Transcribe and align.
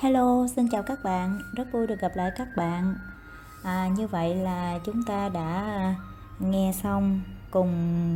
Hello, 0.00 0.46
xin 0.56 0.68
chào 0.68 0.82
các 0.82 1.02
bạn, 1.02 1.40
rất 1.56 1.72
vui 1.72 1.86
được 1.86 2.00
gặp 2.00 2.12
lại 2.14 2.30
các 2.36 2.48
bạn. 2.56 2.94
À, 3.62 3.88
như 3.96 4.06
vậy 4.06 4.34
là 4.34 4.78
chúng 4.84 5.02
ta 5.04 5.28
đã 5.28 5.94
nghe 6.38 6.72
xong 6.82 7.20
cùng 7.50 7.74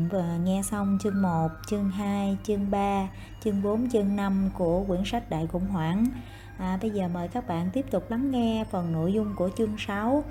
và 0.09 0.37
nghe 0.45 0.63
xong 0.63 0.99
chương 1.03 1.23
1, 1.23 1.49
chương 1.67 1.91
2, 1.91 2.39
chương 2.45 2.71
3, 2.71 3.09
chương 3.45 3.63
4, 3.63 3.91
chương 3.91 4.17
5 4.17 4.51
của 4.55 4.85
quyển 4.85 5.03
sách 5.05 5.31
Đại 5.31 5.47
khủng 5.47 5.67
hoảng. 5.67 6.07
À, 6.59 6.79
bây 6.83 6.91
giờ 6.91 7.09
mời 7.09 7.29
các 7.29 7.49
bạn 7.49 7.71
tiếp 7.73 7.85
tục 7.91 8.11
lắng 8.11 8.31
nghe 8.31 8.65
phần 8.71 8.93
nội 8.93 9.13
dung 9.13 9.35
của 9.37 9.51
chương 9.57 9.77
6. 9.79 10.25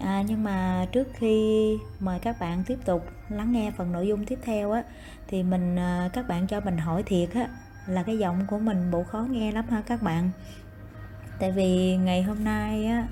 À, 0.00 0.22
nhưng 0.28 0.44
mà 0.44 0.86
trước 0.92 1.08
khi 1.14 1.78
mời 2.00 2.18
các 2.18 2.40
bạn 2.40 2.64
tiếp 2.66 2.78
tục 2.84 3.06
lắng 3.28 3.52
nghe 3.52 3.70
phần 3.76 3.92
nội 3.92 4.06
dung 4.06 4.26
tiếp 4.26 4.38
theo 4.42 4.72
á 4.72 4.82
thì 5.28 5.42
mình 5.42 5.76
ờ, 5.76 6.08
các 6.12 6.28
bạn 6.28 6.46
cho 6.46 6.60
mình 6.60 6.78
hỏi 6.78 7.02
thiệt 7.02 7.34
á 7.34 7.48
là 7.86 8.02
cái 8.02 8.18
giọng 8.18 8.46
của 8.46 8.58
mình 8.58 8.90
bộ 8.90 9.04
khó 9.04 9.18
nghe 9.30 9.52
lắm 9.52 9.64
ha 9.68 9.82
các 9.86 10.02
bạn 10.02 10.30
tại 11.38 11.52
vì 11.52 11.96
ngày 11.96 12.22
hôm 12.22 12.44
nay 12.44 12.86
á 12.86 13.06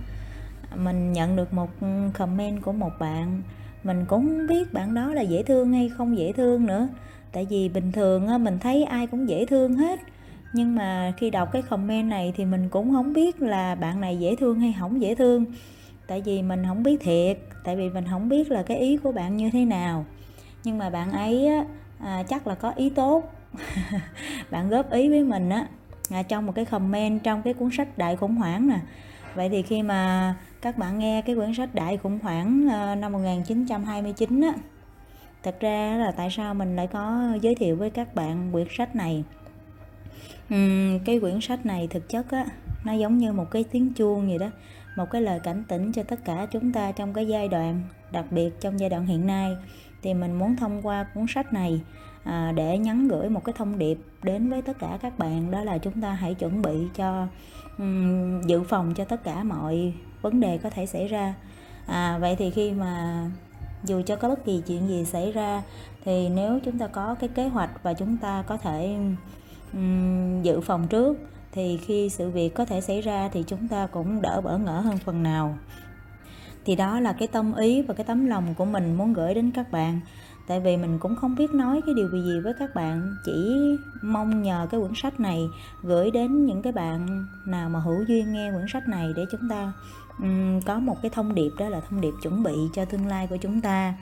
mình 0.77 1.13
nhận 1.13 1.37
được 1.37 1.53
một 1.53 1.71
comment 2.19 2.63
của 2.63 2.73
một 2.73 2.93
bạn. 2.99 3.43
Mình 3.85 4.05
cũng 4.09 4.27
không 4.27 4.47
biết 4.47 4.73
bạn 4.73 4.95
đó 4.95 5.15
là 5.15 5.23
dễ 5.23 5.43
thương 5.43 5.73
hay 5.73 5.89
không 5.89 6.19
dễ 6.19 6.33
thương 6.33 6.67
nữa. 6.67 6.89
Tại 7.33 7.47
vì 7.51 7.69
bình 7.69 7.93
thường 7.93 8.27
á 8.27 8.39
mình 8.39 8.59
thấy 8.59 8.85
ai 8.85 9.07
cũng 9.07 9.29
dễ 9.29 9.47
thương 9.47 9.75
hết. 9.75 10.01
Nhưng 10.53 10.75
mà 10.75 11.13
khi 11.17 11.31
đọc 11.31 11.49
cái 11.53 11.63
comment 11.63 12.11
này 12.11 12.33
thì 12.37 12.45
mình 12.45 12.69
cũng 12.69 12.93
không 12.93 13.13
biết 13.13 13.43
là 13.43 13.75
bạn 13.75 14.01
này 14.01 14.19
dễ 14.19 14.37
thương 14.37 14.61
hay 14.61 14.75
không 14.79 15.03
dễ 15.03 15.15
thương. 15.15 15.45
Tại 16.07 16.21
vì 16.21 16.43
mình 16.43 16.65
không 16.67 16.83
biết 16.83 17.01
thiệt. 17.01 17.39
Tại 17.65 17.77
vì 17.77 17.91
mình 17.91 18.05
không 18.11 18.29
biết 18.29 18.51
là 18.51 18.63
cái 18.63 18.79
ý 18.79 18.97
của 18.97 19.13
bạn 19.13 19.37
như 19.37 19.51
thế 19.51 19.65
nào. 19.65 20.05
Nhưng 20.65 20.79
mà 20.79 20.91
bạn 20.91 21.13
ấy 21.13 21.47
á, 21.47 21.65
à, 21.99 22.23
chắc 22.23 22.47
là 22.47 22.55
có 22.55 22.73
ý 22.77 22.91
tốt. 22.91 23.33
Bạn 24.51 24.69
góp 24.69 24.91
ý 24.91 25.09
với 25.09 25.25
mình 25.25 25.51
á 25.51 25.67
à, 26.11 26.23
trong 26.23 26.47
một 26.47 26.53
cái 26.55 26.65
comment 26.65 27.23
trong 27.23 27.43
cái 27.43 27.55
cuốn 27.55 27.71
sách 27.73 27.99
đại 27.99 28.17
khủng 28.17 28.37
hoảng 28.37 28.69
nè. 28.69 28.79
Vậy 29.35 29.49
thì 29.49 29.63
khi 29.63 29.83
mà 29.83 30.35
các 30.63 30.79
bạn 30.79 30.99
nghe 30.99 31.23
cái 31.23 31.37
quyển 31.37 31.55
sách 31.55 31.75
đại 31.75 31.97
khủng 31.97 32.19
hoảng 32.23 32.67
uh, 32.67 32.99
năm 32.99 33.13
1929 33.13 34.41
á 34.41 34.53
thật 35.43 35.57
ra 35.61 35.97
là 35.97 36.13
tại 36.13 36.31
sao 36.31 36.55
mình 36.55 36.77
lại 36.77 36.87
có 36.87 37.33
giới 37.41 37.55
thiệu 37.55 37.77
với 37.77 37.91
các 37.91 38.15
bạn 38.15 38.53
quyển 38.53 38.67
sách 38.71 38.97
này? 38.97 39.25
Uhm, 40.55 40.99
cái 41.05 41.21
quyển 41.21 41.41
sách 41.41 41.67
này 41.67 41.89
thực 41.91 42.09
chất 42.09 42.31
á 42.31 42.47
nó 42.85 42.93
giống 42.93 43.19
như 43.19 43.33
một 43.33 43.51
cái 43.51 43.65
tiếng 43.65 43.93
chuông 43.95 44.29
vậy 44.29 44.39
đó 44.39 44.51
một 44.97 45.11
cái 45.11 45.23
lời 45.23 45.41
cảnh 45.43 45.65
tỉnh 45.69 45.93
cho 45.93 46.03
tất 46.03 46.25
cả 46.25 46.47
chúng 46.51 46.73
ta 46.73 46.93
trong 46.93 47.15
cái 47.15 47.27
giai 47.29 47.49
đoạn 47.49 47.83
đặc 48.13 48.25
biệt 48.31 48.61
trong 48.61 48.81
giai 48.81 48.91
đoạn 48.91 49.07
hiện 49.07 49.27
nay. 49.27 49.57
Thì 50.03 50.15
mình 50.15 50.39
muốn 50.39 50.57
thông 50.57 50.83
qua 50.83 51.05
cuốn 51.15 51.27
sách 51.29 51.53
này 51.53 51.81
à, 52.25 52.53
để 52.57 52.79
nhắn 52.79 53.09
gửi 53.09 53.29
một 53.29 53.45
cái 53.45 53.53
thông 53.59 53.79
điệp 53.79 53.99
đến 54.23 54.51
với 54.51 54.63
tất 54.63 54.79
cả 54.79 54.99
các 55.03 55.19
bạn. 55.19 55.51
Đó 55.51 55.65
là 55.65 55.79
chúng 55.79 56.01
ta 56.01 56.13
hãy 56.13 56.35
chuẩn 56.35 56.63
bị 56.63 56.89
cho 56.97 57.27
um, 57.79 58.43
dự 58.43 58.63
phòng 58.63 58.95
cho 58.95 59.05
tất 59.05 59.25
cả 59.25 59.43
mọi 59.43 59.93
vấn 60.23 60.41
đề 60.41 60.59
có 60.59 60.71
thể 60.71 60.87
xảy 60.87 61.09
ra. 61.09 61.35
À, 61.87 62.19
vậy 62.19 62.37
thì 62.39 62.51
khi 62.51 62.73
mà 62.73 63.25
dù 63.85 64.03
cho 64.07 64.17
có 64.17 64.29
bất 64.29 64.45
kỳ 64.45 64.63
chuyện 64.67 64.89
gì 64.89 65.05
xảy 65.05 65.33
ra 65.33 65.63
thì 66.05 66.29
nếu 66.29 66.61
chúng 66.65 66.79
ta 66.79 66.87
có 66.87 67.15
cái 67.15 67.29
kế 67.29 67.49
hoạch 67.49 67.83
và 67.83 67.93
chúng 67.93 68.17
ta 68.17 68.43
có 68.47 68.57
thể 68.57 68.97
um, 69.73 70.43
dự 70.43 70.61
phòng 70.61 70.89
trước 70.89 71.19
thì 71.53 71.77
khi 71.77 72.09
sự 72.09 72.31
việc 72.31 72.55
có 72.55 72.65
thể 72.65 72.81
xảy 72.81 73.01
ra 73.01 73.29
thì 73.33 73.45
chúng 73.47 73.69
ta 73.69 73.87
cũng 73.87 74.23
đỡ 74.23 74.41
bỡ 74.41 74.59
ngỡ 74.59 74.81
hơn 74.81 74.99
phần 74.99 75.23
nào. 75.23 75.59
Thì 76.65 76.77
đó 76.77 77.01
là 77.01 77.13
cái 77.13 77.29
tâm 77.29 77.55
ý 77.55 77.83
và 77.83 77.95
cái 77.95 78.05
tấm 78.05 78.27
lòng 78.27 78.55
của 78.55 78.65
mình 78.65 78.95
muốn 78.95 79.13
gửi 79.13 79.35
đến 79.35 79.51
các 79.51 79.73
bạn 79.73 80.01
tại 80.47 80.61
vì 80.61 80.77
mình 80.77 80.99
cũng 80.99 81.17
không 81.17 81.35
biết 81.35 81.55
nói 81.55 81.81
cái 81.87 81.95
điều 81.95 82.09
gì 82.09 82.41
với 82.41 82.53
các 82.59 82.75
bạn. 82.75 83.17
Chỉ 83.25 83.57
mong 84.03 84.43
nhờ 84.43 84.67
cái 84.71 84.81
quyển 84.81 84.93
sách 84.95 85.21
này 85.21 85.49
gửi 85.83 86.11
đến 86.11 86.47
những 86.47 86.63
cái 86.63 86.73
bạn 86.73 87.27
nào 87.47 87.69
mà 87.69 87.79
hữu 87.81 88.05
duyên 88.09 88.33
nghe 88.33 88.53
quyển 88.53 88.67
sách 88.69 88.89
này 88.89 89.13
để 89.17 89.25
chúng 89.31 89.49
ta 89.51 89.73
um, 90.19 90.61
có 90.61 90.79
một 90.79 91.03
cái 91.03 91.11
thông 91.11 91.35
điệp 91.35 91.51
đó 91.59 91.69
là 91.69 91.81
thông 91.81 92.01
điệp 92.01 92.13
chuẩn 92.23 92.43
bị 92.43 92.55
cho 92.75 92.85
tương 92.85 93.07
lai 93.07 93.27
của 93.27 93.37
chúng 93.37 93.61
ta. 93.61 93.95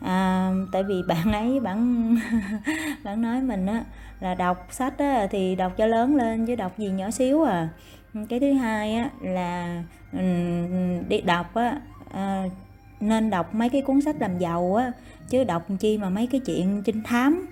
À, 0.00 0.52
tại 0.72 0.82
vì 0.82 1.02
bạn 1.08 1.32
ấy 1.32 1.60
bạn 1.60 2.16
bạn 3.04 3.22
nói 3.22 3.42
mình 3.42 3.66
á 3.66 3.84
là 4.20 4.34
đọc 4.34 4.66
sách 4.70 4.98
á, 4.98 5.26
thì 5.30 5.54
đọc 5.56 5.72
cho 5.76 5.86
lớn 5.86 6.16
lên 6.16 6.46
chứ 6.46 6.54
đọc 6.54 6.78
gì 6.78 6.90
nhỏ 6.90 7.10
xíu 7.10 7.42
à. 7.42 7.68
Cái 8.28 8.40
thứ 8.40 8.52
hai 8.52 8.94
á 8.94 9.10
là 9.20 9.82
đi 11.08 11.20
đọc 11.20 11.54
á 11.54 11.80
à, 12.12 12.44
nên 13.00 13.30
đọc 13.30 13.54
mấy 13.54 13.68
cái 13.68 13.82
cuốn 13.82 14.00
sách 14.00 14.16
làm 14.20 14.38
giàu 14.38 14.74
á 14.74 14.92
chứ 15.28 15.44
đọc 15.44 15.66
chi 15.78 15.98
mà 15.98 16.10
mấy 16.10 16.26
cái 16.26 16.40
chuyện 16.40 16.82
trinh 16.84 17.02
thám 17.02 17.46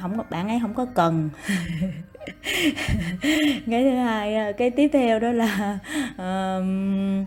không 0.00 0.18
bạn 0.30 0.48
ấy 0.48 0.58
không 0.62 0.74
có 0.74 0.86
cần. 0.94 1.30
Cái 3.66 3.84
thứ 3.84 3.90
hai 3.90 4.36
ờ, 4.36 4.52
cái 4.52 4.70
tiếp 4.70 4.88
theo 4.92 5.18
đó 5.18 5.32
là 5.32 5.78
um, 6.18 7.24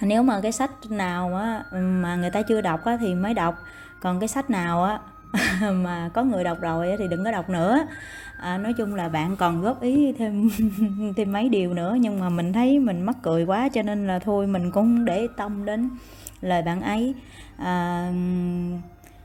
nếu 0.00 0.22
mà 0.22 0.40
cái 0.40 0.52
sách 0.52 0.70
nào 0.90 1.36
á 1.36 1.62
mà 1.72 2.16
người 2.16 2.30
ta 2.30 2.42
chưa 2.42 2.60
đọc 2.60 2.84
á 2.84 2.96
thì 3.00 3.14
mới 3.14 3.34
đọc. 3.34 3.54
Còn 4.00 4.20
cái 4.20 4.28
sách 4.28 4.50
nào 4.50 4.84
á 4.84 4.98
mà 5.72 6.10
có 6.14 6.22
người 6.22 6.44
đọc 6.44 6.60
rồi 6.60 6.96
thì 6.98 7.08
đừng 7.08 7.24
có 7.24 7.30
đọc 7.30 7.50
nữa. 7.50 7.86
À, 8.38 8.58
nói 8.58 8.72
chung 8.72 8.94
là 8.94 9.08
bạn 9.08 9.36
còn 9.36 9.62
góp 9.62 9.82
ý 9.82 10.12
thêm 10.18 10.50
thêm 11.16 11.32
mấy 11.32 11.48
điều 11.48 11.74
nữa 11.74 11.96
nhưng 12.00 12.20
mà 12.20 12.28
mình 12.28 12.52
thấy 12.52 12.78
mình 12.78 13.02
mắc 13.02 13.16
cười 13.22 13.44
quá 13.44 13.68
cho 13.68 13.82
nên 13.82 14.06
là 14.06 14.18
thôi 14.18 14.46
mình 14.46 14.70
cũng 14.70 15.04
để 15.04 15.28
tâm 15.36 15.64
đến 15.64 15.90
lời 16.40 16.62
bạn 16.62 16.80
ấy 16.80 17.14
à, 17.62 18.12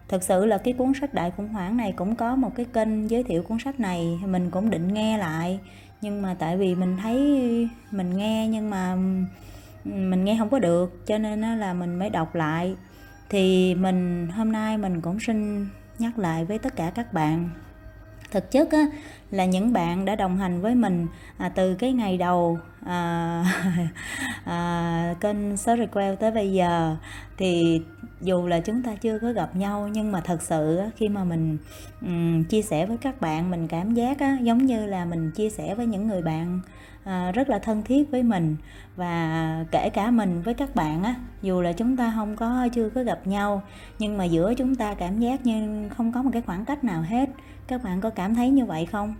thực 0.07 0.23
sự 0.23 0.45
là 0.45 0.57
cái 0.57 0.73
cuốn 0.73 0.91
sách 1.01 1.13
đại 1.13 1.31
khủng 1.31 1.47
hoảng 1.47 1.77
này 1.77 1.91
cũng 1.91 2.15
có 2.15 2.35
một 2.35 2.55
cái 2.55 2.65
kênh 2.73 3.09
giới 3.09 3.23
thiệu 3.23 3.43
cuốn 3.43 3.57
sách 3.59 3.79
này 3.79 4.19
mình 4.25 4.51
cũng 4.51 4.69
định 4.69 4.93
nghe 4.93 5.17
lại. 5.17 5.59
Nhưng 6.01 6.21
mà 6.21 6.35
tại 6.39 6.57
vì 6.57 6.75
mình 6.75 6.97
thấy 6.97 7.17
mình 7.91 8.17
nghe 8.17 8.47
nhưng 8.47 8.69
mà 8.69 8.95
mình 9.83 10.25
nghe 10.25 10.35
không 10.39 10.49
có 10.49 10.59
được 10.59 11.07
cho 11.07 11.17
nên 11.17 11.59
là 11.59 11.73
mình 11.73 11.99
mới 11.99 12.09
đọc 12.09 12.35
lại. 12.35 12.75
Thì 13.29 13.75
mình 13.75 14.27
hôm 14.27 14.51
nay 14.51 14.77
mình 14.77 15.01
cũng 15.01 15.19
xin 15.19 15.67
nhắc 15.99 16.19
lại 16.19 16.45
với 16.45 16.59
tất 16.59 16.75
cả 16.75 16.91
các 16.95 17.13
bạn 17.13 17.49
thực 18.31 18.51
chất 18.51 18.71
á, 18.71 18.85
là 19.31 19.45
những 19.45 19.73
bạn 19.73 20.05
đã 20.05 20.15
đồng 20.15 20.37
hành 20.37 20.61
với 20.61 20.75
mình 20.75 21.07
à, 21.37 21.49
từ 21.49 21.75
cái 21.75 21.93
ngày 21.93 22.17
đầu 22.17 22.59
à, 22.85 23.43
à, 24.45 25.15
kênh 25.21 25.57
Story 25.57 25.85
Quell 25.85 26.15
tới 26.15 26.31
bây 26.31 26.53
giờ. 26.53 26.95
Thì 27.37 27.81
dù 28.21 28.47
là 28.47 28.59
chúng 28.59 28.83
ta 28.83 28.95
chưa 28.95 29.19
có 29.19 29.31
gặp 29.31 29.55
nhau 29.55 29.87
nhưng 29.87 30.11
mà 30.11 30.21
thật 30.21 30.41
sự 30.41 30.79
khi 30.95 31.09
mà 31.09 31.23
mình 31.23 31.57
um, 32.01 32.43
chia 32.43 32.61
sẻ 32.61 32.85
với 32.85 32.97
các 32.97 33.21
bạn 33.21 33.51
mình 33.51 33.67
cảm 33.67 33.93
giác 33.93 34.19
á, 34.19 34.37
giống 34.41 34.65
như 34.65 34.85
là 34.85 35.05
mình 35.05 35.31
chia 35.31 35.49
sẻ 35.49 35.75
với 35.75 35.85
những 35.85 36.07
người 36.07 36.21
bạn 36.21 36.59
à, 37.03 37.31
rất 37.31 37.49
là 37.49 37.59
thân 37.59 37.83
thiết 37.83 38.11
với 38.11 38.23
mình. 38.23 38.55
Và 38.95 39.65
kể 39.71 39.89
cả 39.89 40.11
mình 40.11 40.41
với 40.41 40.53
các 40.53 40.75
bạn 40.75 41.03
á 41.03 41.15
dù 41.41 41.61
là 41.61 41.73
chúng 41.73 41.97
ta 41.97 42.13
không 42.15 42.35
có 42.35 42.67
chưa 42.73 42.89
có 42.89 43.03
gặp 43.03 43.27
nhau 43.27 43.61
nhưng 43.99 44.17
mà 44.17 44.25
giữa 44.25 44.53
chúng 44.53 44.75
ta 44.75 44.93
cảm 44.93 45.19
giác 45.19 45.45
như 45.45 45.89
không 45.89 46.11
có 46.11 46.21
một 46.21 46.29
cái 46.33 46.41
khoảng 46.41 46.65
cách 46.65 46.83
nào 46.83 47.01
hết 47.01 47.29
các 47.67 47.83
bạn 47.83 48.01
có 48.01 48.09
cảm 48.09 48.35
thấy 48.35 48.49
như 48.49 48.65
vậy 48.65 48.85
không? 48.85 49.15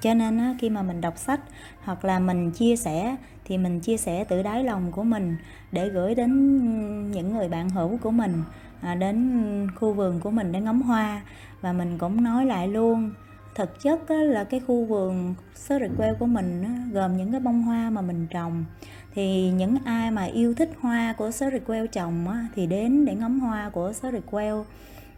Cho 0.00 0.14
nên 0.14 0.38
á, 0.38 0.54
khi 0.58 0.70
mà 0.70 0.82
mình 0.82 1.00
đọc 1.00 1.18
sách 1.18 1.40
hoặc 1.84 2.04
là 2.04 2.18
mình 2.18 2.50
chia 2.50 2.76
sẻ 2.76 3.16
thì 3.44 3.58
mình 3.58 3.80
chia 3.80 3.96
sẻ 3.96 4.24
từ 4.24 4.42
đáy 4.42 4.64
lòng 4.64 4.92
của 4.92 5.02
mình 5.02 5.36
để 5.72 5.88
gửi 5.88 6.14
đến 6.14 6.32
những 7.12 7.34
người 7.34 7.48
bạn 7.48 7.70
hữu 7.70 7.98
của 8.02 8.10
mình 8.10 8.42
à, 8.80 8.94
đến 8.94 9.68
khu 9.76 9.92
vườn 9.92 10.20
của 10.20 10.30
mình 10.30 10.52
để 10.52 10.60
ngắm 10.60 10.82
hoa. 10.82 11.22
Và 11.60 11.72
mình 11.72 11.98
cũng 11.98 12.24
nói 12.24 12.46
lại 12.46 12.68
luôn 12.68 13.12
thực 13.54 13.82
chất 13.82 14.08
á, 14.08 14.16
là 14.16 14.44
cái 14.44 14.60
khu 14.60 14.84
vườn 14.84 15.34
sơ 15.54 15.78
rực 15.78 15.90
quê 15.96 16.14
của 16.18 16.26
mình 16.26 16.62
á, 16.62 16.74
gồm 16.92 17.16
những 17.16 17.30
cái 17.30 17.40
bông 17.40 17.62
hoa 17.62 17.90
mà 17.90 18.00
mình 18.00 18.26
trồng. 18.30 18.64
Thì 19.14 19.50
những 19.50 19.76
ai 19.84 20.10
mà 20.10 20.24
yêu 20.24 20.54
thích 20.54 20.70
hoa 20.80 21.14
của 21.18 21.30
Surrey 21.30 21.60
queo 21.60 21.86
trồng 21.86 22.28
á, 22.28 22.46
thì 22.54 22.66
đến 22.66 23.04
để 23.04 23.14
ngắm 23.14 23.40
hoa 23.40 23.70
của 23.70 23.92
Surrey 23.92 24.20
queo 24.30 24.64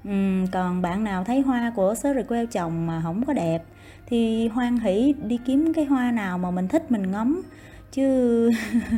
uhm, 0.09 0.47
còn 0.47 0.83
bạn 0.83 1.05
nào 1.05 1.25
thấy 1.25 1.41
hoa 1.41 1.73
của 1.77 1.95
Surrey 1.95 2.23
queo 2.23 2.47
trồng 2.47 2.87
mà 2.87 3.01
không 3.03 3.25
có 3.25 3.33
đẹp 3.33 3.63
thì 4.07 4.49
hoan 4.49 4.77
hỷ 4.77 5.15
đi 5.23 5.39
kiếm 5.47 5.73
cái 5.75 5.85
hoa 5.85 6.11
nào 6.11 6.39
mà 6.39 6.51
mình 6.51 6.69
thích 6.69 6.91
mình 6.93 7.11
ngắm. 7.11 7.43
Chứ 7.93 8.51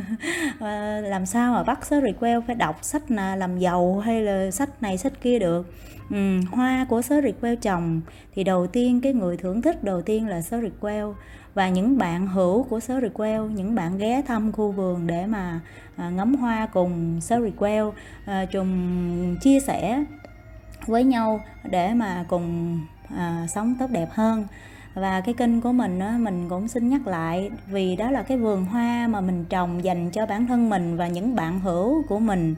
ờ, 0.59 1.01
làm 1.01 1.25
sao 1.25 1.53
mà 1.53 1.63
bắt 1.63 1.85
sớ 1.85 2.01
queo 2.19 2.41
phải 2.41 2.55
đọc 2.55 2.79
sách 2.81 3.11
là 3.11 3.35
làm 3.35 3.59
giàu 3.59 3.99
hay 3.99 4.21
là 4.21 4.51
sách 4.51 4.81
này 4.81 4.97
sách 4.97 5.13
kia 5.21 5.39
được. 5.39 5.73
Ừ, 6.09 6.39
hoa 6.51 6.85
của 6.89 7.01
sớ 7.01 7.21
queo 7.41 7.55
trồng 7.55 8.01
thì 8.35 8.43
đầu 8.43 8.67
tiên 8.67 9.01
cái 9.01 9.13
người 9.13 9.37
thưởng 9.37 9.61
thức 9.61 9.83
đầu 9.83 10.01
tiên 10.01 10.27
là 10.27 10.41
sớ 10.41 10.61
queo 10.79 11.15
và 11.53 11.69
những 11.69 11.97
bạn 11.97 12.27
hữu 12.27 12.63
của 12.63 12.79
sớ 12.79 13.01
queo 13.13 13.47
những 13.47 13.75
bạn 13.75 13.97
ghé 13.97 14.21
thăm 14.27 14.51
khu 14.51 14.71
vườn 14.71 15.07
để 15.07 15.25
mà 15.25 15.59
à, 15.95 16.09
ngắm 16.09 16.35
hoa 16.35 16.67
cùng 16.73 17.21
sớ 17.21 17.41
requel 17.41 17.85
à, 18.25 18.39
ờ, 18.39 18.45
trùng 18.45 19.35
chia 19.41 19.59
sẻ 19.59 20.03
với 20.85 21.03
nhau 21.03 21.41
để 21.63 21.93
mà 21.93 22.25
cùng 22.27 22.79
à, 23.17 23.45
sống 23.49 23.75
tốt 23.79 23.87
đẹp 23.91 24.09
hơn. 24.11 24.47
Và 24.93 25.21
cái 25.21 25.33
kênh 25.33 25.61
của 25.61 25.71
mình 25.71 25.99
á, 25.99 26.17
mình 26.19 26.49
cũng 26.49 26.67
xin 26.67 26.89
nhắc 26.89 27.07
lại 27.07 27.51
vì 27.67 27.95
đó 27.95 28.11
là 28.11 28.23
cái 28.23 28.37
vườn 28.37 28.65
hoa 28.65 29.07
mà 29.07 29.21
mình 29.21 29.45
trồng 29.49 29.83
dành 29.83 30.09
cho 30.11 30.25
bản 30.25 30.47
thân 30.47 30.69
mình 30.69 30.97
và 30.97 31.07
những 31.07 31.35
bạn 31.35 31.59
hữu 31.59 32.03
của 32.07 32.19
mình. 32.19 32.55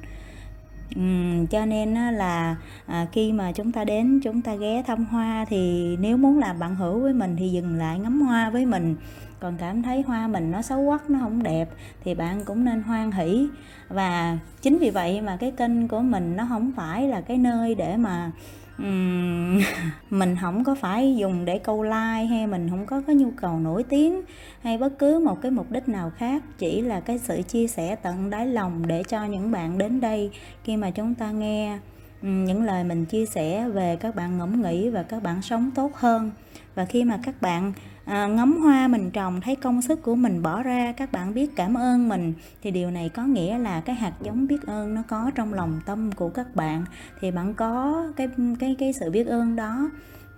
Cho 1.49 1.65
nên 1.65 1.93
là 1.93 2.55
à, 2.85 3.07
khi 3.11 3.31
mà 3.31 3.51
chúng 3.51 3.71
ta 3.71 3.83
đến 3.83 4.19
chúng 4.23 4.41
ta 4.41 4.55
ghé 4.55 4.83
thăm 4.87 5.05
hoa 5.05 5.45
thì 5.49 5.97
nếu 5.99 6.17
muốn 6.17 6.39
làm 6.39 6.59
bạn 6.59 6.75
hữu 6.75 6.99
với 6.99 7.13
mình 7.13 7.35
thì 7.39 7.49
dừng 7.49 7.77
lại 7.77 7.99
ngắm 7.99 8.21
hoa 8.21 8.49
với 8.49 8.65
mình. 8.65 8.95
Còn 9.39 9.57
cảm 9.57 9.83
thấy 9.83 10.01
hoa 10.01 10.27
mình 10.27 10.51
nó 10.51 10.61
xấu 10.61 10.85
quắc 10.87 11.09
nó 11.09 11.19
không 11.19 11.43
đẹp 11.43 11.69
thì 12.03 12.15
bạn 12.15 12.45
cũng 12.45 12.65
nên 12.65 12.81
hoan 12.81 13.11
hỷ. 13.11 13.47
Và 13.89 14.37
chính 14.61 14.77
vì 14.77 14.89
vậy 14.89 15.21
mà 15.21 15.37
cái 15.37 15.51
kênh 15.51 15.87
của 15.87 15.99
mình 15.99 16.35
nó 16.35 16.45
không 16.49 16.71
phải 16.75 17.07
là 17.07 17.21
cái 17.21 17.37
nơi 17.37 17.75
để 17.75 17.97
mà 17.97 18.31
mình 20.09 20.35
không 20.41 20.63
có 20.63 20.75
phải 20.75 21.15
dùng 21.15 21.45
để 21.45 21.59
câu 21.59 21.83
like 21.83 22.25
hay 22.29 22.47
mình 22.47 22.69
không 22.69 22.85
có 22.85 23.01
cái 23.07 23.15
nhu 23.15 23.31
cầu 23.41 23.59
nổi 23.59 23.83
tiếng 23.83 24.21
hay 24.61 24.77
bất 24.77 24.99
cứ 24.99 25.19
một 25.19 25.41
cái 25.41 25.51
mục 25.51 25.71
đích 25.71 25.89
nào 25.89 26.11
khác. 26.17 26.43
Chỉ 26.57 26.81
là 26.81 26.99
cái 26.99 27.19
sự 27.19 27.41
chia 27.41 27.67
sẻ 27.67 27.95
tận 27.95 28.29
đáy 28.29 28.47
lòng 28.47 28.87
để 28.87 29.03
cho 29.03 29.25
những 29.25 29.51
bạn 29.51 29.77
đến 29.77 30.01
đây 30.01 30.31
khi 30.63 30.77
mà 30.77 30.91
chúng 30.91 31.15
ta 31.15 31.31
nghe 31.31 31.79
những 32.21 32.63
lời 32.63 32.83
mình 32.83 33.05
chia 33.05 33.25
sẻ 33.25 33.69
về 33.69 33.95
các 33.95 34.15
bạn 34.15 34.37
ngẫm 34.37 34.61
nghĩ 34.61 34.89
và 34.89 35.03
các 35.03 35.23
bạn 35.23 35.41
sống 35.41 35.71
tốt 35.75 35.95
hơn. 35.95 36.31
Và 36.75 36.85
khi 36.85 37.03
mà 37.03 37.19
các 37.23 37.41
bạn 37.41 37.73
à, 38.09 38.27
ngắm 38.27 38.57
hoa 38.57 38.87
mình 38.87 39.11
trồng 39.11 39.41
thấy 39.41 39.55
công 39.55 39.81
sức 39.81 40.01
của 40.01 40.15
mình 40.15 40.41
bỏ 40.41 40.63
ra 40.63 40.93
các 40.97 41.11
bạn 41.11 41.33
biết 41.33 41.55
cảm 41.55 41.77
ơn 41.77 42.09
mình. 42.09 42.33
Thì 42.61 42.71
điều 42.71 42.91
này 42.91 43.09
có 43.09 43.23
nghĩa 43.23 43.57
là 43.57 43.81
cái 43.81 43.95
hạt 43.95 44.13
giống 44.21 44.47
biết 44.47 44.67
ơn 44.67 44.93
nó 44.93 45.01
có 45.07 45.31
trong 45.35 45.53
lòng 45.53 45.81
tâm 45.85 46.11
của 46.11 46.29
các 46.29 46.55
bạn. 46.55 46.85
Thì 47.21 47.31
bạn 47.31 47.53
có 47.53 48.05
cái 48.15 48.27
cái 48.59 48.75
cái 48.79 48.93
sự 48.93 49.11
biết 49.11 49.27
ơn 49.27 49.55
đó 49.55 49.89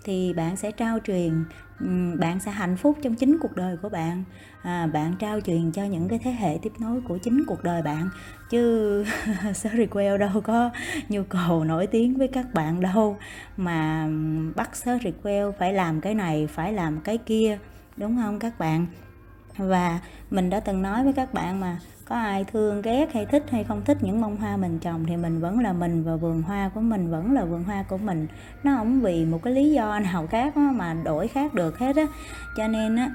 thì 0.04 0.34
bạn 0.34 0.58
sẽ 0.58 0.72
trao 0.72 1.00
truyền 1.00 1.44
bạn 2.20 2.40
sẽ 2.40 2.52
hạnh 2.52 2.78
phúc 2.78 2.98
trong 3.02 3.16
chính 3.16 3.38
cuộc 3.42 3.56
đời 3.56 3.78
của 3.78 3.90
bạn. 3.90 4.24
À, 4.62 4.88
bạn 4.94 5.16
trao 5.20 5.42
truyền 5.42 5.72
cho 5.72 5.84
những 5.84 6.08
cái 6.08 6.20
thế 6.24 6.32
hệ 6.32 6.58
tiếp 6.62 6.74
nối 6.80 7.02
của 7.08 7.18
chính 7.18 7.44
cuộc 7.48 7.64
đời 7.64 7.82
bạn. 7.82 8.10
Chứ 8.50 9.06
sorry 9.56 9.86
quell 9.86 10.18
đâu 10.18 10.42
có 10.44 10.70
nhu 11.10 11.24
cầu 11.24 11.64
nổi 11.64 11.88
tiếng 11.88 12.18
với 12.18 12.28
các 12.28 12.54
bạn 12.54 12.82
đâu. 12.82 13.18
Mà 13.58 14.10
bắt 14.56 14.76
sorry 14.76 15.12
quell 15.24 15.52
phải 15.60 15.74
làm 15.74 16.02
cái 16.02 16.16
này 16.16 16.48
phải 16.48 16.74
làm 16.74 17.02
cái 17.02 17.18
kia. 17.18 17.58
Đúng 17.98 18.18
không 18.18 18.40
các 18.40 18.60
bạn? 18.60 18.86
Và 19.58 20.00
mình 20.32 20.50
đã 20.50 20.60
từng 20.60 20.82
nói 20.82 21.04
với 21.04 21.14
các 21.14 21.34
bạn 21.34 21.60
mà 21.60 21.80
có 22.12 22.18
ai 22.18 22.44
thương 22.44 22.82
ghét 22.82 23.14
hay 23.14 23.26
thích 23.26 23.44
hay 23.52 23.64
không 23.64 23.82
thích 23.86 23.98
những 24.02 24.22
bông 24.22 24.38
hoa 24.38 24.58
mình 24.58 24.80
trồng 24.80 25.06
thì 25.06 25.18
mình 25.18 25.40
vẫn 25.40 25.60
là 25.60 25.74
mình 25.74 26.04
và 26.04 26.16
vườn 26.16 26.42
hoa 26.42 26.70
của 26.74 26.82
mình 26.82 27.12
vẫn 27.12 27.34
là 27.34 27.46
vườn 27.46 27.64
hoa 27.64 27.84
của 27.84 27.98
mình. 27.98 28.28
Nó 28.64 28.76
không 28.76 29.02
vì 29.02 29.26
một 29.26 29.44
cái 29.44 29.54
lý 29.54 29.72
do 29.72 30.00
nào 30.00 30.28
khác 30.28 30.58
mà 30.58 30.94
đổi 30.94 31.28
khác 31.28 31.54
được 31.54 31.80
hết 31.80 31.96
á. 31.96 32.04
Cho 32.58 32.68
nên 32.68 32.96
á 32.96 33.12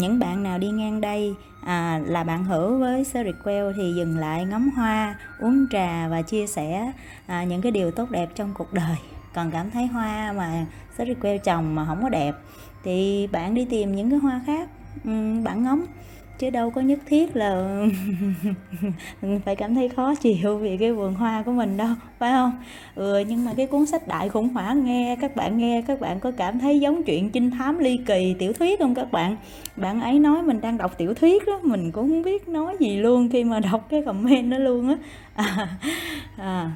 những 0.00 0.18
bạn 0.18 0.42
nào 0.42 0.58
đi 0.58 0.70
ngang 0.70 1.00
đây 1.00 1.34
à, 1.64 2.00
là 2.06 2.24
bạn 2.24 2.44
hữu 2.44 2.78
với 2.78 3.04
Seri 3.04 3.30
Quell 3.44 3.72
thì 3.76 3.94
dừng 3.96 4.18
lại 4.18 4.44
ngắm 4.44 4.70
hoa 4.76 5.14
uống 5.38 5.66
trà 5.70 6.08
và 6.08 6.22
chia 6.22 6.46
sẻ 6.46 6.92
à, 7.26 7.44
những 7.44 7.62
cái 7.62 7.72
điều 7.72 7.90
tốt 7.90 8.10
đẹp 8.10 8.28
trong 8.34 8.54
cuộc 8.54 8.72
đời. 8.72 8.96
Còn 9.34 9.50
cảm 9.50 9.70
thấy 9.70 9.86
hoa 9.86 10.32
mà 10.32 10.66
Seri 10.98 11.14
Quell 11.14 11.38
trồng 11.38 11.74
mà 11.74 11.84
không 11.84 12.02
có 12.02 12.08
đẹp 12.08 12.34
thì 12.84 13.28
bạn 13.32 13.54
đi 13.54 13.64
tìm 13.64 13.96
những 13.96 14.10
cái 14.10 14.18
hoa 14.18 14.40
khác 14.46 14.68
bạn 15.44 15.62
ngắm 15.62 15.86
chứ 16.42 16.50
đâu 16.50 16.70
có 16.70 16.80
nhất 16.80 16.98
thiết 17.06 17.36
là 17.36 17.82
phải 19.44 19.56
cảm 19.56 19.74
thấy 19.74 19.88
khó 19.88 20.14
chịu 20.14 20.58
vì 20.58 20.76
cái 20.76 20.92
vườn 20.92 21.14
hoa 21.14 21.42
của 21.42 21.52
mình 21.52 21.76
đâu 21.76 21.88
phải 22.18 22.32
không? 22.32 22.52
Ừ, 22.94 23.24
nhưng 23.28 23.44
mà 23.44 23.52
cái 23.56 23.66
cuốn 23.66 23.86
sách 23.86 24.08
đại 24.08 24.28
khủng 24.28 24.48
hoảng 24.48 24.84
nghe 24.84 25.16
các 25.20 25.36
bạn 25.36 25.58
nghe 25.58 25.82
các 25.86 26.00
bạn 26.00 26.20
có 26.20 26.30
cảm 26.30 26.58
thấy 26.58 26.80
giống 26.80 27.02
chuyện 27.02 27.30
trinh 27.30 27.50
thám 27.50 27.78
ly 27.78 28.00
kỳ 28.06 28.34
tiểu 28.38 28.52
thuyết 28.52 28.80
không 28.80 28.94
các 28.94 29.12
bạn? 29.12 29.36
Bạn 29.76 30.00
ấy 30.00 30.18
nói 30.18 30.42
mình 30.42 30.60
đang 30.60 30.78
đọc 30.78 30.98
tiểu 30.98 31.14
thuyết 31.14 31.46
đó 31.46 31.60
mình 31.62 31.92
cũng 31.92 32.08
không 32.08 32.22
biết 32.22 32.48
nói 32.48 32.76
gì 32.80 32.96
luôn 32.96 33.28
khi 33.32 33.44
mà 33.44 33.60
đọc 33.60 33.86
cái 33.90 34.02
comment 34.06 34.50
đó 34.50 34.58
luôn 34.58 34.88
á. 34.88 34.96
À, 35.34 35.68
à, 36.36 36.70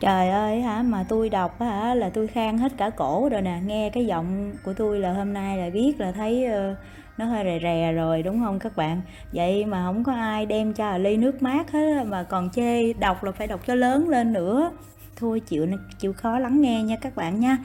trời 0.00 0.28
ơi 0.28 0.60
hả 0.60 0.82
mà 0.82 1.04
tôi 1.08 1.28
đọc 1.28 1.60
hả 1.60 1.94
là 1.94 2.08
tôi 2.08 2.26
khang 2.26 2.58
hết 2.58 2.72
cả 2.76 2.90
cổ 2.90 3.28
rồi 3.32 3.42
nè 3.42 3.58
nghe 3.66 3.90
cái 3.90 4.06
giọng 4.06 4.52
của 4.64 4.72
tôi 4.72 4.98
là 4.98 5.12
hôm 5.12 5.32
nay 5.32 5.58
là 5.58 5.70
biết 5.70 6.00
là 6.00 6.12
thấy 6.12 6.46
uh, 6.46 6.76
nó 7.18 7.24
hơi 7.24 7.44
rè 7.44 7.58
rè 7.62 7.92
rồi 7.92 8.22
đúng 8.22 8.40
không 8.40 8.58
các 8.58 8.76
bạn? 8.76 9.00
Vậy 9.32 9.66
mà 9.66 9.84
không 9.84 10.04
có 10.04 10.12
ai 10.12 10.46
đem 10.46 10.72
cho 10.72 10.98
ly 10.98 11.16
nước 11.16 11.42
mát 11.42 11.72
hết 11.72 12.04
mà 12.06 12.22
còn 12.22 12.50
chê 12.50 12.92
đọc 12.92 13.24
là 13.24 13.32
phải 13.32 13.46
đọc 13.46 13.60
cho 13.66 13.74
lớn 13.74 14.08
lên 14.08 14.32
nữa. 14.32 14.70
Thôi 15.16 15.40
chịu 15.40 15.66
chịu 15.98 16.12
khó 16.12 16.38
lắng 16.38 16.60
nghe 16.60 16.82
nha 16.82 16.96
các 16.96 17.16
bạn 17.16 17.40
nha. 17.40 17.58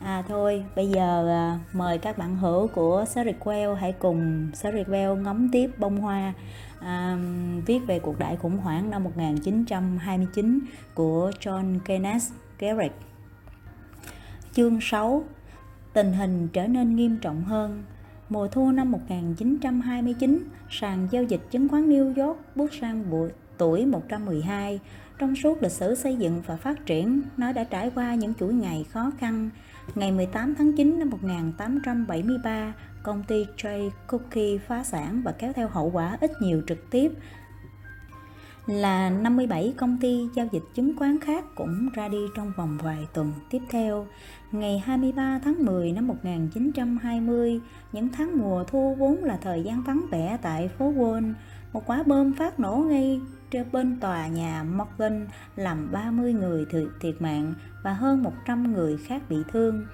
À 0.00 0.22
thôi, 0.28 0.64
bây 0.76 0.88
giờ 0.88 1.28
à, 1.28 1.58
mời 1.72 1.98
các 1.98 2.18
bạn 2.18 2.36
hữu 2.36 2.66
của 2.66 3.04
Quell 3.40 3.74
hãy 3.74 3.92
cùng 3.92 4.50
Quell 4.86 5.14
ngắm 5.14 5.48
tiếp 5.52 5.70
bông 5.78 6.00
hoa 6.00 6.32
à, 6.80 7.18
viết 7.66 7.78
về 7.86 7.98
cuộc 7.98 8.18
đại 8.18 8.36
khủng 8.36 8.56
hoảng 8.56 8.90
năm 8.90 9.04
1929 9.04 10.58
của 10.94 11.30
John 11.40 11.78
Kenneth 11.84 12.24
Garrett. 12.58 12.94
Chương 14.52 14.78
6 14.80 15.24
Tình 15.92 16.12
hình 16.12 16.48
trở 16.48 16.66
nên 16.66 16.96
nghiêm 16.96 17.16
trọng 17.16 17.44
hơn. 17.44 17.84
Mùa 18.28 18.48
thu 18.48 18.70
năm 18.70 18.92
1929, 18.92 20.44
sàn 20.70 21.08
giao 21.10 21.22
dịch 21.22 21.40
chứng 21.50 21.68
khoán 21.68 21.88
New 21.88 22.26
York 22.26 22.38
bước 22.54 22.74
sang 22.80 23.10
buổi 23.10 23.30
tuổi 23.58 23.86
112. 23.86 24.80
Trong 25.18 25.36
suốt 25.36 25.62
lịch 25.62 25.72
sử 25.72 25.94
xây 25.94 26.16
dựng 26.16 26.42
và 26.46 26.56
phát 26.56 26.86
triển, 26.86 27.22
nó 27.36 27.52
đã 27.52 27.64
trải 27.64 27.90
qua 27.94 28.14
những 28.14 28.34
chuỗi 28.34 28.54
ngày 28.54 28.84
khó 28.90 29.10
khăn. 29.18 29.50
Ngày 29.94 30.12
18 30.12 30.54
tháng 30.54 30.72
9 30.76 30.98
năm 30.98 31.10
1873, 31.10 32.74
công 33.02 33.24
ty 33.28 33.46
J. 33.56 33.90
Cookie 34.06 34.58
phá 34.58 34.84
sản 34.84 35.22
và 35.24 35.32
kéo 35.32 35.52
theo 35.52 35.68
hậu 35.68 35.90
quả 35.90 36.18
ít 36.20 36.30
nhiều 36.40 36.62
trực 36.66 36.90
tiếp 36.90 37.12
là 38.66 39.10
57 39.10 39.74
công 39.76 39.98
ty 40.00 40.28
giao 40.34 40.46
dịch 40.52 40.62
chứng 40.74 40.96
khoán 40.96 41.20
khác 41.20 41.44
cũng 41.54 41.88
ra 41.94 42.08
đi 42.08 42.18
trong 42.36 42.52
vòng 42.56 42.78
vài 42.82 43.06
tuần 43.14 43.32
tiếp 43.50 43.60
theo. 43.70 44.06
Ngày 44.52 44.78
23 44.78 45.40
tháng 45.44 45.64
10 45.64 45.92
năm 45.92 46.06
1920, 46.06 47.60
những 47.92 48.08
tháng 48.08 48.38
mùa 48.38 48.64
thu 48.64 48.94
vốn 48.98 49.24
là 49.24 49.36
thời 49.36 49.62
gian 49.62 49.82
vắng 49.82 50.00
vẻ 50.10 50.38
tại 50.42 50.68
phố 50.68 50.92
Wall, 50.92 51.32
một 51.72 51.82
quả 51.86 52.02
bom 52.06 52.32
phát 52.32 52.60
nổ 52.60 52.76
ngay 52.76 53.20
trên 53.50 53.66
bên 53.72 54.00
tòa 54.00 54.26
nhà 54.26 54.64
Morgan 54.64 55.26
làm 55.56 55.92
30 55.92 56.32
người 56.32 56.66
thiệt 57.00 57.22
mạng 57.22 57.54
và 57.82 57.92
hơn 57.92 58.22
100 58.22 58.72
người 58.72 58.96
khác 58.96 59.22
bị 59.28 59.36
thương. 59.52 59.86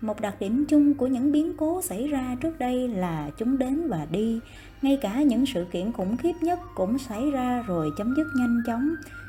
Một 0.00 0.20
đặc 0.20 0.36
điểm 0.40 0.64
chung 0.68 0.94
của 0.94 1.06
những 1.06 1.32
biến 1.32 1.52
cố 1.56 1.82
xảy 1.82 2.08
ra 2.08 2.36
trước 2.40 2.58
đây 2.58 2.88
là 2.88 3.30
chúng 3.38 3.58
đến 3.58 3.88
và 3.88 4.06
đi, 4.10 4.40
ngay 4.86 4.98
cả 5.02 5.22
những 5.22 5.46
sự 5.46 5.66
kiện 5.72 5.92
khủng 5.92 6.16
khiếp 6.16 6.32
nhất 6.40 6.58
cũng 6.74 6.98
xảy 6.98 7.30
ra 7.30 7.64
rồi 7.66 7.92
chấm 7.96 8.14
dứt 8.16 8.26
nhanh 8.36 8.62
chóng. 8.66 8.88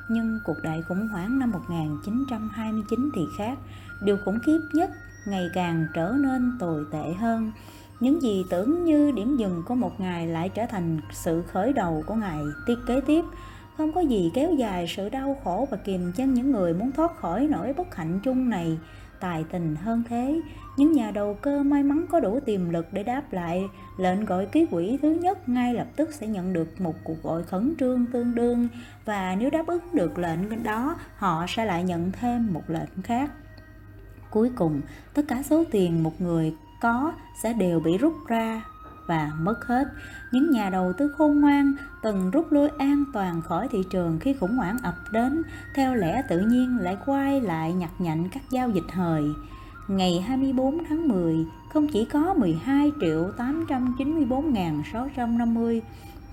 Nhưng 0.09 0.39
cuộc 0.45 0.57
đại 0.63 0.81
khủng 0.81 1.07
hoảng 1.07 1.39
năm 1.39 1.51
1929 1.51 3.09
thì 3.15 3.21
khác, 3.37 3.57
điều 4.01 4.17
khủng 4.25 4.39
khiếp 4.45 4.59
nhất 4.73 4.89
ngày 5.27 5.49
càng 5.53 5.87
trở 5.93 6.13
nên 6.19 6.57
tồi 6.59 6.85
tệ 6.91 7.13
hơn. 7.19 7.51
Những 7.99 8.21
gì 8.21 8.45
tưởng 8.49 8.85
như 8.85 9.11
điểm 9.11 9.37
dừng 9.37 9.63
của 9.67 9.75
một 9.75 9.99
ngày 9.99 10.27
lại 10.27 10.49
trở 10.49 10.65
thành 10.65 10.99
sự 11.11 11.43
khởi 11.51 11.73
đầu 11.73 12.03
của 12.07 12.15
ngày 12.15 12.41
tiếp 12.65 12.75
kế 12.87 13.01
tiếp. 13.01 13.25
Không 13.77 13.93
có 13.93 14.01
gì 14.01 14.31
kéo 14.33 14.53
dài 14.53 14.87
sự 14.87 15.09
đau 15.09 15.37
khổ 15.43 15.67
và 15.71 15.77
kìm 15.77 16.11
chân 16.15 16.33
những 16.33 16.51
người 16.51 16.73
muốn 16.73 16.91
thoát 16.91 17.17
khỏi 17.19 17.47
nỗi 17.51 17.73
bất 17.73 17.95
hạnh 17.95 18.19
chung 18.23 18.49
này 18.49 18.77
tài 19.19 19.43
tình 19.51 19.75
hơn 19.75 20.03
thế. 20.09 20.41
Những 20.77 20.91
nhà 20.91 21.11
đầu 21.11 21.37
cơ 21.41 21.63
may 21.63 21.83
mắn 21.83 22.05
có 22.09 22.19
đủ 22.19 22.39
tiềm 22.39 22.69
lực 22.69 22.87
để 22.91 23.03
đáp 23.03 23.33
lại. 23.33 23.69
Lệnh 23.97 24.25
gọi 24.25 24.45
ký 24.45 24.65
quỹ 24.65 24.97
thứ 25.01 25.09
nhất 25.09 25.49
ngay 25.49 25.73
lập 25.73 25.87
tức 25.95 26.13
sẽ 26.13 26.27
nhận 26.27 26.53
được 26.53 26.81
một 26.81 26.95
cuộc 27.03 27.23
gọi 27.23 27.43
khẩn 27.43 27.75
trương 27.79 28.05
tương 28.05 28.35
đương. 28.35 28.67
Và 29.05 29.35
nếu 29.39 29.49
đáp 29.49 29.67
ứng 29.67 29.83
được 29.93 30.17
lệnh 30.17 30.63
đó, 30.63 30.95
họ 31.15 31.45
sẽ 31.47 31.65
lại 31.65 31.83
nhận 31.83 32.11
thêm 32.11 32.53
một 32.53 32.63
lệnh 32.67 33.01
khác. 33.03 33.31
Cuối 34.29 34.51
cùng, 34.55 34.81
tất 35.13 35.21
cả 35.27 35.43
số 35.43 35.63
tiền 35.71 36.03
một 36.03 36.21
người 36.21 36.53
có 36.81 37.13
sẽ 37.43 37.53
đều 37.53 37.79
bị 37.79 37.97
rút 37.97 38.13
ra 38.27 38.61
và 39.07 39.31
mất 39.41 39.67
hết. 39.67 39.87
Những 40.31 40.51
nhà 40.51 40.69
đầu 40.69 40.93
tư 40.93 41.13
khôn 41.17 41.41
ngoan 41.41 41.73
từng 42.03 42.31
rút 42.31 42.51
lui 42.51 42.69
an 42.77 43.03
toàn 43.13 43.41
khỏi 43.41 43.67
thị 43.71 43.83
trường 43.89 44.19
khi 44.19 44.33
khủng 44.33 44.55
hoảng 44.55 44.77
ập 44.83 44.95
đến, 45.11 45.43
theo 45.75 45.95
lẽ 45.95 46.21
tự 46.29 46.39
nhiên 46.39 46.77
lại 46.77 46.97
quay 47.05 47.41
lại 47.41 47.73
nhặt 47.73 47.91
nhạnh 47.99 48.29
các 48.31 48.43
giao 48.49 48.69
dịch 48.69 48.91
hời. 48.93 49.23
Ngày 49.87 50.23
24 50.27 50.83
tháng 50.89 51.07
10, 51.07 51.35
không 51.73 51.87
chỉ 51.87 52.05
có 52.05 52.33
12 52.33 52.91
triệu 53.01 53.31
894.650 53.37 55.81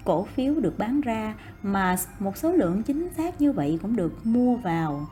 cổ 0.05 0.25
phiếu 0.25 0.55
được 0.55 0.79
bán 0.79 1.01
ra 1.01 1.35
mà 1.63 1.97
một 2.19 2.37
số 2.37 2.53
lượng 2.53 2.83
chính 2.83 3.09
xác 3.17 3.41
như 3.41 3.53
vậy 3.53 3.79
cũng 3.83 3.97
được 3.97 4.27
mua 4.27 4.57
vào. 4.57 5.07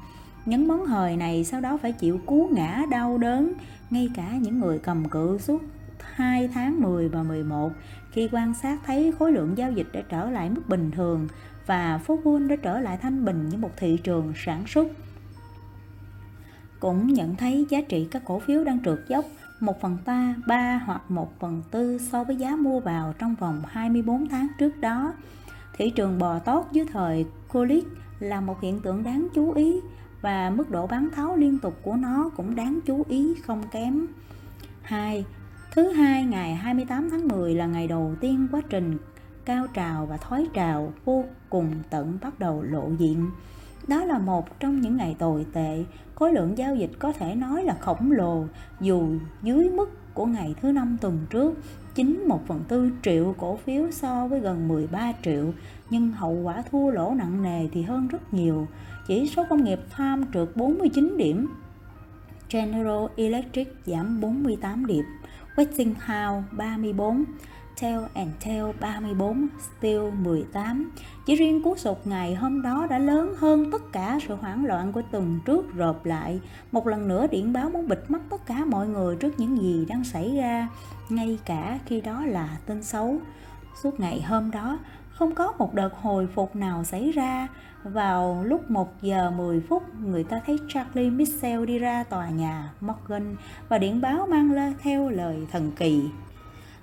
Những 0.45 0.69
món 0.69 0.87
hời 0.87 1.16
này 1.16 1.45
sau 1.45 1.61
đó 1.61 1.78
phải 1.83 1.92
chịu 1.92 2.21
cú 2.26 2.49
ngã 2.52 2.83
đau 2.90 3.19
đớn, 3.19 3.52
ngay 3.90 4.11
cả 4.14 4.33
những 4.40 4.61
người 4.61 4.78
cầm 4.78 5.09
cự 5.09 5.38
suốt 5.38 5.62
2 6.14 6.49
tháng 6.49 6.80
10 6.80 7.09
và 7.09 7.23
11 7.23 7.73
khi 8.11 8.28
quan 8.32 8.54
sát 8.54 8.78
thấy 8.87 9.12
khối 9.18 9.32
lượng 9.32 9.59
giao 9.59 9.73
dịch 9.73 9.87
đã 9.92 10.00
trở 10.09 10.30
lại 10.30 10.50
mức 10.50 10.62
bình 10.68 10.90
thường 10.90 11.28
và 11.66 11.99
phố 11.99 12.18
Wall 12.25 12.49
đã 12.49 12.56
trở 12.56 12.80
lại 12.80 12.99
thanh 13.02 13.25
bình 13.25 13.49
như 13.49 13.59
một 13.59 13.71
thị 13.76 13.99
trường 14.04 14.32
sản 14.37 14.66
xuất. 14.66 14.88
Cũng 16.80 17.06
nhận 17.06 17.37
thấy 17.37 17.66
giá 17.68 17.80
trị 17.80 18.09
các 18.11 18.23
cổ 18.25 18.38
phiếu 18.38 18.64
đang 18.64 18.85
trượt 18.85 18.99
dốc 19.09 19.25
1 19.61 19.80
phần 19.80 19.99
3, 20.06 20.35
3 20.47 20.82
hoặc 20.87 21.11
1 21.11 21.40
phần 21.40 21.62
4 21.73 21.99
so 21.99 22.25
với 22.25 22.37
giá 22.37 22.56
mua 22.56 22.80
vào 22.80 23.14
trong 23.18 23.35
vòng 23.35 23.62
24 23.68 24.28
tháng 24.28 24.47
trước 24.59 24.80
đó. 24.80 25.14
Thị 25.73 25.90
trường 25.90 26.18
bò 26.18 26.38
tốt 26.38 26.68
dưới 26.73 26.87
thời 26.92 27.26
Coolidge 27.49 27.88
là 28.21 28.40
một 28.40 28.61
hiện 28.61 28.80
tượng 28.80 29.02
đáng 29.02 29.28
chú 29.35 29.52
ý 29.52 29.80
và 30.21 30.50
mức 30.50 30.71
độ 30.71 30.87
bán 30.87 31.09
tháo 31.14 31.37
liên 31.37 31.59
tục 31.59 31.78
của 31.82 31.97
nó 31.97 32.30
cũng 32.37 32.54
đáng 32.54 32.78
chú 32.87 33.04
ý 33.09 33.35
không 33.35 33.62
kém. 33.73 34.06
2. 34.82 35.25
Thứ 35.75 35.88
hai 35.88 36.25
ngày 36.25 36.55
28 36.55 37.11
tháng 37.11 37.29
10 37.29 37.55
là 37.55 37.67
ngày 37.67 37.88
đầu 37.88 38.14
tiên 38.21 38.49
quá 38.52 38.61
trình 38.71 38.99
cao 39.45 39.67
trào 39.75 40.07
và 40.07 40.17
thoái 40.17 40.47
trào 40.55 40.93
vô 41.05 41.25
cùng 41.50 41.71
tận 41.91 42.19
bắt 42.23 42.38
đầu 42.38 42.62
lộ 42.62 42.91
diện. 42.99 43.31
Đó 43.88 44.05
là 44.05 44.19
một 44.19 44.61
trong 44.61 44.81
những 44.81 44.97
ngày 44.97 45.17
tồi 45.19 45.47
tệ, 45.52 45.85
khối 46.14 46.33
lượng 46.33 46.59
giao 46.59 46.76
dịch 46.76 46.91
có 46.99 47.12
thể 47.12 47.35
nói 47.35 47.64
là 47.64 47.75
khổng 47.81 48.12
lồ 48.12 48.45
dù 48.81 49.09
dưới 49.43 49.71
mức 49.71 50.14
của 50.14 50.26
ngày 50.26 50.55
thứ 50.61 50.73
năm 50.73 50.97
tuần 51.00 51.19
trước, 51.31 51.55
chính 51.95 52.29
một 52.29 52.47
phần 52.47 52.64
tư 52.69 52.91
triệu 53.02 53.35
cổ 53.38 53.57
phiếu 53.57 53.91
so 53.91 54.26
với 54.26 54.41
gần 54.41 54.69
13 54.69 55.12
triệu, 55.23 55.52
nhưng 55.91 56.11
hậu 56.11 56.33
quả 56.33 56.62
thua 56.71 56.91
lỗ 56.91 57.14
nặng 57.14 57.43
nề 57.43 57.69
thì 57.73 57.83
hơn 57.83 58.09
rất 58.09 58.35
nhiều. 58.35 58.67
Chỉ 59.07 59.29
số 59.37 59.45
công 59.50 59.64
nghiệp 59.64 59.81
Farm 59.97 60.25
trượt 60.35 60.49
49 60.57 61.17
điểm, 61.19 61.47
General 62.50 63.07
Electric 63.17 63.75
giảm 63.87 64.21
48 64.21 64.87
điểm, 64.87 65.05
Westinghouse 65.56 66.42
34, 66.52 67.25
Tell 67.80 68.00
and 68.14 68.30
Tell 68.44 68.73
34, 68.80 69.49
Steel 69.61 70.11
18. 70.23 70.90
Chỉ 71.26 71.35
riêng 71.35 71.62
cú 71.62 71.76
sụt 71.76 71.97
ngày 72.04 72.35
hôm 72.35 72.62
đó 72.62 72.87
đã 72.90 72.99
lớn 72.99 73.35
hơn 73.38 73.71
tất 73.73 73.92
cả 73.92 74.18
sự 74.28 74.35
hoảng 74.35 74.64
loạn 74.64 74.92
của 74.92 75.02
tuần 75.11 75.40
trước 75.44 75.75
rộp 75.75 76.04
lại. 76.04 76.40
Một 76.73 76.87
lần 76.87 77.09
nữa 77.09 77.26
điện 77.26 77.52
báo 77.52 77.71
muốn 77.71 77.88
bịt 77.88 77.99
mắt 78.09 78.21
tất 78.30 78.47
cả 78.47 78.64
mọi 78.64 78.88
người 78.88 79.16
trước 79.16 79.40
những 79.40 79.62
gì 79.62 79.85
đang 79.88 80.04
xảy 80.04 80.37
ra, 80.37 80.68
ngay 81.09 81.38
cả 81.44 81.78
khi 81.87 82.00
đó 82.00 82.25
là 82.26 82.59
tin 82.66 82.82
xấu. 82.82 83.21
Suốt 83.82 84.00
ngày 84.00 84.23
hôm 84.23 84.50
đó, 84.50 84.78
không 85.23 85.35
có 85.35 85.52
một 85.59 85.75
đợt 85.75 85.95
hồi 85.95 86.29
phục 86.35 86.57
nào 86.57 86.85
xảy 86.85 87.12
ra. 87.12 87.49
Vào 87.85 88.45
lúc 88.45 88.71
1 88.71 89.02
giờ 89.02 89.31
10 89.31 89.61
phút, 89.61 89.83
người 90.05 90.25
ta 90.25 90.41
thấy 90.47 90.59
Charlie 90.69 91.11
Mitchell 91.11 91.67
đi 91.67 91.79
ra 91.79 92.05
tòa 92.05 92.29
nhà 92.29 92.73
Morgan 92.81 93.37
và 93.69 93.79
điện 93.79 94.00
báo 94.00 94.26
mang 94.31 94.52
lên 94.52 94.75
theo 94.83 95.11
lời 95.11 95.47
thần 95.52 95.73
kỳ. 95.76 96.02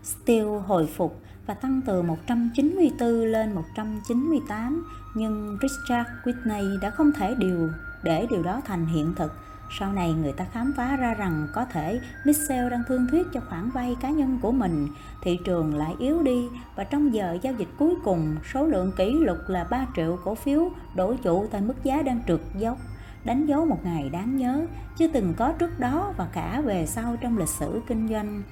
Steel 0.03 0.47
hồi 0.65 0.89
phục 0.95 1.21
và 1.45 1.53
tăng 1.53 1.81
từ 1.85 2.01
194 2.01 3.09
lên 3.09 3.55
198, 3.55 4.87
nhưng 5.15 5.57
Richard 5.61 6.09
Whitney 6.23 6.79
đã 6.79 6.89
không 6.89 7.11
thể 7.11 7.35
điều 7.37 7.69
để 8.03 8.27
điều 8.29 8.43
đó 8.43 8.61
thành 8.65 8.85
hiện 8.85 9.13
thực. 9.15 9.31
Sau 9.79 9.93
này 9.93 10.13
người 10.13 10.33
ta 10.33 10.45
khám 10.51 10.73
phá 10.77 10.95
ra 10.95 11.13
rằng 11.13 11.47
có 11.53 11.65
thể 11.65 11.99
Michel 12.25 12.69
đang 12.69 12.83
thương 12.87 13.07
thuyết 13.11 13.27
cho 13.33 13.39
khoản 13.49 13.69
vay 13.69 13.95
cá 14.01 14.09
nhân 14.09 14.39
của 14.41 14.51
mình, 14.51 14.87
thị 15.23 15.39
trường 15.45 15.75
lại 15.75 15.95
yếu 15.99 16.23
đi 16.23 16.47
và 16.75 16.83
trong 16.83 17.13
giờ 17.13 17.37
giao 17.41 17.53
dịch 17.53 17.69
cuối 17.77 17.95
cùng, 18.03 18.35
số 18.53 18.65
lượng 18.65 18.91
kỷ 18.97 19.13
lục 19.13 19.37
là 19.47 19.63
3 19.63 19.85
triệu 19.95 20.19
cổ 20.23 20.35
phiếu 20.35 20.71
đổi 20.95 21.17
chủ 21.23 21.47
tại 21.51 21.61
mức 21.61 21.83
giá 21.83 22.01
đang 22.01 22.19
trượt 22.27 22.41
dốc 22.55 22.77
đánh 23.23 23.45
dấu 23.45 23.65
một 23.65 23.79
ngày 23.83 24.09
đáng 24.09 24.37
nhớ 24.37 24.65
chưa 24.97 25.07
từng 25.07 25.33
có 25.37 25.51
trước 25.51 25.79
đó 25.79 26.13
và 26.17 26.27
cả 26.33 26.61
về 26.65 26.85
sau 26.85 27.15
trong 27.21 27.37
lịch 27.37 27.49
sử 27.49 27.81
kinh 27.87 28.07
doanh. 28.07 28.43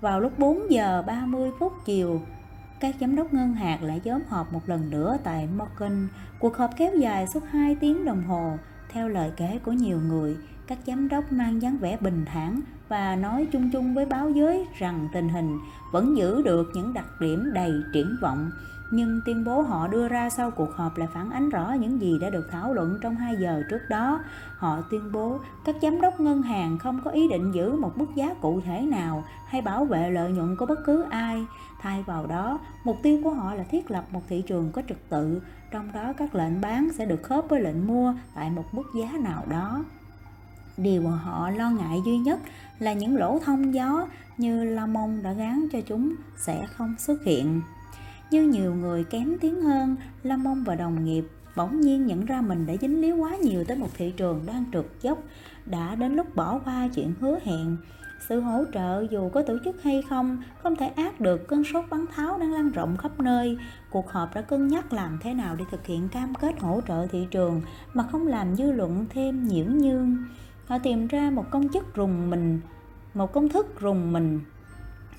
Vào 0.00 0.20
lúc 0.20 0.38
4 0.38 0.70
giờ 0.70 1.02
30 1.06 1.50
phút 1.58 1.72
chiều, 1.84 2.20
các 2.80 2.94
giám 3.00 3.16
đốc 3.16 3.34
ngân 3.34 3.54
hàng 3.54 3.84
lại 3.84 4.00
nhóm 4.04 4.20
họp 4.28 4.52
một 4.52 4.68
lần 4.68 4.90
nữa 4.90 5.16
tại 5.24 5.48
Morgan. 5.56 6.08
Cuộc 6.38 6.56
họp 6.56 6.70
kéo 6.76 6.94
dài 6.94 7.26
suốt 7.26 7.44
2 7.50 7.76
tiếng 7.80 8.04
đồng 8.04 8.24
hồ. 8.24 8.56
Theo 8.88 9.08
lời 9.08 9.32
kể 9.36 9.58
của 9.64 9.72
nhiều 9.72 10.00
người, 10.00 10.36
các 10.66 10.78
giám 10.86 11.08
đốc 11.08 11.32
mang 11.32 11.62
dáng 11.62 11.78
vẻ 11.78 11.96
bình 12.00 12.24
thản 12.26 12.60
và 12.88 13.16
nói 13.16 13.48
chung 13.52 13.70
chung 13.70 13.94
với 13.94 14.06
báo 14.06 14.30
giới 14.30 14.66
rằng 14.78 15.08
tình 15.12 15.28
hình 15.28 15.58
vẫn 15.92 16.16
giữ 16.16 16.42
được 16.42 16.70
những 16.74 16.94
đặc 16.94 17.06
điểm 17.20 17.50
đầy 17.54 17.72
triển 17.92 18.16
vọng 18.20 18.50
nhưng 18.94 19.20
tuyên 19.24 19.44
bố 19.44 19.62
họ 19.62 19.88
đưa 19.88 20.08
ra 20.08 20.30
sau 20.30 20.50
cuộc 20.50 20.74
họp 20.74 20.96
lại 20.96 21.08
phản 21.14 21.30
ánh 21.30 21.48
rõ 21.48 21.72
những 21.80 22.00
gì 22.00 22.18
đã 22.18 22.30
được 22.30 22.48
thảo 22.50 22.74
luận 22.74 22.98
trong 23.02 23.16
2 23.16 23.36
giờ 23.36 23.62
trước 23.70 23.80
đó. 23.88 24.20
Họ 24.56 24.80
tuyên 24.90 25.12
bố 25.12 25.38
các 25.64 25.76
giám 25.82 26.00
đốc 26.00 26.20
ngân 26.20 26.42
hàng 26.42 26.78
không 26.78 27.00
có 27.04 27.10
ý 27.10 27.28
định 27.28 27.52
giữ 27.52 27.72
một 27.72 27.98
mức 27.98 28.06
giá 28.14 28.34
cụ 28.34 28.60
thể 28.64 28.80
nào 28.80 29.24
hay 29.46 29.62
bảo 29.62 29.84
vệ 29.84 30.10
lợi 30.10 30.32
nhuận 30.32 30.56
của 30.56 30.66
bất 30.66 30.78
cứ 30.84 31.04
ai. 31.10 31.46
Thay 31.80 32.02
vào 32.02 32.26
đó, 32.26 32.58
mục 32.84 32.96
tiêu 33.02 33.20
của 33.24 33.30
họ 33.30 33.54
là 33.54 33.64
thiết 33.64 33.90
lập 33.90 34.04
một 34.10 34.22
thị 34.28 34.42
trường 34.46 34.72
có 34.72 34.82
trật 34.88 34.98
tự, 35.08 35.42
trong 35.70 35.92
đó 35.92 36.12
các 36.16 36.34
lệnh 36.34 36.60
bán 36.60 36.88
sẽ 36.92 37.06
được 37.06 37.22
khớp 37.22 37.44
với 37.48 37.60
lệnh 37.60 37.86
mua 37.86 38.14
tại 38.34 38.50
một 38.50 38.74
mức 38.74 38.86
giá 38.94 39.12
nào 39.18 39.44
đó. 39.48 39.84
Điều 40.76 41.02
mà 41.02 41.10
họ 41.10 41.50
lo 41.50 41.70
ngại 41.70 41.98
duy 42.06 42.18
nhất 42.18 42.40
là 42.78 42.92
những 42.92 43.16
lỗ 43.16 43.38
thông 43.38 43.74
gió 43.74 44.08
như 44.38 44.64
la 44.64 44.86
mông 44.86 45.22
đã 45.22 45.32
gán 45.32 45.68
cho 45.72 45.80
chúng 45.80 46.14
sẽ 46.36 46.66
không 46.76 46.94
xuất 46.98 47.24
hiện. 47.24 47.60
Như 48.30 48.42
nhiều 48.42 48.74
người 48.74 49.04
kém 49.04 49.38
tiếng 49.40 49.62
hơn, 49.62 49.96
la 50.22 50.36
Mông 50.36 50.64
và 50.64 50.74
đồng 50.74 51.04
nghiệp 51.04 51.24
bỗng 51.56 51.80
nhiên 51.80 52.06
nhận 52.06 52.24
ra 52.24 52.40
mình 52.40 52.66
đã 52.66 52.74
dính 52.80 53.00
líu 53.00 53.16
quá 53.16 53.36
nhiều 53.36 53.64
tới 53.64 53.76
một 53.76 53.88
thị 53.96 54.12
trường 54.16 54.42
đang 54.46 54.64
trượt 54.72 54.86
dốc, 55.02 55.18
đã 55.66 55.94
đến 55.94 56.16
lúc 56.16 56.36
bỏ 56.36 56.60
qua 56.64 56.88
chuyện 56.94 57.14
hứa 57.20 57.38
hẹn. 57.44 57.76
Sự 58.28 58.40
hỗ 58.40 58.64
trợ 58.74 59.06
dù 59.10 59.28
có 59.28 59.42
tổ 59.42 59.58
chức 59.64 59.82
hay 59.82 60.02
không 60.08 60.42
không 60.62 60.76
thể 60.76 60.86
át 60.86 61.20
được 61.20 61.48
cơn 61.48 61.64
sốt 61.64 61.84
bắn 61.90 62.04
tháo 62.14 62.38
đang 62.38 62.52
lan 62.52 62.70
rộng 62.70 62.96
khắp 62.96 63.20
nơi. 63.20 63.58
Cuộc 63.90 64.10
họp 64.10 64.34
đã 64.34 64.42
cân 64.42 64.68
nhắc 64.68 64.92
làm 64.92 65.18
thế 65.22 65.34
nào 65.34 65.56
để 65.56 65.64
thực 65.70 65.86
hiện 65.86 66.08
cam 66.08 66.34
kết 66.34 66.60
hỗ 66.60 66.80
trợ 66.88 67.06
thị 67.06 67.26
trường 67.30 67.62
mà 67.94 68.06
không 68.12 68.26
làm 68.26 68.56
dư 68.56 68.72
luận 68.72 69.06
thêm 69.10 69.48
nhiễu 69.48 69.66
nhương. 69.66 70.16
Họ 70.66 70.78
tìm 70.78 71.06
ra 71.06 71.30
một 71.30 71.44
công 71.50 71.68
chức 71.68 71.94
rùng 71.94 72.30
mình, 72.30 72.60
một 73.14 73.32
công 73.32 73.48
thức 73.48 73.80
rùng 73.80 74.12
mình 74.12 74.40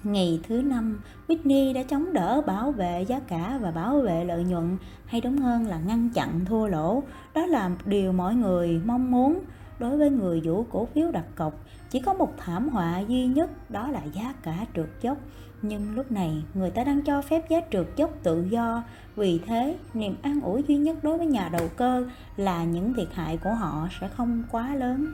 Ngày 0.03 0.39
thứ 0.47 0.61
năm, 0.61 0.99
Whitney 1.27 1.73
đã 1.73 1.83
chống 1.83 2.13
đỡ 2.13 2.41
bảo 2.47 2.71
vệ 2.71 3.05
giá 3.07 3.19
cả 3.19 3.59
và 3.61 3.71
bảo 3.71 3.99
vệ 3.99 4.25
lợi 4.25 4.43
nhuận, 4.43 4.77
hay 5.05 5.21
đúng 5.21 5.37
hơn 5.37 5.67
là 5.67 5.79
ngăn 5.79 6.09
chặn 6.09 6.45
thua 6.45 6.67
lỗ. 6.67 7.03
Đó 7.33 7.45
là 7.45 7.71
điều 7.85 8.11
mọi 8.11 8.35
người 8.35 8.81
mong 8.85 9.11
muốn. 9.11 9.39
Đối 9.79 9.97
với 9.97 10.09
người 10.09 10.41
vũ 10.41 10.65
cổ 10.71 10.87
phiếu 10.93 11.11
đặt 11.11 11.25
cọc, 11.35 11.65
chỉ 11.89 11.99
có 11.99 12.13
một 12.13 12.33
thảm 12.37 12.69
họa 12.69 12.99
duy 12.99 13.25
nhất 13.25 13.71
đó 13.71 13.87
là 13.87 14.01
giá 14.13 14.33
cả 14.43 14.65
trượt 14.75 14.89
dốc. 15.01 15.17
Nhưng 15.61 15.95
lúc 15.95 16.11
này, 16.11 16.43
người 16.53 16.71
ta 16.71 16.83
đang 16.83 17.01
cho 17.01 17.21
phép 17.21 17.49
giá 17.49 17.61
trượt 17.71 17.87
dốc 17.95 18.11
tự 18.23 18.45
do. 18.49 18.83
Vì 19.15 19.39
thế, 19.45 19.77
niềm 19.93 20.15
an 20.21 20.41
ủi 20.41 20.63
duy 20.67 20.77
nhất 20.77 21.03
đối 21.03 21.17
với 21.17 21.27
nhà 21.27 21.49
đầu 21.49 21.67
cơ 21.77 22.05
là 22.37 22.63
những 22.63 22.93
thiệt 22.93 23.07
hại 23.13 23.37
của 23.37 23.53
họ 23.53 23.87
sẽ 24.01 24.07
không 24.07 24.43
quá 24.51 24.75
lớn. 24.75 25.13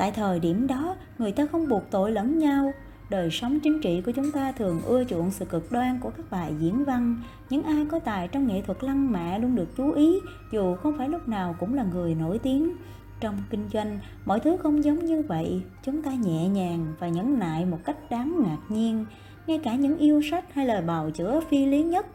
Tại 0.00 0.12
thời 0.12 0.40
điểm 0.40 0.66
đó, 0.66 0.96
người 1.18 1.32
ta 1.32 1.46
không 1.52 1.68
buộc 1.68 1.82
tội 1.90 2.12
lẫn 2.12 2.38
nhau, 2.38 2.72
đời 3.10 3.30
sống 3.30 3.60
chính 3.60 3.80
trị 3.80 4.00
của 4.00 4.12
chúng 4.12 4.32
ta 4.32 4.52
thường 4.52 4.80
ưa 4.82 5.04
chuộng 5.04 5.30
sự 5.30 5.44
cực 5.44 5.72
đoan 5.72 5.98
của 6.00 6.10
các 6.10 6.30
bài 6.30 6.54
diễn 6.58 6.84
văn. 6.84 7.16
Những 7.50 7.62
ai 7.62 7.86
có 7.90 7.98
tài 7.98 8.28
trong 8.28 8.46
nghệ 8.46 8.62
thuật 8.62 8.84
lăng 8.84 9.12
mạ 9.12 9.38
luôn 9.38 9.54
được 9.54 9.76
chú 9.76 9.92
ý 9.92 10.14
dù 10.52 10.74
không 10.74 10.98
phải 10.98 11.08
lúc 11.08 11.28
nào 11.28 11.56
cũng 11.60 11.74
là 11.74 11.82
người 11.82 12.14
nổi 12.14 12.38
tiếng. 12.38 12.72
Trong 13.20 13.38
kinh 13.50 13.68
doanh 13.72 13.98
mọi 14.24 14.40
thứ 14.40 14.56
không 14.56 14.84
giống 14.84 15.04
như 15.04 15.22
vậy. 15.22 15.62
Chúng 15.82 16.02
ta 16.02 16.10
nhẹ 16.10 16.48
nhàng 16.48 16.86
và 16.98 17.08
nhẫn 17.08 17.38
nại 17.38 17.64
một 17.64 17.78
cách 17.84 18.10
đáng 18.10 18.42
ngạc 18.42 18.60
nhiên. 18.68 19.06
Ngay 19.46 19.58
cả 19.58 19.74
những 19.74 19.98
yêu 19.98 20.20
sách 20.30 20.54
hay 20.54 20.66
lời 20.66 20.82
bào 20.82 21.10
chữa 21.10 21.40
phi 21.50 21.66
lý 21.66 21.82
nhất 21.82 22.06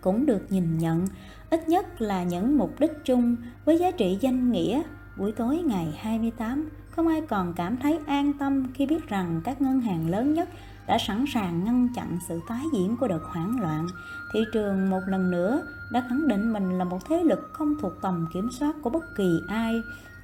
cũng 0.00 0.26
được 0.26 0.46
nhìn 0.48 0.78
nhận. 0.78 1.06
Ít 1.50 1.68
nhất 1.68 2.02
là 2.02 2.22
những 2.22 2.58
mục 2.58 2.80
đích 2.80 2.92
chung 3.04 3.36
với 3.64 3.78
giá 3.78 3.90
trị 3.90 4.18
danh 4.20 4.52
nghĩa 4.52 4.82
buổi 5.16 5.32
tối 5.32 5.62
ngày 5.66 5.98
28 6.00 6.68
không 6.90 7.08
ai 7.08 7.20
còn 7.20 7.54
cảm 7.54 7.76
thấy 7.76 7.98
an 8.06 8.32
tâm 8.32 8.66
khi 8.74 8.86
biết 8.86 9.08
rằng 9.08 9.40
các 9.44 9.62
ngân 9.62 9.80
hàng 9.80 10.10
lớn 10.10 10.34
nhất 10.34 10.48
đã 10.86 10.98
sẵn 10.98 11.24
sàng 11.34 11.64
ngăn 11.64 11.88
chặn 11.94 12.18
sự 12.28 12.40
tái 12.48 12.64
diễn 12.72 12.96
của 12.96 13.08
đợt 13.08 13.22
hoảng 13.22 13.60
loạn. 13.60 13.86
Thị 14.32 14.40
trường 14.52 14.90
một 14.90 15.00
lần 15.06 15.30
nữa 15.30 15.62
đã 15.92 16.04
khẳng 16.08 16.28
định 16.28 16.52
mình 16.52 16.78
là 16.78 16.84
một 16.84 16.98
thế 17.08 17.24
lực 17.24 17.50
không 17.52 17.74
thuộc 17.80 17.92
tầm 18.02 18.26
kiểm 18.34 18.48
soát 18.50 18.76
của 18.82 18.90
bất 18.90 19.04
kỳ 19.16 19.40
ai. 19.48 19.74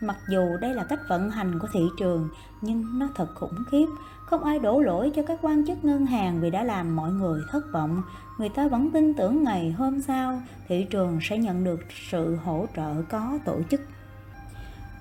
Mặc 0.01 0.17
dù 0.31 0.57
đây 0.61 0.75
là 0.75 0.85
cách 0.85 1.01
vận 1.09 1.31
hành 1.31 1.59
của 1.59 1.69
thị 1.73 1.81
trường, 1.99 2.29
nhưng 2.61 2.99
nó 2.99 3.09
thật 3.15 3.29
khủng 3.35 3.65
khiếp. 3.71 3.87
Không 4.27 4.45
ai 4.45 4.59
đổ 4.59 4.81
lỗi 4.81 5.13
cho 5.17 5.23
các 5.27 5.39
quan 5.43 5.67
chức 5.67 5.85
ngân 5.85 6.07
hàng 6.07 6.41
vì 6.41 6.51
đã 6.51 6.65
làm 6.65 6.97
mọi 6.97 7.13
người 7.13 7.43
thất 7.51 7.73
vọng. 7.73 8.03
Người 8.39 8.49
ta 8.49 8.69
vẫn 8.69 8.91
tin 8.91 9.15
tưởng 9.15 9.45
ngày 9.45 9.73
hôm 9.73 10.01
sau, 10.01 10.43
thị 10.69 10.87
trường 10.91 11.19
sẽ 11.23 11.39
nhận 11.39 11.65
được 11.65 11.81
sự 12.11 12.37
hỗ 12.45 12.67
trợ 12.77 13.03
có 13.11 13.39
tổ 13.45 13.61
chức. 13.71 13.81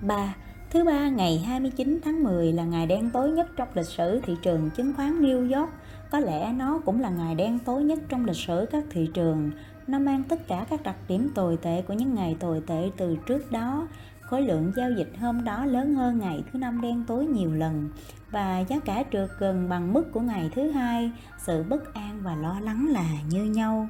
3 0.01 0.35
Thứ 0.69 0.83
ba, 0.83 1.09
ngày 1.09 1.39
29 1.39 1.99
tháng 2.03 2.23
10 2.23 2.53
là 2.53 2.63
ngày 2.63 2.87
đen 2.87 3.09
tối 3.09 3.31
nhất 3.31 3.47
trong 3.55 3.67
lịch 3.73 3.85
sử 3.85 4.19
thị 4.23 4.35
trường 4.41 4.69
chứng 4.69 4.93
khoán 4.93 5.21
New 5.21 5.59
York. 5.59 5.69
Có 6.11 6.19
lẽ 6.19 6.53
nó 6.53 6.79
cũng 6.85 6.99
là 6.99 7.09
ngày 7.09 7.35
đen 7.35 7.59
tối 7.59 7.83
nhất 7.83 7.99
trong 8.09 8.25
lịch 8.25 8.35
sử 8.35 8.65
các 8.71 8.83
thị 8.91 9.09
trường. 9.13 9.51
Nó 9.87 9.99
mang 9.99 10.23
tất 10.23 10.47
cả 10.47 10.65
các 10.69 10.83
đặc 10.83 10.95
điểm 11.07 11.29
tồi 11.35 11.57
tệ 11.57 11.81
của 11.81 11.93
những 11.93 12.15
ngày 12.15 12.37
tồi 12.39 12.61
tệ 12.67 12.89
từ 12.97 13.17
trước 13.27 13.51
đó. 13.51 13.87
Khối 14.21 14.41
lượng 14.41 14.71
giao 14.75 14.91
dịch 14.91 15.09
hôm 15.19 15.43
đó 15.43 15.65
lớn 15.65 15.95
hơn 15.95 16.19
ngày 16.19 16.43
thứ 16.51 16.59
năm 16.59 16.81
đen 16.81 17.03
tối 17.07 17.25
nhiều 17.25 17.53
lần 17.53 17.89
và 18.31 18.59
giá 18.59 18.79
cả 18.79 19.03
trượt 19.11 19.29
gần 19.39 19.69
bằng 19.69 19.93
mức 19.93 20.11
của 20.11 20.21
ngày 20.21 20.49
thứ 20.55 20.71
hai. 20.71 21.11
Sự 21.37 21.63
bất 21.69 21.93
an 21.93 22.19
và 22.23 22.35
lo 22.35 22.59
lắng 22.59 22.87
là 22.89 23.09
như 23.29 23.43
nhau. 23.43 23.89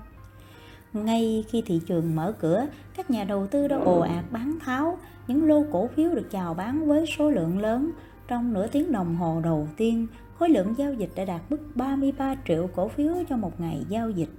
Ngay 1.06 1.46
khi 1.50 1.63
thị 1.66 1.82
trường 1.88 2.16
mở 2.16 2.34
cửa, 2.39 2.68
các 2.98 3.10
nhà 3.10 3.24
đầu 3.24 3.48
tư 3.48 3.68
đã 3.68 3.77
ồ 3.77 4.00
ạt 4.00 4.25
bán 4.32 4.58
tháo, 4.60 4.98
những 5.27 5.48
lô 5.48 5.63
cổ 5.72 5.88
phiếu 5.88 6.16
được 6.16 6.32
chào 6.32 6.54
bán 6.54 6.88
với 6.88 7.06
số 7.18 7.30
lượng 7.30 7.60
lớn. 7.60 7.92
trong 8.27 8.54
nửa 8.54 8.68
tiếng 8.68 8.92
đồng 8.92 9.16
hồ 9.16 9.42
đầu 9.44 9.68
tiên, 9.77 10.08
khối 10.39 10.50
lượng 10.50 10.74
giao 10.77 10.94
dịch 10.94 11.10
đã 11.16 11.25
đạt 11.25 11.42
mức 11.50 11.58
33 11.75 12.36
triệu 12.48 12.70
cổ 12.75 12.88
phiếu 12.88 13.13
cho 13.30 13.38
một 13.38 13.62
ngày 13.62 13.86
giao 13.89 14.10
dịch. 14.10 14.30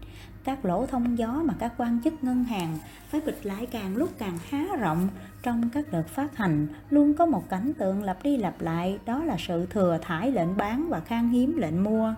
Các 0.44 0.64
lỗ 0.64 0.86
thông 0.86 1.18
gió 1.18 1.42
mà 1.44 1.54
các 1.58 1.72
quan 1.78 2.00
chức 2.04 2.24
ngân 2.24 2.44
hàng 2.44 2.78
phải 3.08 3.20
bịt 3.20 3.46
lại 3.46 3.66
càng 3.66 3.96
lúc 3.96 4.10
càng 4.18 4.38
há 4.48 4.66
rộng 4.80 5.08
trong 5.42 5.68
các 5.72 5.92
đợt 5.92 6.08
phát 6.08 6.36
hành 6.36 6.66
luôn 6.90 7.14
có 7.14 7.26
một 7.26 7.48
cảnh 7.48 7.72
tượng 7.78 8.02
lặp 8.02 8.22
đi 8.22 8.36
lặp 8.36 8.60
lại 8.60 8.98
đó 9.06 9.24
là 9.24 9.36
sự 9.38 9.66
thừa 9.66 9.98
thải 10.02 10.32
lệnh 10.32 10.56
bán 10.56 10.88
và 10.88 11.00
khan 11.00 11.28
hiếm 11.28 11.56
lệnh 11.56 11.84
mua 11.84 12.14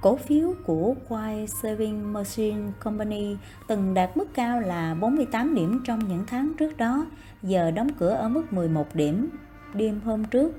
cổ 0.00 0.16
phiếu 0.16 0.54
của 0.66 0.94
Quai 1.08 1.46
Saving 1.46 2.12
Machine 2.12 2.72
Company 2.78 3.36
từng 3.66 3.94
đạt 3.94 4.16
mức 4.16 4.34
cao 4.34 4.60
là 4.60 4.94
48 4.94 5.54
điểm 5.54 5.82
trong 5.84 6.08
những 6.08 6.24
tháng 6.26 6.52
trước 6.58 6.76
đó, 6.76 7.06
giờ 7.42 7.70
đóng 7.70 7.88
cửa 7.98 8.10
ở 8.10 8.28
mức 8.28 8.52
11 8.52 8.94
điểm 8.94 9.28
đêm 9.74 10.00
hôm 10.04 10.24
trước. 10.24 10.52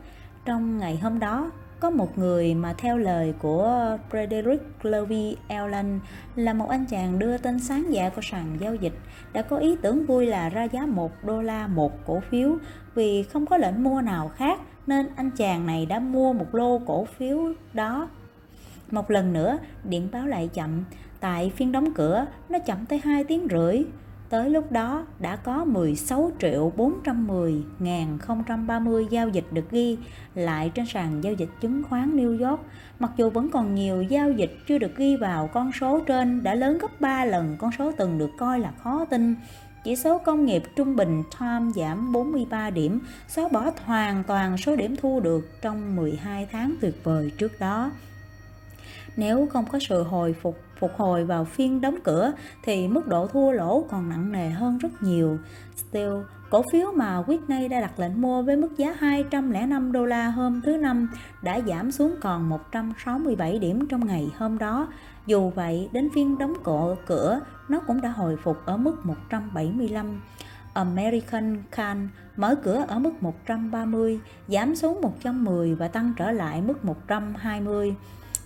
Trong 0.45 0.77
ngày 0.77 0.97
hôm 0.97 1.19
đó, 1.19 1.51
có 1.79 1.89
một 1.89 2.17
người 2.17 2.55
mà 2.55 2.73
theo 2.77 2.97
lời 2.97 3.33
của 3.39 3.97
Frederick 4.11 4.57
Clovey 4.81 5.35
Allen 5.47 5.99
là 6.35 6.53
một 6.53 6.69
anh 6.69 6.85
chàng 6.85 7.19
đưa 7.19 7.37
tên 7.37 7.59
sáng 7.59 7.85
dạ 7.93 8.09
của 8.09 8.21
sàn 8.21 8.57
giao 8.59 8.75
dịch 8.75 8.93
đã 9.33 9.41
có 9.41 9.57
ý 9.57 9.75
tưởng 9.81 10.05
vui 10.05 10.25
là 10.25 10.49
ra 10.49 10.63
giá 10.63 10.85
1 10.85 11.11
đô 11.23 11.41
la 11.41 11.67
một 11.67 12.05
cổ 12.05 12.19
phiếu 12.29 12.57
vì 12.95 13.23
không 13.23 13.45
có 13.45 13.57
lệnh 13.57 13.83
mua 13.83 14.01
nào 14.01 14.31
khác 14.35 14.59
nên 14.87 15.07
anh 15.15 15.31
chàng 15.31 15.65
này 15.65 15.85
đã 15.85 15.99
mua 15.99 16.33
một 16.33 16.55
lô 16.55 16.79
cổ 16.79 17.05
phiếu 17.05 17.53
đó 17.73 18.09
một 18.93 19.11
lần 19.11 19.33
nữa, 19.33 19.57
điện 19.83 20.09
báo 20.11 20.27
lại 20.27 20.49
chậm, 20.53 20.83
tại 21.19 21.51
phiên 21.55 21.71
đóng 21.71 21.93
cửa 21.93 22.25
nó 22.49 22.59
chậm 22.59 22.85
tới 22.85 23.01
2 23.03 23.23
tiếng 23.23 23.47
rưỡi. 23.51 23.83
Tới 24.29 24.49
lúc 24.49 24.71
đó 24.71 25.05
đã 25.19 25.35
có 25.35 25.65
16 25.65 26.31
triệu 26.39 26.71
410 26.75 27.63
ngàn 27.79 28.17
030 28.67 29.07
giao 29.09 29.29
dịch 29.29 29.45
được 29.51 29.71
ghi 29.71 29.97
lại 30.35 30.71
trên 30.75 30.85
sàn 30.85 31.23
giao 31.23 31.33
dịch 31.33 31.49
chứng 31.61 31.83
khoán 31.83 32.17
New 32.17 32.49
York. 32.49 32.61
Mặc 32.99 33.11
dù 33.17 33.29
vẫn 33.29 33.49
còn 33.49 33.75
nhiều 33.75 34.01
giao 34.01 34.31
dịch 34.31 34.57
chưa 34.67 34.77
được 34.77 34.95
ghi 34.95 35.15
vào 35.15 35.49
con 35.53 35.71
số 35.71 35.99
trên 35.99 36.43
đã 36.43 36.55
lớn 36.55 36.77
gấp 36.81 37.01
3 37.01 37.25
lần 37.25 37.55
con 37.59 37.71
số 37.77 37.91
từng 37.91 38.17
được 38.17 38.29
coi 38.37 38.59
là 38.59 38.71
khó 38.83 39.05
tin. 39.05 39.35
Chỉ 39.83 39.95
số 39.95 40.17
công 40.17 40.45
nghiệp 40.45 40.63
trung 40.75 40.95
bình 40.95 41.23
Time 41.39 41.71
giảm 41.75 42.11
43 42.11 42.69
điểm, 42.69 42.99
xóa 43.27 43.47
bỏ 43.47 43.71
hoàn 43.85 44.23
toàn 44.23 44.57
số 44.57 44.75
điểm 44.75 44.95
thu 44.95 45.19
được 45.19 45.61
trong 45.61 45.95
12 45.95 46.47
tháng 46.51 46.75
tuyệt 46.81 47.03
vời 47.03 47.31
trước 47.37 47.59
đó. 47.59 47.91
Nếu 49.17 49.47
không 49.53 49.65
có 49.71 49.79
sự 49.79 50.03
hồi 50.03 50.35
phục 50.41 50.57
phục 50.79 50.91
hồi 50.97 51.25
vào 51.25 51.45
phiên 51.45 51.81
đóng 51.81 51.95
cửa 52.03 52.33
thì 52.63 52.87
mức 52.87 53.07
độ 53.07 53.27
thua 53.27 53.51
lỗ 53.51 53.85
còn 53.89 54.09
nặng 54.09 54.31
nề 54.31 54.49
hơn 54.49 54.77
rất 54.77 54.89
nhiều. 55.01 55.37
Still, 55.75 56.13
cổ 56.49 56.63
phiếu 56.71 56.91
mà 56.95 57.21
Whitney 57.21 57.69
đã 57.69 57.81
đặt 57.81 57.99
lệnh 57.99 58.21
mua 58.21 58.41
với 58.41 58.55
mức 58.55 58.77
giá 58.77 58.95
205 58.99 59.91
đô 59.91 60.05
la 60.05 60.27
hôm 60.27 60.61
thứ 60.61 60.77
Năm 60.77 61.09
đã 61.41 61.59
giảm 61.67 61.91
xuống 61.91 62.15
còn 62.21 62.49
167 62.49 63.59
điểm 63.59 63.87
trong 63.87 64.07
ngày 64.07 64.27
hôm 64.37 64.57
đó. 64.57 64.87
Dù 65.25 65.49
vậy, 65.49 65.89
đến 65.91 66.09
phiên 66.15 66.37
đóng 66.37 66.53
cổ 66.63 66.95
cửa 67.07 67.39
nó 67.69 67.79
cũng 67.79 68.01
đã 68.01 68.09
hồi 68.09 68.37
phục 68.43 68.57
ở 68.65 68.77
mức 68.77 69.05
175. 69.05 70.21
American 70.73 71.63
Can 71.71 72.09
mở 72.35 72.55
cửa 72.63 72.85
ở 72.87 72.99
mức 72.99 73.23
130, 73.23 74.19
giảm 74.47 74.75
xuống 74.75 75.01
110 75.01 75.75
và 75.75 75.87
tăng 75.87 76.13
trở 76.17 76.31
lại 76.31 76.61
mức 76.61 76.85
120. 76.85 77.95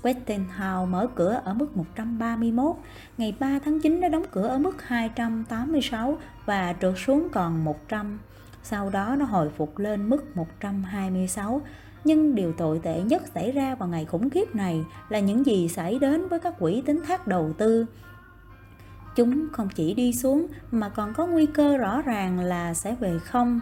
Westinghouse 0.05 0.85
mở 0.89 1.07
cửa 1.15 1.41
ở 1.45 1.53
mức 1.53 1.77
131, 1.77 2.75
ngày 3.17 3.35
3 3.39 3.59
tháng 3.65 3.79
9 3.81 4.01
nó 4.01 4.09
đóng 4.09 4.23
cửa 4.31 4.47
ở 4.47 4.57
mức 4.57 4.83
286 4.87 6.17
và 6.45 6.75
trượt 6.81 6.93
xuống 6.97 7.27
còn 7.31 7.63
100. 7.63 8.19
Sau 8.63 8.89
đó 8.89 9.15
nó 9.19 9.25
hồi 9.25 9.49
phục 9.57 9.79
lên 9.79 10.09
mức 10.09 10.37
126. 10.37 11.61
Nhưng 12.03 12.35
điều 12.35 12.53
tồi 12.53 12.79
tệ 12.83 13.01
nhất 13.01 13.23
xảy 13.33 13.51
ra 13.51 13.75
vào 13.75 13.89
ngày 13.89 14.05
khủng 14.05 14.29
khiếp 14.29 14.55
này 14.55 14.85
là 15.09 15.19
những 15.19 15.45
gì 15.45 15.67
xảy 15.67 15.99
đến 15.99 16.27
với 16.27 16.39
các 16.39 16.59
quỹ 16.59 16.81
tính 16.85 17.01
thác 17.07 17.27
đầu 17.27 17.53
tư. 17.57 17.85
Chúng 19.15 19.47
không 19.51 19.69
chỉ 19.75 19.93
đi 19.93 20.13
xuống 20.13 20.47
mà 20.71 20.89
còn 20.89 21.13
có 21.13 21.27
nguy 21.27 21.45
cơ 21.45 21.77
rõ 21.77 22.01
ràng 22.01 22.39
là 22.39 22.73
sẽ 22.73 22.95
về 22.99 23.19
không. 23.19 23.59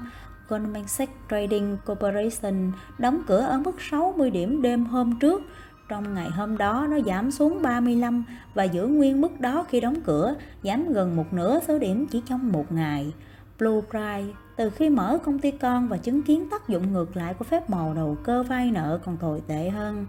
Goldman 0.50 0.88
Sachs 0.88 1.14
Trading 1.30 1.78
Corporation 1.86 2.72
đóng 2.98 3.22
cửa 3.28 3.40
ở 3.40 3.58
mức 3.58 3.82
60 3.82 4.30
điểm 4.30 4.62
đêm 4.62 4.86
hôm 4.86 5.20
trước, 5.20 5.42
trong 5.90 6.14
ngày 6.14 6.30
hôm 6.30 6.58
đó 6.58 6.88
nó 6.90 6.98
giảm 7.06 7.32
xuống 7.32 7.62
35 7.62 8.24
và 8.54 8.64
giữ 8.64 8.88
nguyên 8.88 9.22
mức 9.22 9.40
đó 9.40 9.66
khi 9.70 9.80
đóng 9.80 10.02
cửa, 10.06 10.36
giảm 10.64 10.94
gần 10.94 11.16
một 11.16 11.34
nửa 11.34 11.60
số 11.68 11.80
điểm 11.80 12.08
chỉ 12.08 12.22
trong 12.26 12.52
một 12.52 12.72
ngày. 12.72 13.14
Blue 13.60 13.82
Pride 13.90 14.34
từ 14.56 14.70
khi 14.70 14.90
mở 14.90 15.18
công 15.26 15.40
ty 15.40 15.52
con 15.52 15.88
và 15.88 15.98
chứng 15.98 16.24
kiến 16.24 16.50
tác 16.52 16.70
dụng 16.70 16.94
ngược 16.94 17.18
lại 17.18 17.34
của 17.34 17.46
phép 17.46 17.70
màu 17.70 17.94
đầu 17.94 18.18
cơ 18.24 18.44
vay 18.44 18.72
nợ 18.72 19.00
còn 19.06 19.18
tồi 19.18 19.42
tệ 19.48 19.70
hơn. 19.70 20.06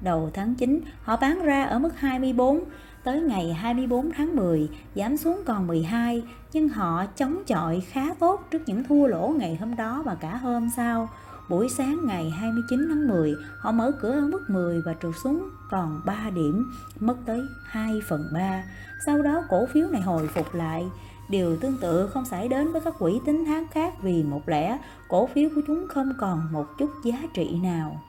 Đầu 0.00 0.30
tháng 0.34 0.54
9, 0.54 0.80
họ 1.02 1.16
bán 1.16 1.42
ra 1.42 1.64
ở 1.64 1.78
mức 1.78 2.00
24, 2.00 2.60
tới 3.04 3.20
ngày 3.20 3.52
24 3.52 4.10
tháng 4.16 4.36
10 4.36 4.68
giảm 4.94 5.16
xuống 5.16 5.42
còn 5.46 5.66
12, 5.66 6.22
nhưng 6.52 6.68
họ 6.68 7.06
chống 7.06 7.44
chọi 7.46 7.80
khá 7.80 8.14
tốt 8.18 8.42
trước 8.50 8.62
những 8.66 8.84
thua 8.84 9.06
lỗ 9.06 9.34
ngày 9.38 9.56
hôm 9.60 9.76
đó 9.76 10.02
và 10.04 10.14
cả 10.14 10.36
hôm 10.36 10.70
sau. 10.76 11.08
Buổi 11.48 11.68
sáng 11.68 12.06
ngày 12.06 12.30
29 12.30 12.86
tháng 12.88 13.08
10, 13.08 13.34
họ 13.58 13.72
mở 13.72 13.92
cửa 14.00 14.10
ở 14.10 14.20
mức 14.20 14.50
10 14.50 14.82
và 14.82 14.94
trượt 15.02 15.14
xuống 15.22 15.50
còn 15.70 16.00
3 16.04 16.30
điểm, 16.34 16.72
mất 17.00 17.16
tới 17.26 17.42
2 17.64 18.00
phần 18.08 18.28
3. 18.32 18.64
Sau 19.06 19.22
đó 19.22 19.44
cổ 19.48 19.66
phiếu 19.66 19.88
này 19.88 20.02
hồi 20.02 20.28
phục 20.28 20.54
lại. 20.54 20.86
Điều 21.28 21.56
tương 21.56 21.76
tự 21.76 22.06
không 22.06 22.24
xảy 22.24 22.48
đến 22.48 22.72
với 22.72 22.80
các 22.80 22.94
quỹ 22.98 23.20
tính 23.26 23.44
tháng 23.46 23.66
khác 23.72 23.94
vì 24.02 24.22
một 24.22 24.48
lẽ 24.48 24.78
cổ 25.08 25.26
phiếu 25.26 25.48
của 25.54 25.60
chúng 25.66 25.88
không 25.88 26.12
còn 26.18 26.52
một 26.52 26.66
chút 26.78 26.90
giá 27.04 27.18
trị 27.34 27.58
nào. 27.62 28.00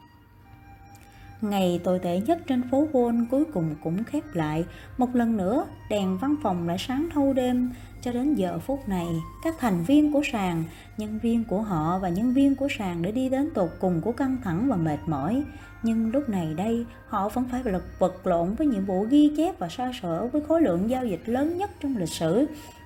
Ngày 1.42 1.82
tồi 1.84 2.00
tệ 2.00 2.20
nhất 2.20 2.40
trên 2.48 2.70
phố 2.72 2.88
Wall 2.94 3.26
cuối 3.32 3.46
cùng 3.54 3.76
cũng 3.84 4.04
khép 4.04 4.24
lại. 4.34 4.66
Một 4.98 5.16
lần 5.16 5.38
nữa, 5.38 5.66
đèn 5.90 6.18
văn 6.18 6.36
phòng 6.44 6.68
lại 6.68 6.78
sáng 6.80 7.10
thâu 7.14 7.34
đêm. 7.34 7.72
Cho 8.06 8.12
đến 8.12 8.36
giờ 8.36 8.60
phút 8.60 8.90
này, 8.90 9.08
các 9.44 9.56
thành 9.60 9.84
viên 9.84 10.14
của 10.14 10.22
sàn, 10.32 10.64
nhân 10.98 11.20
viên 11.20 11.44
của 11.44 11.62
họ 11.62 12.00
và 12.00 12.10
nhân 12.10 12.34
viên 12.34 12.56
của 12.56 12.68
sàn 12.78 13.02
để 13.02 13.12
đi 13.12 13.30
đến 13.30 13.50
tột 13.54 13.70
cùng 13.80 14.02
của 14.02 14.12
căng 14.12 14.38
thẳng 14.44 14.68
và 14.70 14.76
mệt 14.76 14.98
mỏi. 15.06 15.44
Nhưng 15.84 16.12
lúc 16.12 16.30
này 16.30 16.54
đây, 16.54 16.86
họ 17.08 17.30
vẫn 17.30 17.46
phải 17.52 17.64
vật 17.64 17.84
vật 18.00 18.28
lộn 18.28 18.56
với 18.56 18.68
nhiệm 18.68 18.86
vụ 18.86 19.04
ghi 19.04 19.32
chép 19.38 19.60
và 19.60 19.70
so 19.70 19.92
sở 20.02 20.28
với 20.28 20.42
khối 20.48 20.62
lượng 20.62 20.90
giao 20.90 21.06
dịch 21.06 21.22
lớn 21.26 21.58
nhất 21.58 21.70
trong 21.80 21.98
lịch 21.98 22.10
sử 22.10 22.46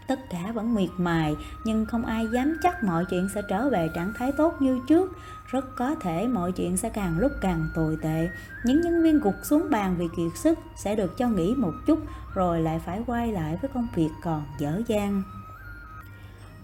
tất 0.09 0.29
cả 0.29 0.51
vẫn 0.53 0.75
miệt 0.75 0.89
mài 0.97 1.35
nhưng 1.63 1.85
không 1.85 2.05
ai 2.05 2.27
dám 2.33 2.57
chắc 2.63 2.83
mọi 2.83 3.05
chuyện 3.05 3.29
sẽ 3.35 3.41
trở 3.49 3.69
về 3.69 3.89
trạng 3.95 4.13
thái 4.13 4.31
tốt 4.31 4.53
như 4.59 4.79
trước. 4.87 5.17
Rất 5.45 5.75
có 5.75 5.95
thể 5.95 6.27
mọi 6.27 6.51
chuyện 6.51 6.77
sẽ 6.77 6.89
càng 6.89 7.19
lúc 7.19 7.31
càng 7.41 7.69
tồi 7.75 7.97
tệ. 8.01 8.29
Những 8.65 8.81
nhân 8.81 9.03
viên 9.03 9.19
gục 9.19 9.35
xuống 9.43 9.67
bàn 9.69 9.95
vì 9.97 10.07
kiệt 10.17 10.37
sức 10.37 10.59
sẽ 10.75 10.95
được 10.95 11.17
cho 11.17 11.27
nghỉ 11.27 11.55
một 11.57 11.73
chút 11.87 11.99
rồi 12.33 12.61
lại 12.61 12.79
phải 12.85 13.01
quay 13.07 13.31
lại 13.31 13.57
với 13.61 13.71
công 13.73 13.87
việc 13.95 14.09
còn 14.23 14.43
dở 14.59 14.81
dang. 14.87 15.23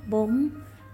4. 0.08 0.50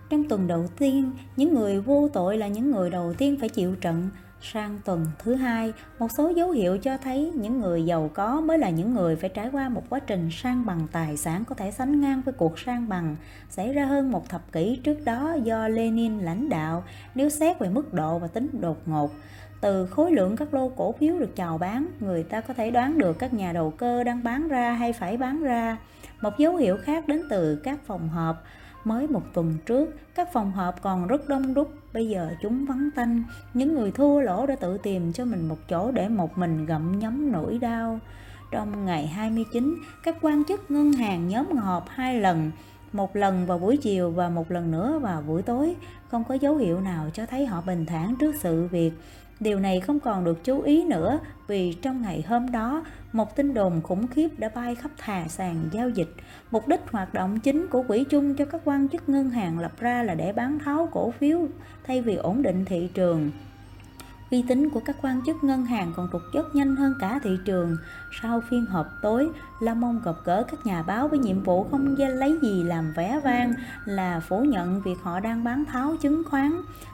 Trong 0.10 0.30
tuần 0.30 0.48
đầu 0.48 0.68
tiên, 0.78 1.12
những 1.36 1.56
người 1.56 1.82
vô 1.82 2.10
tội 2.14 2.38
là 2.38 2.48
những 2.48 2.72
người 2.72 2.90
đầu 2.90 3.14
tiên 3.18 3.38
phải 3.40 3.50
chịu 3.50 3.76
trận. 3.76 4.10
Sang 4.42 4.80
tuần 4.86 5.06
thứ 5.20 5.36
hai, 5.36 5.74
một 6.00 6.08
số 6.18 6.30
dấu 6.30 6.52
hiệu 6.52 6.78
cho 6.78 6.98
thấy 6.98 7.32
những 7.36 7.62
người 7.62 7.86
giàu 7.86 8.10
có 8.14 8.42
mới 8.42 8.58
là 8.58 8.70
những 8.70 8.94
người 8.94 9.16
phải 9.16 9.30
trải 9.30 9.50
qua 9.52 9.70
một 9.70 9.84
quá 9.90 10.00
trình 10.00 10.30
sang 10.32 10.66
bằng 10.66 10.88
tài 10.92 11.18
sản 11.18 11.44
có 11.46 11.56
thể 11.56 11.72
sánh 11.72 12.02
ngang 12.02 12.22
với 12.22 12.34
cuộc 12.34 12.60
sang 12.60 12.90
bằng 12.90 13.16
xảy 13.50 13.74
ra 13.74 13.86
hơn 13.86 14.12
một 14.12 14.30
thập 14.30 14.52
kỷ 14.52 14.80
trước 14.84 14.98
đó 15.06 15.36
do 15.44 15.68
Lenin 15.68 16.20
lãnh 16.20 16.50
đạo 16.50 16.84
nếu 17.16 17.30
xét 17.30 17.60
về 17.60 17.70
mức 17.70 17.94
độ 17.94 18.20
và 18.20 18.28
tính 18.28 18.48
đột 18.62 18.78
ngột. 18.86 19.12
Từ 19.62 19.86
khối 19.86 20.12
lượng 20.12 20.36
các 20.36 20.54
lô 20.54 20.70
cổ 20.70 20.92
phiếu 20.92 21.20
được 21.20 21.36
chào 21.36 21.58
bán, 21.58 21.88
người 22.00 22.24
ta 22.24 22.42
có 22.42 22.54
thể 22.54 22.72
đoán 22.72 22.98
được 22.98 23.20
các 23.20 23.34
nhà 23.34 23.54
đầu 23.54 23.72
cơ 23.72 24.04
đang 24.04 24.24
bán 24.24 24.48
ra 24.48 24.74
hay 24.74 24.94
phải 24.94 25.18
bán 25.18 25.44
ra. 25.44 25.78
Một 26.22 26.38
dấu 26.38 26.56
hiệu 26.56 26.78
khác 26.84 27.08
đến 27.08 27.22
từ 27.30 27.56
các 27.64 27.80
phòng 27.86 28.10
họp 28.10 28.44
Mới 28.84 29.08
một 29.08 29.22
tuần 29.34 29.58
trước, 29.66 29.96
các 30.16 30.34
phòng 30.34 30.52
họp 30.52 30.82
còn 30.82 31.08
rất 31.08 31.30
đông 31.30 31.54
đúc, 31.54 31.72
bây 31.94 32.10
giờ 32.10 32.30
chúng 32.42 32.66
vắng 32.66 32.90
tanh. 32.96 33.24
Những 33.54 33.74
người 33.76 33.92
thua 33.92 34.20
lỗ 34.20 34.46
đã 34.46 34.56
tự 34.56 34.78
tìm 34.78 35.14
cho 35.14 35.26
mình 35.26 35.48
một 35.48 35.58
chỗ 35.70 35.92
để 35.92 36.10
một 36.10 36.38
mình 36.38 36.66
gặm 36.66 37.00
nhấm 37.00 37.32
nỗi 37.32 37.58
đau. 37.58 38.00
Trong 38.52 38.86
ngày 38.86 39.08
29, 39.08 39.76
các 40.04 40.16
quan 40.22 40.44
chức 40.44 40.72
ngân 40.72 40.94
hàng 40.94 41.28
nhóm 41.28 41.52
họp 41.52 41.86
hai 41.90 42.20
lần, 42.20 42.52
một 42.94 43.16
lần 43.16 43.46
vào 43.46 43.58
buổi 43.58 43.78
chiều 43.78 44.12
và 44.12 44.30
một 44.30 44.52
lần 44.52 44.72
nữa 44.72 45.00
vào 45.00 45.22
buổi 45.22 45.42
tối. 45.42 45.76
Không 46.08 46.24
có 46.24 46.36
dấu 46.36 46.56
hiệu 46.56 46.82
nào 46.82 47.10
cho 47.14 47.26
thấy 47.26 47.46
họ 47.46 47.62
bình 47.62 47.86
thản 47.86 48.16
trước 48.20 48.36
sự 48.36 48.68
việc. 48.68 48.92
Điều 49.42 49.60
này 49.60 49.80
không 49.80 50.00
còn 50.00 50.24
được 50.24 50.44
chú 50.44 50.62
ý 50.62 50.84
nữa 50.84 51.20
vì 51.48 51.74
trong 51.74 52.02
ngày 52.02 52.24
hôm 52.28 52.52
đó, 52.52 52.84
một 53.14 53.36
tin 53.36 53.54
đồn 53.54 53.82
khủng 53.82 54.08
khiếp 54.08 54.30
đã 54.38 54.50
bay 54.56 54.76
khắp 54.76 54.92
thà 54.98 55.28
sàn 55.28 55.70
giao 55.72 55.90
dịch. 55.90 56.14
Mục 56.52 56.68
đích 56.68 56.82
hoạt 56.92 57.14
động 57.14 57.40
chính 57.40 57.68
của 57.68 57.84
quỹ 57.88 58.04
chung 58.04 58.36
cho 58.36 58.46
các 58.46 58.62
quan 58.66 58.90
chức 58.90 59.10
ngân 59.10 59.30
hàng 59.30 59.60
lập 59.60 59.72
ra 59.80 60.04
là 60.04 60.16
để 60.16 60.34
bán 60.34 60.60
tháo 60.60 60.90
cổ 60.92 61.12
phiếu 61.12 61.40
thay 61.88 62.02
vì 62.02 62.16
ổn 62.16 62.42
định 62.42 62.66
thị 62.66 62.90
trường. 62.94 63.32
Uy 64.32 64.44
tín 64.48 64.70
của 64.70 64.80
các 64.86 64.96
quan 65.02 65.22
chức 65.26 65.44
ngân 65.44 65.66
hàng 65.66 65.94
còn 65.96 66.08
tụt 66.12 66.22
dốc 66.34 66.46
nhanh 66.56 66.76
hơn 66.76 66.94
cả 67.00 67.20
thị 67.24 67.38
trường. 67.46 67.78
Sau 68.22 68.42
phiên 68.50 68.66
họp 68.66 68.88
tối, 69.02 69.30
La 69.60 69.74
Mông 69.74 70.02
gặp 70.06 70.16
gỡ 70.26 70.44
các 70.52 70.66
nhà 70.66 70.84
báo 70.84 71.08
với 71.08 71.20
nhiệm 71.20 71.44
vụ 71.44 71.64
không 71.64 71.96
lấy 71.98 72.38
gì 72.42 72.64
làm 72.64 72.94
vẻ 72.94 73.20
vang 73.24 73.54
là 73.86 74.20
phủ 74.20 74.44
nhận 74.44 74.82
việc 74.82 74.98
họ 75.04 75.20
đang 75.20 75.44
bán 75.44 75.66
tháo 75.66 75.96
chứng 76.02 76.24
khoán 76.30 76.52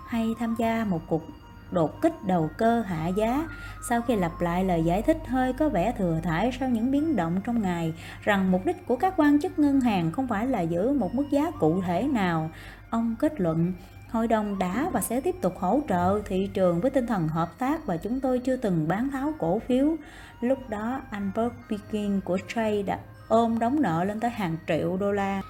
hay 0.07 0.35
tham 0.39 0.55
gia 0.59 0.85
một 0.89 1.01
cuộc 1.07 1.23
đột 1.71 2.01
kích 2.01 2.13
đầu 2.25 2.49
cơ 2.57 2.81
hạ 2.81 3.07
giá 3.07 3.47
sau 3.89 4.01
khi 4.01 4.15
lặp 4.15 4.41
lại 4.41 4.63
lời 4.63 4.83
giải 4.83 5.01
thích 5.01 5.17
hơi 5.27 5.53
có 5.53 5.69
vẻ 5.69 5.93
thừa 5.97 6.19
thải 6.23 6.51
sau 6.59 6.69
những 6.69 6.91
biến 6.91 7.15
động 7.15 7.41
trong 7.43 7.61
ngày 7.61 7.93
rằng 8.21 8.51
mục 8.51 8.65
đích 8.65 8.87
của 8.87 8.95
các 8.95 9.13
quan 9.17 9.41
chức 9.41 9.59
ngân 9.59 9.81
hàng 9.81 10.11
không 10.11 10.27
phải 10.27 10.47
là 10.47 10.61
giữ 10.61 10.93
một 10.93 11.15
mức 11.15 11.25
giá 11.31 11.51
cụ 11.51 11.81
thể 11.81 12.03
nào 12.03 12.49
ông 12.89 13.15
kết 13.19 13.41
luận 13.41 13.73
Hội 14.11 14.27
đồng 14.27 14.59
đã 14.59 14.89
và 14.93 15.01
sẽ 15.01 15.21
tiếp 15.21 15.35
tục 15.41 15.53
hỗ 15.59 15.81
trợ 15.89 16.21
thị 16.25 16.49
trường 16.53 16.81
với 16.81 16.91
tinh 16.91 17.07
thần 17.07 17.27
hợp 17.27 17.59
tác 17.59 17.85
và 17.85 17.97
chúng 17.97 18.19
tôi 18.19 18.39
chưa 18.39 18.55
từng 18.55 18.87
bán 18.87 19.09
tháo 19.09 19.33
cổ 19.39 19.59
phiếu. 19.67 19.95
Lúc 20.41 20.69
đó, 20.69 21.01
Albert 21.09 21.53
Pekin 21.69 22.21
của 22.21 22.37
Trade 22.47 22.83
đã 22.83 22.99
ôm 23.27 23.59
đóng 23.59 23.81
nợ 23.81 24.03
lên 24.03 24.19
tới 24.19 24.31
hàng 24.31 24.57
triệu 24.67 24.97
đô 24.97 25.11
la. 25.11 25.41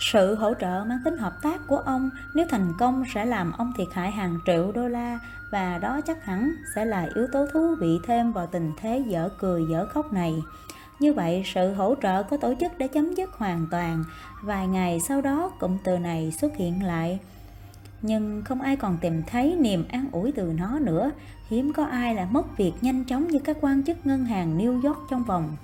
Sự 0.00 0.34
hỗ 0.34 0.54
trợ 0.54 0.84
mang 0.88 0.98
tính 1.04 1.18
hợp 1.18 1.32
tác 1.42 1.60
của 1.66 1.76
ông 1.76 2.10
nếu 2.34 2.46
thành 2.50 2.72
công 2.78 3.04
sẽ 3.14 3.24
làm 3.24 3.52
ông 3.52 3.72
thiệt 3.76 3.88
hại 3.92 4.10
hàng 4.10 4.38
triệu 4.46 4.72
đô 4.72 4.88
la 4.88 5.18
và 5.54 5.78
đó 5.78 6.00
chắc 6.00 6.24
hẳn 6.24 6.54
sẽ 6.74 6.84
là 6.84 7.08
yếu 7.14 7.26
tố 7.32 7.46
thú 7.52 7.74
vị 7.80 7.98
thêm 8.06 8.32
vào 8.32 8.46
tình 8.46 8.72
thế 8.80 9.02
dở 9.06 9.28
cười 9.38 9.62
dở 9.70 9.86
khóc 9.86 10.12
này. 10.12 10.34
Như 11.00 11.12
vậy, 11.12 11.42
sự 11.54 11.72
hỗ 11.72 11.94
trợ 12.02 12.22
có 12.22 12.36
tổ 12.36 12.54
chức 12.60 12.78
đã 12.78 12.86
chấm 12.86 13.14
dứt 13.14 13.30
hoàn 13.32 13.66
toàn. 13.70 14.04
Vài 14.42 14.66
ngày 14.66 15.00
sau 15.00 15.20
đó, 15.20 15.52
cụm 15.60 15.78
từ 15.84 15.98
này 15.98 16.32
xuất 16.40 16.56
hiện 16.56 16.84
lại 16.84 17.18
nhưng 18.02 18.42
không 18.44 18.60
ai 18.60 18.76
còn 18.76 18.96
tìm 19.00 19.22
thấy 19.26 19.56
niềm 19.60 19.84
an 19.88 20.08
ủi 20.12 20.32
từ 20.32 20.52
nó 20.58 20.78
nữa. 20.78 21.10
Hiếm 21.48 21.72
có 21.72 21.84
ai 21.84 22.14
là 22.14 22.24
mất 22.30 22.58
việc 22.58 22.72
nhanh 22.80 23.04
chóng 23.04 23.28
như 23.28 23.38
các 23.38 23.56
quan 23.60 23.82
chức 23.82 24.06
ngân 24.06 24.24
hàng 24.24 24.58
New 24.58 24.82
York 24.82 24.98
trong 25.10 25.24
vòng 25.24 25.56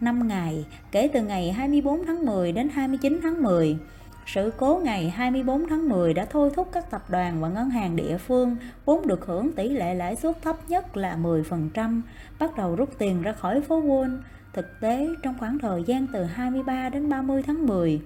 5 0.00 0.28
ngày, 0.28 0.64
kể 0.90 1.08
từ 1.12 1.22
ngày 1.22 1.52
24 1.52 2.06
tháng 2.06 2.26
10 2.26 2.52
đến 2.52 2.68
29 2.68 3.20
tháng 3.22 3.42
10. 3.42 3.78
Sự 4.26 4.52
cố 4.56 4.80
ngày 4.84 5.10
24 5.10 5.68
tháng 5.68 5.88
10 5.88 6.14
đã 6.14 6.24
thôi 6.24 6.50
thúc 6.56 6.68
các 6.72 6.90
tập 6.90 7.10
đoàn 7.10 7.40
và 7.40 7.48
ngân 7.48 7.70
hàng 7.70 7.96
địa 7.96 8.18
phương 8.18 8.56
vốn 8.84 9.06
được 9.06 9.26
hưởng 9.26 9.52
tỷ 9.52 9.68
lệ 9.68 9.94
lãi 9.94 10.16
suất 10.16 10.42
thấp 10.42 10.56
nhất 10.68 10.96
là 10.96 11.16
10%, 11.16 12.00
bắt 12.38 12.56
đầu 12.56 12.76
rút 12.76 12.90
tiền 12.98 13.22
ra 13.22 13.32
khỏi 13.32 13.60
phố 13.60 13.82
Wall. 13.82 14.18
Thực 14.52 14.80
tế, 14.80 15.08
trong 15.22 15.34
khoảng 15.38 15.58
thời 15.58 15.82
gian 15.86 16.06
từ 16.12 16.24
23 16.24 16.88
đến 16.88 17.08
30 17.08 17.42
tháng 17.42 17.66
10, 17.66 18.00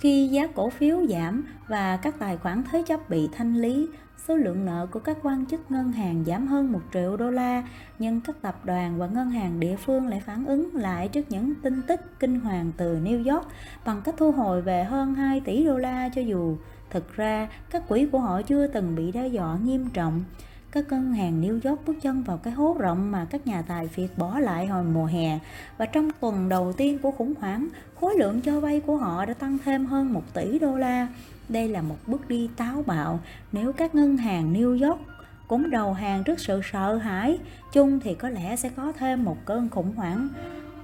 khi 0.00 0.28
giá 0.28 0.46
cổ 0.54 0.70
phiếu 0.70 1.06
giảm 1.06 1.44
và 1.68 1.96
các 1.96 2.14
tài 2.18 2.36
khoản 2.36 2.62
thế 2.70 2.82
chấp 2.86 3.10
bị 3.10 3.28
thanh 3.32 3.56
lý, 3.56 3.88
số 4.28 4.36
lượng 4.36 4.64
nợ 4.64 4.86
của 4.90 5.00
các 5.00 5.18
quan 5.22 5.46
chức 5.46 5.70
ngân 5.70 5.92
hàng 5.92 6.24
giảm 6.26 6.46
hơn 6.46 6.72
1 6.72 6.80
triệu 6.92 7.16
đô 7.16 7.30
la, 7.30 7.68
nhưng 7.98 8.20
các 8.20 8.42
tập 8.42 8.64
đoàn 8.64 8.98
và 8.98 9.06
ngân 9.06 9.30
hàng 9.30 9.60
địa 9.60 9.76
phương 9.76 10.06
lại 10.06 10.20
phản 10.20 10.46
ứng 10.46 10.76
lại 10.76 11.08
trước 11.08 11.22
những 11.28 11.54
tin 11.62 11.82
tức 11.82 12.00
kinh 12.20 12.40
hoàng 12.40 12.72
từ 12.76 12.98
New 12.98 13.34
York 13.34 13.46
bằng 13.84 14.02
cách 14.04 14.14
thu 14.18 14.32
hồi 14.32 14.62
về 14.62 14.84
hơn 14.84 15.14
2 15.14 15.40
tỷ 15.40 15.64
đô 15.64 15.78
la 15.78 16.08
cho 16.08 16.20
dù. 16.20 16.56
Thực 16.90 17.16
ra 17.16 17.48
các 17.70 17.88
quỹ 17.88 18.06
của 18.12 18.18
họ 18.18 18.42
chưa 18.42 18.66
từng 18.66 18.96
bị 18.96 19.12
đe 19.12 19.28
dọa 19.28 19.58
nghiêm 19.64 19.88
trọng 19.92 20.24
các 20.72 20.84
ngân 20.90 21.12
hàng 21.12 21.42
New 21.42 21.70
York 21.70 21.86
bước 21.86 21.96
chân 22.02 22.22
vào 22.22 22.38
cái 22.38 22.52
hố 22.52 22.76
rộng 22.78 23.10
mà 23.10 23.26
các 23.30 23.46
nhà 23.46 23.62
tài 23.62 23.88
phiệt 23.88 24.10
bỏ 24.16 24.38
lại 24.38 24.66
hồi 24.66 24.84
mùa 24.84 25.06
hè. 25.06 25.38
Và 25.78 25.86
trong 25.86 26.10
tuần 26.20 26.48
đầu 26.48 26.72
tiên 26.72 26.98
của 26.98 27.10
khủng 27.10 27.34
hoảng, 27.40 27.68
khối 28.00 28.14
lượng 28.18 28.40
cho 28.40 28.60
vay 28.60 28.80
của 28.80 28.96
họ 28.96 29.26
đã 29.26 29.34
tăng 29.34 29.58
thêm 29.64 29.86
hơn 29.86 30.12
1 30.12 30.22
tỷ 30.34 30.58
đô 30.58 30.76
la. 30.76 31.08
Đây 31.48 31.68
là 31.68 31.82
một 31.82 31.96
bước 32.06 32.28
đi 32.28 32.50
táo 32.56 32.82
bạo. 32.86 33.20
Nếu 33.52 33.72
các 33.72 33.94
ngân 33.94 34.16
hàng 34.16 34.54
New 34.54 34.88
York 34.88 35.00
cũng 35.48 35.70
đầu 35.70 35.92
hàng 35.92 36.24
trước 36.24 36.40
sự 36.40 36.60
sợ 36.72 36.96
hãi 36.96 37.38
chung 37.72 38.00
thì 38.00 38.14
có 38.14 38.28
lẽ 38.28 38.56
sẽ 38.56 38.68
có 38.68 38.92
thêm 38.92 39.24
một 39.24 39.36
cơn 39.44 39.68
khủng 39.68 39.92
hoảng. 39.96 40.28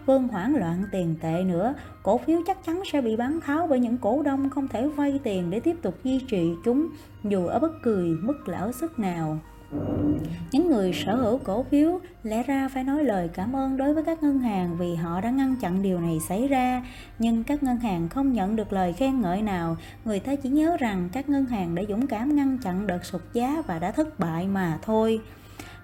Vương 0.07 0.29
hoảng 0.29 0.57
loạn 0.57 0.85
tiền 0.93 1.17
tệ 1.21 1.45
nữa 1.45 1.75
cổ 2.03 2.19
phiếu 2.19 2.41
chắc 2.47 2.65
chắn 2.65 2.83
sẽ 2.93 3.01
bị 3.01 3.17
bán 3.17 3.41
tháo 3.41 3.67
bởi 3.67 3.81
những 3.81 3.99
cổ 3.99 4.23
đông 4.23 4.51
không 4.51 4.69
thể 4.69 4.89
vay 4.89 5.21
tiền 5.23 5.51
để 5.51 5.61
tiếp 5.61 5.77
tục 5.83 5.99
duy 6.05 6.21
trì 6.29 6.55
chúng 6.65 6.89
dù 7.25 7.47
ở 7.47 7.59
bất 7.59 7.73
kỳ 7.85 8.15
mức 8.23 8.49
lãi 8.49 8.73
suất 8.73 8.99
nào 8.99 9.39
những 10.53 10.71
người 10.71 10.93
sở 10.93 11.17
hữu 11.17 11.39
cổ 11.39 11.63
phiếu 11.63 12.01
lẽ 12.23 12.43
ra 12.43 12.69
phải 12.69 12.85
nói 12.85 13.05
lời 13.05 13.31
cảm 13.35 13.57
ơn 13.57 13.77
đối 13.77 13.95
với 13.95 14.05
các 14.05 14.23
ngân 14.23 14.39
hàng 14.39 14.77
vì 14.79 14.95
họ 14.95 15.21
đã 15.21 15.31
ngăn 15.31 15.57
chặn 15.57 15.83
điều 15.83 16.01
này 16.01 16.19
xảy 16.29 16.49
ra. 16.49 16.83
Nhưng 17.19 17.45
các 17.45 17.63
ngân 17.63 17.77
hàng 17.77 18.09
không 18.09 18.33
nhận 18.33 18.57
được 18.57 18.73
lời 18.73 18.93
khen 18.93 19.21
ngợi 19.21 19.43
nào. 19.43 19.77
Người 20.05 20.21
ta 20.21 20.35
chỉ 20.35 20.49
nhớ 20.49 20.77
rằng 20.77 21.09
các 21.13 21.29
ngân 21.29 21.47
hàng 21.47 21.75
đã 21.75 21.83
dũng 21.89 22.07
cảm 22.07 22.37
ngăn 22.37 22.59
chặn 22.59 22.87
đợt 22.87 23.05
sụt 23.05 23.23
giá 23.33 23.63
và 23.67 23.79
đã 23.79 23.91
thất 23.91 24.19
bại 24.19 24.49
mà 24.49 24.79
thôi. 24.83 25.21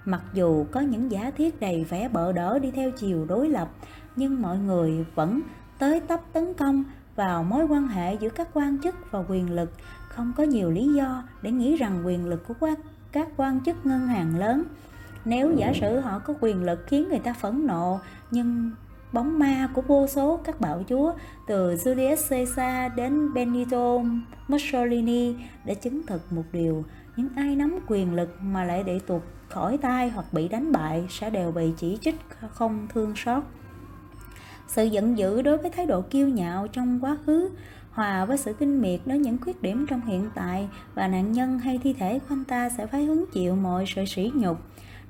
Mặc 0.05 0.21
dù 0.33 0.65
có 0.71 0.79
những 0.79 1.11
giả 1.11 1.31
thiết 1.37 1.59
đầy 1.59 1.83
vẻ 1.83 2.09
bợ 2.09 2.31
đỡ 2.31 2.59
đi 2.59 2.71
theo 2.71 2.91
chiều 2.91 3.25
đối 3.25 3.49
lập, 3.49 3.69
nhưng 4.15 4.41
mọi 4.41 4.57
người 4.57 5.05
vẫn 5.15 5.41
tới 5.79 5.99
tấp 5.99 6.19
tấn 6.33 6.53
công 6.53 6.83
vào 7.15 7.43
mối 7.43 7.65
quan 7.65 7.87
hệ 7.87 8.13
giữa 8.13 8.29
các 8.29 8.49
quan 8.53 8.77
chức 8.83 8.95
và 9.11 9.23
quyền 9.29 9.51
lực. 9.51 9.71
Không 10.07 10.33
có 10.37 10.43
nhiều 10.43 10.71
lý 10.71 10.93
do 10.93 11.23
để 11.41 11.51
nghĩ 11.51 11.75
rằng 11.75 12.01
quyền 12.05 12.25
lực 12.25 12.47
của 12.47 12.53
các 12.53 12.79
các 13.11 13.27
quan 13.37 13.59
chức 13.65 13.85
ngân 13.85 14.07
hàng 14.07 14.39
lớn. 14.39 14.63
Nếu 15.25 15.51
giả 15.51 15.73
sử 15.81 15.99
họ 15.99 16.19
có 16.19 16.33
quyền 16.41 16.63
lực 16.63 16.79
khiến 16.87 17.09
người 17.09 17.19
ta 17.19 17.33
phẫn 17.33 17.67
nộ, 17.67 17.99
nhưng 18.31 18.71
bóng 19.11 19.39
ma 19.39 19.69
của 19.73 19.81
vô 19.81 20.07
số 20.07 20.39
các 20.43 20.61
bạo 20.61 20.83
chúa, 20.89 21.13
từ 21.47 21.73
Julius 21.73 22.29
Caesar 22.29 22.91
đến 22.95 23.33
Benito 23.33 23.97
Mussolini, 24.47 25.35
đã 25.65 25.73
chứng 25.73 26.01
thực 26.07 26.33
một 26.33 26.43
điều. 26.51 26.85
Những 27.15 27.29
ai 27.35 27.55
nắm 27.55 27.79
quyền 27.87 28.13
lực 28.13 28.37
mà 28.41 28.63
lại 28.63 28.83
để 28.83 28.99
tuột 28.99 29.21
khỏi 29.49 29.77
tay 29.77 30.09
hoặc 30.09 30.25
bị 30.33 30.47
đánh 30.47 30.71
bại 30.71 31.07
sẽ 31.09 31.29
đều 31.29 31.51
bị 31.51 31.73
chỉ 31.77 31.97
trích 32.01 32.15
không 32.53 32.87
thương 32.93 33.13
xót. 33.15 33.43
Sự 34.67 34.83
giận 34.83 35.17
dữ 35.17 35.41
đối 35.41 35.57
với 35.57 35.71
thái 35.71 35.85
độ 35.85 36.01
kiêu 36.01 36.27
nhạo 36.27 36.67
trong 36.67 36.99
quá 37.03 37.17
khứ 37.25 37.49
hòa 37.91 38.25
với 38.25 38.37
sự 38.37 38.53
kinh 38.53 38.81
miệt 38.81 38.99
đối 39.05 39.17
những 39.17 39.37
khuyết 39.41 39.61
điểm 39.61 39.85
trong 39.89 40.01
hiện 40.01 40.29
tại 40.35 40.69
và 40.95 41.07
nạn 41.07 41.31
nhân 41.31 41.59
hay 41.59 41.79
thi 41.83 41.93
thể 41.93 42.19
của 42.19 42.25
anh 42.29 42.45
ta 42.45 42.69
sẽ 42.69 42.87
phải 42.87 43.05
hứng 43.05 43.25
chịu 43.33 43.55
mọi 43.55 43.85
sự 43.95 44.05
sỉ 44.05 44.31
nhục. 44.35 44.57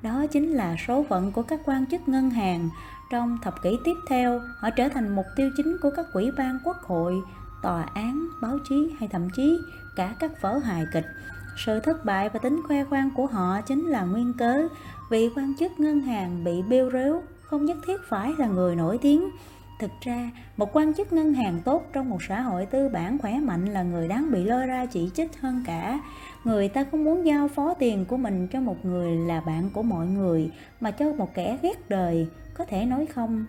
Đó 0.02 0.26
chính 0.26 0.52
là 0.52 0.76
số 0.86 1.04
phận 1.08 1.32
của 1.32 1.42
các 1.42 1.60
quan 1.64 1.86
chức 1.86 2.08
ngân 2.08 2.30
hàng. 2.30 2.68
Trong 3.10 3.38
thập 3.42 3.62
kỷ 3.62 3.78
tiếp 3.84 3.96
theo, 4.08 4.40
họ 4.58 4.70
trở 4.70 4.88
thành 4.88 5.16
mục 5.16 5.26
tiêu 5.36 5.50
chính 5.56 5.76
của 5.82 5.90
các 5.96 6.06
quỹ 6.12 6.30
ban 6.38 6.58
quốc 6.64 6.76
hội, 6.76 7.14
tòa 7.62 7.82
án, 7.94 8.28
báo 8.42 8.58
chí 8.68 8.90
hay 8.98 9.08
thậm 9.08 9.28
chí 9.30 9.58
cả 9.96 10.14
các 10.18 10.42
vở 10.42 10.58
hài 10.58 10.86
kịch. 10.92 11.06
Sự 11.56 11.80
thất 11.80 12.04
bại 12.04 12.28
và 12.28 12.38
tính 12.38 12.60
khoe 12.66 12.84
khoang 12.84 13.10
của 13.10 13.26
họ 13.26 13.60
chính 13.60 13.86
là 13.86 14.02
nguyên 14.02 14.32
cớ 14.38 14.62
vì 15.10 15.30
quan 15.36 15.54
chức 15.58 15.80
ngân 15.80 16.00
hàng 16.00 16.44
bị 16.44 16.62
bêu 16.62 16.90
rếu 16.92 17.22
không 17.42 17.64
nhất 17.64 17.76
thiết 17.86 18.00
phải 18.08 18.34
là 18.38 18.46
người 18.46 18.76
nổi 18.76 18.98
tiếng 19.02 19.30
Thực 19.80 19.90
ra, 20.00 20.30
một 20.56 20.76
quan 20.76 20.94
chức 20.94 21.12
ngân 21.12 21.34
hàng 21.34 21.60
tốt 21.64 21.86
trong 21.92 22.10
một 22.10 22.22
xã 22.22 22.40
hội 22.40 22.66
tư 22.66 22.88
bản 22.88 23.18
khỏe 23.18 23.38
mạnh 23.38 23.64
là 23.64 23.82
người 23.82 24.08
đáng 24.08 24.30
bị 24.30 24.44
lôi 24.44 24.66
ra 24.66 24.86
chỉ 24.86 25.10
trích 25.14 25.40
hơn 25.40 25.62
cả. 25.66 26.00
Người 26.44 26.68
ta 26.68 26.84
không 26.90 27.04
muốn 27.04 27.26
giao 27.26 27.48
phó 27.48 27.74
tiền 27.74 28.04
của 28.04 28.16
mình 28.16 28.48
cho 28.48 28.60
một 28.60 28.84
người 28.84 29.16
là 29.16 29.40
bạn 29.40 29.70
của 29.70 29.82
mọi 29.82 30.06
người, 30.06 30.50
mà 30.80 30.90
cho 30.90 31.12
một 31.12 31.34
kẻ 31.34 31.58
ghét 31.62 31.88
đời, 31.88 32.28
có 32.54 32.64
thể 32.64 32.84
nói 32.84 33.06
không. 33.06 33.44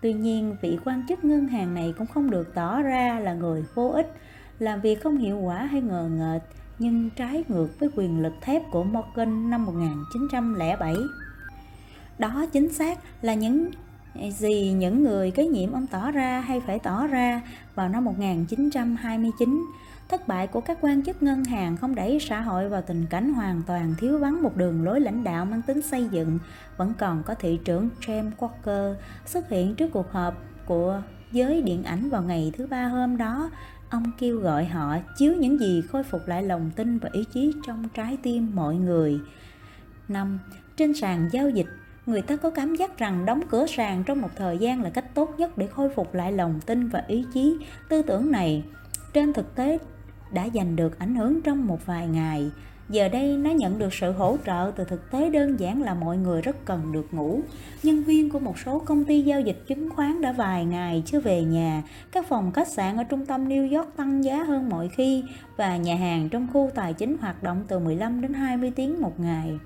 Tuy 0.00 0.12
nhiên, 0.12 0.56
vị 0.62 0.78
quan 0.84 1.06
chức 1.08 1.24
ngân 1.24 1.48
hàng 1.48 1.74
này 1.74 1.94
cũng 1.98 2.06
không 2.06 2.30
được 2.30 2.54
tỏ 2.54 2.82
ra 2.82 3.20
là 3.20 3.34
người 3.34 3.64
vô 3.74 3.88
ích, 3.88 4.12
làm 4.58 4.80
việc 4.80 5.02
không 5.02 5.18
hiệu 5.18 5.38
quả 5.38 5.64
hay 5.64 5.80
ngờ 5.80 6.08
ngợt, 6.12 6.42
nhưng 6.78 7.10
trái 7.10 7.44
ngược 7.48 7.80
với 7.80 7.90
quyền 7.96 8.22
lực 8.22 8.34
thép 8.40 8.62
của 8.70 8.84
Morgan 8.84 9.50
năm 9.50 9.64
1907. 9.64 10.94
Đó 12.18 12.46
chính 12.52 12.72
xác 12.72 12.98
là 13.22 13.34
những 13.34 13.70
gì 14.14 14.72
những 14.72 15.04
người 15.04 15.30
kế 15.30 15.46
nhiệm 15.46 15.72
ông 15.72 15.86
tỏ 15.86 16.10
ra 16.10 16.40
hay 16.40 16.60
phải 16.60 16.78
tỏ 16.78 17.06
ra 17.06 17.40
vào 17.74 17.88
năm 17.88 18.04
1929. 18.04 19.64
Thất 20.08 20.28
bại 20.28 20.46
của 20.46 20.60
các 20.60 20.78
quan 20.80 21.02
chức 21.02 21.22
ngân 21.22 21.44
hàng 21.44 21.76
không 21.76 21.94
đẩy 21.94 22.18
xã 22.20 22.40
hội 22.40 22.68
vào 22.68 22.82
tình 22.82 23.06
cảnh 23.10 23.34
hoàn 23.34 23.62
toàn 23.66 23.94
thiếu 23.98 24.18
vắng 24.18 24.42
một 24.42 24.56
đường 24.56 24.84
lối 24.84 25.00
lãnh 25.00 25.24
đạo 25.24 25.44
mang 25.44 25.62
tính 25.62 25.82
xây 25.82 26.08
dựng. 26.10 26.38
Vẫn 26.76 26.92
còn 26.98 27.22
có 27.22 27.34
thị 27.34 27.58
trưởng 27.64 27.88
James 28.00 28.30
Walker 28.38 28.94
xuất 29.26 29.48
hiện 29.48 29.74
trước 29.74 29.88
cuộc 29.92 30.12
họp 30.12 30.34
của 30.66 31.02
giới 31.32 31.62
điện 31.62 31.84
ảnh 31.84 32.10
vào 32.10 32.22
ngày 32.22 32.52
thứ 32.56 32.66
ba 32.66 32.84
hôm 32.84 33.16
đó. 33.16 33.50
Ông 33.90 34.04
kêu 34.18 34.38
gọi 34.38 34.64
họ 34.64 34.98
chiếu 35.16 35.34
những 35.34 35.58
gì 35.58 35.82
khôi 35.92 36.02
phục 36.02 36.28
lại 36.28 36.42
lòng 36.42 36.70
tin 36.76 36.98
và 36.98 37.08
ý 37.12 37.24
chí 37.34 37.52
trong 37.66 37.88
trái 37.94 38.16
tim 38.22 38.54
mọi 38.54 38.76
người. 38.76 39.20
năm, 40.08 40.38
Trên 40.76 40.94
sàn 40.94 41.28
giao 41.32 41.50
dịch 41.50 41.66
người 42.06 42.22
ta 42.22 42.36
có 42.36 42.50
cảm 42.50 42.74
giác 42.74 42.98
rằng 42.98 43.26
đóng 43.26 43.42
cửa 43.50 43.66
sàn 43.66 44.04
trong 44.04 44.20
một 44.20 44.30
thời 44.36 44.58
gian 44.58 44.82
là 44.82 44.90
cách 44.90 45.14
tốt 45.14 45.34
nhất 45.38 45.58
để 45.58 45.66
khôi 45.66 45.88
phục 45.88 46.14
lại 46.14 46.32
lòng 46.32 46.60
tin 46.66 46.88
và 46.88 47.04
ý 47.06 47.24
chí. 47.34 47.56
Tư 47.88 48.02
tưởng 48.02 48.30
này, 48.30 48.64
trên 49.12 49.32
thực 49.32 49.54
tế, 49.54 49.78
đã 50.32 50.48
giành 50.54 50.76
được 50.76 50.98
ảnh 50.98 51.14
hưởng 51.14 51.42
trong 51.42 51.66
một 51.66 51.86
vài 51.86 52.06
ngày. 52.06 52.50
Giờ 52.88 53.08
đây, 53.08 53.36
nó 53.36 53.50
nhận 53.50 53.78
được 53.78 53.94
sự 53.94 54.12
hỗ 54.12 54.36
trợ 54.46 54.72
từ 54.76 54.84
thực 54.84 55.10
tế 55.10 55.30
đơn 55.30 55.60
giản 55.60 55.82
là 55.82 55.94
mọi 55.94 56.16
người 56.16 56.42
rất 56.42 56.64
cần 56.64 56.92
được 56.92 57.14
ngủ. 57.14 57.40
Nhân 57.82 58.02
viên 58.04 58.30
của 58.30 58.38
một 58.38 58.58
số 58.58 58.78
công 58.78 59.04
ty 59.04 59.22
giao 59.22 59.40
dịch 59.40 59.62
chứng 59.66 59.90
khoán 59.90 60.20
đã 60.20 60.32
vài 60.32 60.64
ngày 60.64 61.02
chưa 61.06 61.20
về 61.20 61.42
nhà. 61.42 61.82
Các 62.12 62.26
phòng 62.28 62.52
khách 62.52 62.68
sạn 62.68 62.96
ở 62.96 63.04
trung 63.04 63.26
tâm 63.26 63.48
New 63.48 63.76
York 63.76 63.96
tăng 63.96 64.24
giá 64.24 64.42
hơn 64.42 64.68
mọi 64.68 64.88
khi 64.88 65.24
và 65.56 65.76
nhà 65.76 65.96
hàng 65.96 66.28
trong 66.28 66.46
khu 66.52 66.70
tài 66.74 66.92
chính 66.92 67.16
hoạt 67.20 67.42
động 67.42 67.64
từ 67.68 67.78
15 67.78 68.20
đến 68.20 68.34
20 68.34 68.72
tiếng 68.76 69.00
một 69.00 69.20
ngày 69.20 69.58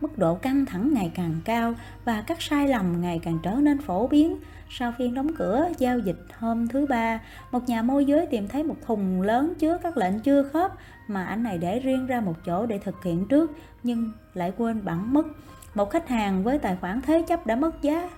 mức 0.00 0.18
độ 0.18 0.34
căng 0.34 0.66
thẳng 0.66 0.94
ngày 0.94 1.12
càng 1.14 1.34
cao 1.44 1.74
và 2.04 2.22
các 2.26 2.42
sai 2.42 2.68
lầm 2.68 3.00
ngày 3.00 3.20
càng 3.22 3.38
trở 3.42 3.54
nên 3.54 3.80
phổ 3.80 4.06
biến. 4.06 4.36
Sau 4.70 4.92
phiên 4.98 5.14
đóng 5.14 5.34
cửa 5.38 5.68
giao 5.78 5.98
dịch 5.98 6.20
hôm 6.38 6.68
thứ 6.68 6.86
ba, 6.86 7.20
một 7.52 7.68
nhà 7.68 7.82
môi 7.82 8.04
giới 8.04 8.26
tìm 8.26 8.48
thấy 8.48 8.64
một 8.64 8.76
thùng 8.86 9.22
lớn 9.22 9.52
chứa 9.58 9.78
các 9.82 9.96
lệnh 9.96 10.20
chưa 10.20 10.42
khớp 10.42 10.72
mà 11.08 11.24
anh 11.24 11.42
này 11.42 11.58
để 11.58 11.80
riêng 11.80 12.06
ra 12.06 12.20
một 12.20 12.34
chỗ 12.46 12.66
để 12.66 12.78
thực 12.78 13.04
hiện 13.04 13.26
trước 13.28 13.52
nhưng 13.82 14.12
lại 14.34 14.52
quên 14.56 14.84
bản 14.84 15.12
mất. 15.12 15.26
Một 15.74 15.90
khách 15.90 16.08
hàng 16.08 16.44
với 16.44 16.58
tài 16.58 16.76
khoản 16.76 17.00
thế 17.00 17.24
chấp 17.28 17.46
đã 17.46 17.56
mất 17.56 17.82
giá 17.82 18.10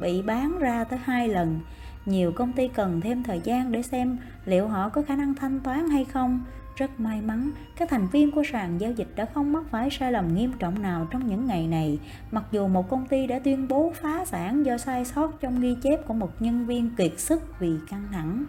bị 0.00 0.22
bán 0.22 0.58
ra 0.58 0.84
tới 0.84 0.98
hai 1.04 1.28
lần. 1.28 1.60
Nhiều 2.06 2.32
công 2.32 2.52
ty 2.52 2.68
cần 2.68 3.00
thêm 3.00 3.22
thời 3.22 3.40
gian 3.44 3.72
để 3.72 3.82
xem 3.82 4.18
liệu 4.44 4.68
họ 4.68 4.88
có 4.88 5.02
khả 5.02 5.16
năng 5.16 5.34
thanh 5.34 5.60
toán 5.60 5.88
hay 5.88 6.04
không. 6.04 6.40
Rất 6.76 7.00
may 7.00 7.20
mắn, 7.20 7.50
các 7.76 7.88
thành 7.90 8.08
viên 8.08 8.30
của 8.30 8.42
sàn 8.52 8.80
giao 8.80 8.92
dịch 8.92 9.08
đã 9.16 9.26
không 9.34 9.52
mắc 9.52 9.64
phải 9.70 9.90
sai 9.90 10.12
lầm 10.12 10.34
nghiêm 10.34 10.52
trọng 10.58 10.82
nào 10.82 11.08
trong 11.10 11.26
những 11.26 11.46
ngày 11.46 11.66
này, 11.66 11.98
mặc 12.30 12.44
dù 12.52 12.68
một 12.68 12.88
công 12.88 13.06
ty 13.06 13.26
đã 13.26 13.38
tuyên 13.38 13.68
bố 13.68 13.92
phá 14.02 14.24
sản 14.24 14.66
do 14.66 14.78
sai 14.78 15.04
sót 15.04 15.40
trong 15.40 15.60
ghi 15.60 15.76
chép 15.82 16.06
của 16.06 16.14
một 16.14 16.42
nhân 16.42 16.66
viên 16.66 16.90
kiệt 16.96 17.20
sức 17.20 17.42
vì 17.60 17.72
căng 17.90 18.08
thẳng. 18.12 18.44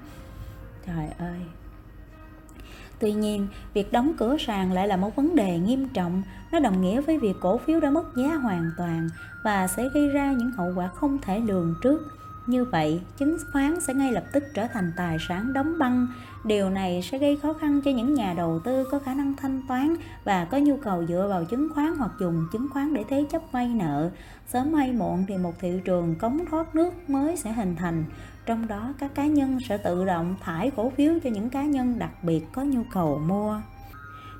Trời 0.85 1.07
ơi! 1.17 1.39
Tuy 2.99 3.13
nhiên, 3.13 3.47
việc 3.73 3.91
đóng 3.91 4.13
cửa 4.17 4.37
sàn 4.39 4.71
lại 4.71 4.87
là 4.87 4.97
một 4.97 5.15
vấn 5.15 5.35
đề 5.35 5.59
nghiêm 5.59 5.89
trọng, 5.89 6.23
nó 6.51 6.59
đồng 6.59 6.81
nghĩa 6.81 7.01
với 7.01 7.19
việc 7.19 7.35
cổ 7.41 7.57
phiếu 7.57 7.79
đã 7.79 7.89
mất 7.89 8.15
giá 8.15 8.35
hoàn 8.35 8.71
toàn 8.77 9.09
và 9.43 9.67
sẽ 9.67 9.83
gây 9.93 10.09
ra 10.09 10.31
những 10.31 10.51
hậu 10.51 10.73
quả 10.75 10.87
không 10.87 11.17
thể 11.21 11.39
lường 11.39 11.75
trước. 11.83 12.13
Như 12.47 12.65
vậy, 12.65 13.01
chứng 13.17 13.37
khoán 13.53 13.81
sẽ 13.81 13.93
ngay 13.93 14.11
lập 14.11 14.23
tức 14.33 14.43
trở 14.53 14.67
thành 14.67 14.91
tài 14.97 15.17
sản 15.27 15.53
đóng 15.53 15.79
băng. 15.79 16.07
Điều 16.47 16.69
này 16.69 17.01
sẽ 17.01 17.17
gây 17.17 17.37
khó 17.37 17.53
khăn 17.53 17.81
cho 17.85 17.91
những 17.91 18.13
nhà 18.13 18.33
đầu 18.37 18.59
tư 18.59 18.87
có 18.91 18.99
khả 18.99 19.13
năng 19.13 19.35
thanh 19.35 19.61
toán 19.67 19.95
và 20.23 20.45
có 20.45 20.57
nhu 20.57 20.77
cầu 20.77 21.05
dựa 21.05 21.27
vào 21.29 21.45
chứng 21.45 21.67
khoán 21.73 21.95
hoặc 21.97 22.11
dùng 22.19 22.47
chứng 22.51 22.67
khoán 22.69 22.93
để 22.93 23.03
thế 23.09 23.25
chấp 23.31 23.41
vay 23.51 23.67
nợ. 23.67 24.09
Sớm 24.47 24.73
hay 24.73 24.91
muộn 24.91 25.25
thì 25.27 25.37
một 25.37 25.53
thị 25.59 25.81
trường 25.85 26.15
cống 26.15 26.45
thoát 26.49 26.75
nước 26.75 27.09
mới 27.09 27.37
sẽ 27.37 27.51
hình 27.51 27.75
thành. 27.75 28.03
Trong 28.45 28.67
đó 28.67 28.93
các 28.99 29.15
cá 29.15 29.25
nhân 29.25 29.59
sẽ 29.59 29.77
tự 29.77 30.05
động 30.05 30.35
thải 30.41 30.71
cổ 30.75 30.89
phiếu 30.89 31.13
cho 31.23 31.29
những 31.29 31.49
cá 31.49 31.63
nhân 31.63 31.99
đặc 31.99 32.23
biệt 32.23 32.45
có 32.53 32.63
nhu 32.63 32.83
cầu 32.93 33.21
mua. 33.27 33.61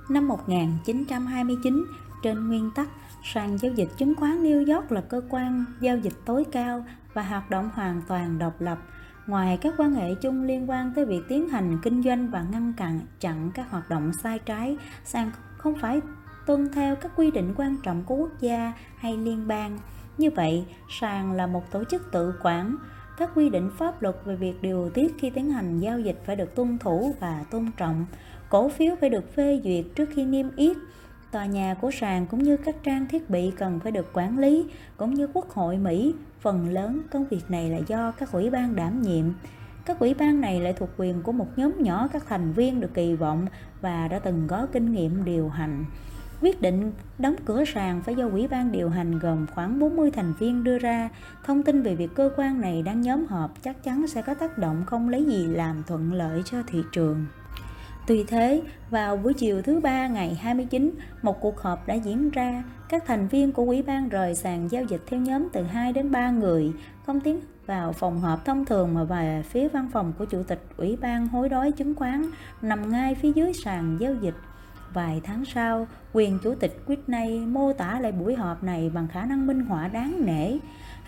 Năm 0.09 0.27
1929, 0.27 1.85
trên 2.23 2.47
nguyên 2.47 2.71
tắc, 2.75 2.89
sàn 3.23 3.57
giao 3.57 3.71
dịch 3.73 3.89
chứng 3.97 4.15
khoán 4.15 4.43
New 4.43 4.75
York 4.75 4.91
là 4.91 5.01
cơ 5.01 5.21
quan 5.29 5.65
giao 5.79 5.97
dịch 5.97 6.15
tối 6.25 6.45
cao 6.51 6.85
và 7.13 7.21
hoạt 7.21 7.49
động 7.49 7.69
hoàn 7.73 8.01
toàn 8.07 8.39
độc 8.39 8.61
lập. 8.61 8.77
Ngoài 9.27 9.57
các 9.61 9.73
quan 9.77 9.93
hệ 9.93 10.15
chung 10.15 10.43
liên 10.43 10.69
quan 10.69 10.91
tới 10.95 11.05
việc 11.05 11.21
tiến 11.27 11.49
hành 11.49 11.79
kinh 11.83 12.03
doanh 12.03 12.29
và 12.31 12.45
ngăn 12.51 12.73
cản 12.77 12.99
chặn 13.19 13.51
các 13.53 13.71
hoạt 13.71 13.89
động 13.89 14.11
sai 14.23 14.39
trái, 14.39 14.77
sàn 15.03 15.31
không 15.57 15.73
phải 15.81 16.01
tuân 16.45 16.71
theo 16.73 16.95
các 16.95 17.11
quy 17.15 17.31
định 17.31 17.53
quan 17.57 17.77
trọng 17.83 18.03
của 18.03 18.15
quốc 18.15 18.31
gia 18.39 18.73
hay 18.97 19.17
liên 19.17 19.47
bang. 19.47 19.79
Như 20.17 20.29
vậy, 20.31 20.65
sàn 20.99 21.31
là 21.31 21.47
một 21.47 21.71
tổ 21.71 21.83
chức 21.83 22.11
tự 22.11 22.33
quản. 22.43 22.77
Các 23.17 23.29
quy 23.35 23.49
định 23.49 23.71
pháp 23.77 24.01
luật 24.01 24.15
về 24.25 24.35
việc 24.35 24.61
điều 24.61 24.89
tiết 24.89 25.15
khi 25.19 25.29
tiến 25.29 25.51
hành 25.51 25.79
giao 25.79 25.99
dịch 25.99 26.21
phải 26.25 26.35
được 26.35 26.55
tuân 26.55 26.77
thủ 26.77 27.15
và 27.19 27.45
tôn 27.51 27.71
trọng. 27.77 28.05
Cổ 28.49 28.69
phiếu 28.69 28.95
phải 29.01 29.09
được 29.09 29.35
phê 29.35 29.61
duyệt 29.63 29.85
trước 29.95 30.09
khi 30.13 30.25
niêm 30.25 30.55
yết 30.55 30.77
Tòa 31.31 31.45
nhà 31.45 31.73
của 31.81 31.91
sàn 31.91 32.27
cũng 32.27 32.43
như 32.43 32.57
các 32.57 32.75
trang 32.83 33.07
thiết 33.07 33.29
bị 33.29 33.51
cần 33.57 33.79
phải 33.79 33.91
được 33.91 34.09
quản 34.13 34.39
lý, 34.39 34.65
cũng 34.97 35.13
như 35.13 35.27
Quốc 35.33 35.49
hội 35.49 35.77
Mỹ, 35.77 36.13
phần 36.47 36.69
lớn 36.69 37.01
công 37.11 37.25
việc 37.25 37.51
này 37.51 37.69
là 37.69 37.77
do 37.77 38.11
các 38.11 38.31
ủy 38.31 38.49
ban 38.49 38.75
đảm 38.75 39.01
nhiệm. 39.01 39.25
Các 39.85 39.99
ủy 39.99 40.13
ban 40.13 40.41
này 40.41 40.59
lại 40.59 40.73
thuộc 40.73 40.89
quyền 40.97 41.21
của 41.21 41.31
một 41.31 41.47
nhóm 41.55 41.73
nhỏ 41.79 42.07
các 42.13 42.23
thành 42.27 42.53
viên 42.53 42.81
được 42.81 42.93
kỳ 42.93 43.15
vọng 43.15 43.45
và 43.81 44.07
đã 44.07 44.19
từng 44.19 44.47
có 44.47 44.67
kinh 44.71 44.91
nghiệm 44.91 45.25
điều 45.25 45.49
hành. 45.49 45.85
Quyết 46.41 46.61
định 46.61 46.91
đóng 47.19 47.35
cửa 47.45 47.63
sàn 47.65 48.01
phải 48.01 48.15
do 48.15 48.29
ủy 48.29 48.47
ban 48.47 48.71
điều 48.71 48.89
hành 48.89 49.19
gồm 49.19 49.45
khoảng 49.55 49.79
40 49.79 50.11
thành 50.11 50.33
viên 50.39 50.63
đưa 50.63 50.79
ra. 50.79 51.09
Thông 51.43 51.63
tin 51.63 51.81
về 51.81 51.95
việc 51.95 52.15
cơ 52.15 52.29
quan 52.37 52.61
này 52.61 52.81
đang 52.81 53.01
nhóm 53.01 53.25
họp 53.27 53.63
chắc 53.63 53.83
chắn 53.83 54.07
sẽ 54.07 54.21
có 54.21 54.33
tác 54.33 54.57
động 54.57 54.83
không 54.85 55.09
lấy 55.09 55.25
gì 55.25 55.47
làm 55.47 55.83
thuận 55.87 56.13
lợi 56.13 56.41
cho 56.45 56.57
thị 56.67 56.83
trường. 56.91 57.25
Tuy 58.07 58.23
thế, 58.23 58.61
vào 58.89 59.17
buổi 59.17 59.33
chiều 59.33 59.61
thứ 59.61 59.79
ba 59.79 60.07
ngày 60.07 60.35
29, 60.35 60.91
một 61.21 61.41
cuộc 61.41 61.59
họp 61.59 61.87
đã 61.87 61.93
diễn 61.93 62.29
ra. 62.29 62.63
Các 62.89 63.03
thành 63.05 63.27
viên 63.27 63.51
của 63.51 63.63
ủy 63.63 63.81
ban 63.81 64.09
rời 64.09 64.35
sàn 64.35 64.71
giao 64.71 64.83
dịch 64.83 65.01
theo 65.07 65.19
nhóm 65.19 65.47
từ 65.53 65.63
2 65.63 65.93
đến 65.93 66.11
3 66.11 66.29
người, 66.29 66.73
không 67.05 67.19
tiến 67.19 67.39
vào 67.65 67.93
phòng 67.93 68.21
họp 68.21 68.45
thông 68.45 68.65
thường 68.65 68.93
mà 68.93 69.03
về 69.03 69.43
phía 69.49 69.67
văn 69.67 69.89
phòng 69.93 70.13
của 70.17 70.25
chủ 70.25 70.43
tịch 70.43 70.61
ủy 70.77 70.95
ban 70.95 71.27
hối 71.27 71.49
đoái 71.49 71.71
chứng 71.71 71.95
khoán 71.95 72.21
nằm 72.61 72.91
ngay 72.91 73.15
phía 73.15 73.31
dưới 73.35 73.53
sàn 73.53 73.97
giao 73.99 74.13
dịch. 74.13 74.35
Vài 74.93 75.21
tháng 75.23 75.45
sau, 75.45 75.87
quyền 76.13 76.39
chủ 76.43 76.55
tịch 76.55 76.83
Whitney 76.87 77.51
mô 77.51 77.73
tả 77.73 77.99
lại 77.99 78.11
buổi 78.11 78.35
họp 78.35 78.63
này 78.63 78.91
bằng 78.93 79.07
khả 79.07 79.25
năng 79.25 79.47
minh 79.47 79.65
họa 79.65 79.87
đáng 79.87 80.25
nể. 80.25 80.57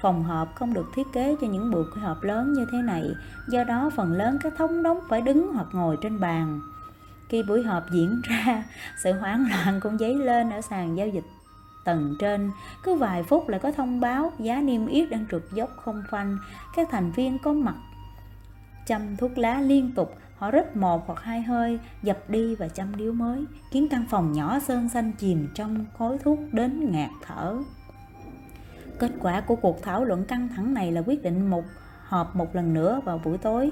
Phòng 0.02 0.24
họp 0.24 0.56
không 0.56 0.74
được 0.74 0.86
thiết 0.96 1.08
kế 1.14 1.36
cho 1.42 1.48
những 1.48 1.72
buổi 1.72 1.84
họp 1.96 2.24
lớn 2.24 2.54
như 2.54 2.66
thế 2.72 2.78
này, 2.82 3.04
do 3.50 3.64
đó 3.64 3.90
phần 3.96 4.12
lớn 4.12 4.38
các 4.44 4.54
thống 4.58 4.84
đốc 4.84 5.04
phải 5.10 5.22
đứng 5.22 5.54
hoặc 5.54 5.68
ngồi 5.72 5.98
trên 6.02 6.20
bàn. 6.20 6.62
Khi 7.30 7.44
buổi 7.44 7.64
họp 7.64 7.92
diễn 7.92 8.22
ra, 8.24 8.64
sự 9.04 9.14
hoảng 9.14 9.46
loạn 9.50 9.80
cũng 9.80 9.98
dấy 9.98 10.16
lên 10.16 10.50
ở 10.50 10.62
sàn 10.62 10.98
giao 10.98 11.08
dịch 11.08 11.26
tầng 11.86 12.16
trên. 12.20 12.52
Cứ 12.84 12.96
vài 12.96 13.24
phút 13.24 13.50
lại 13.50 13.60
có 13.60 13.72
thông 13.72 14.00
báo 14.00 14.32
giá 14.40 14.62
niêm 14.62 14.88
yết 14.88 15.10
đang 15.10 15.26
trượt 15.32 15.44
dốc 15.54 15.70
không 15.78 16.04
phanh. 16.10 16.38
Các 16.76 16.88
thành 16.92 17.12
viên 17.12 17.40
có 17.40 17.54
mặt 17.54 17.76
châm 18.90 19.18
thuốc 19.18 19.38
lá 19.38 19.62
liên 19.62 19.92
tục 19.96 20.16
họ 20.38 20.52
rít 20.52 20.76
một 20.76 21.08
hoặc 21.08 21.24
hai 21.24 21.42
hơi 21.42 21.80
dập 22.04 22.30
đi 22.30 22.56
và 22.56 22.68
châm 22.68 22.96
điếu 22.96 23.14
mới 23.14 23.46
khiến 23.72 23.88
căn 23.92 24.06
phòng 24.10 24.32
nhỏ 24.32 24.60
sơn 24.60 24.90
xanh 24.90 25.12
chìm 25.12 25.48
trong 25.56 25.86
khói 25.98 26.18
thuốc 26.18 26.40
đến 26.52 26.92
ngạt 26.92 27.10
thở 27.26 27.58
kết 29.00 29.12
quả 29.20 29.42
của 29.42 29.56
cuộc 29.56 29.84
thảo 29.84 30.06
luận 30.06 30.26
căng 30.26 30.50
thẳng 30.56 30.74
này 30.74 30.92
là 30.92 31.02
quyết 31.06 31.24
định 31.24 31.50
một 31.50 31.64
họp 32.04 32.36
một 32.36 32.56
lần 32.56 32.74
nữa 32.74 33.02
vào 33.06 33.22
buổi 33.26 33.38
tối 33.38 33.72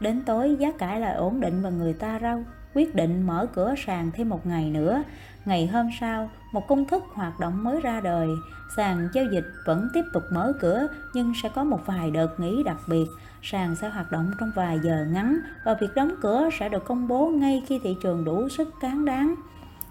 đến 0.00 0.22
tối 0.26 0.56
giá 0.60 0.72
cả 0.78 0.98
lại 0.98 1.14
ổn 1.14 1.40
định 1.40 1.62
và 1.62 1.70
người 1.70 1.92
ta 1.92 2.18
rau 2.22 2.44
quyết 2.74 2.94
định 2.94 3.26
mở 3.26 3.46
cửa 3.54 3.74
sàn 3.86 4.10
thêm 4.14 4.28
một 4.28 4.46
ngày 4.46 4.70
nữa. 4.70 5.02
Ngày 5.44 5.66
hôm 5.66 5.88
sau, 6.00 6.30
một 6.52 6.68
công 6.68 6.84
thức 6.84 7.04
hoạt 7.14 7.40
động 7.40 7.64
mới 7.64 7.80
ra 7.80 8.00
đời. 8.00 8.28
Sàn 8.76 9.08
giao 9.12 9.24
dịch 9.32 9.44
vẫn 9.66 9.88
tiếp 9.94 10.04
tục 10.12 10.22
mở 10.32 10.52
cửa 10.60 10.88
nhưng 11.14 11.32
sẽ 11.42 11.48
có 11.54 11.64
một 11.64 11.80
vài 11.86 12.10
đợt 12.10 12.40
nghỉ 12.40 12.62
đặc 12.62 12.76
biệt. 12.88 13.06
Sàn 13.42 13.76
sẽ 13.76 13.88
hoạt 13.88 14.12
động 14.12 14.30
trong 14.40 14.52
vài 14.54 14.78
giờ 14.82 15.06
ngắn 15.12 15.38
và 15.64 15.74
việc 15.74 15.94
đóng 15.94 16.14
cửa 16.22 16.48
sẽ 16.58 16.68
được 16.68 16.84
công 16.84 17.08
bố 17.08 17.26
ngay 17.28 17.62
khi 17.66 17.80
thị 17.84 17.96
trường 18.02 18.24
đủ 18.24 18.48
sức 18.48 18.68
cán 18.80 19.04
đáng. 19.04 19.34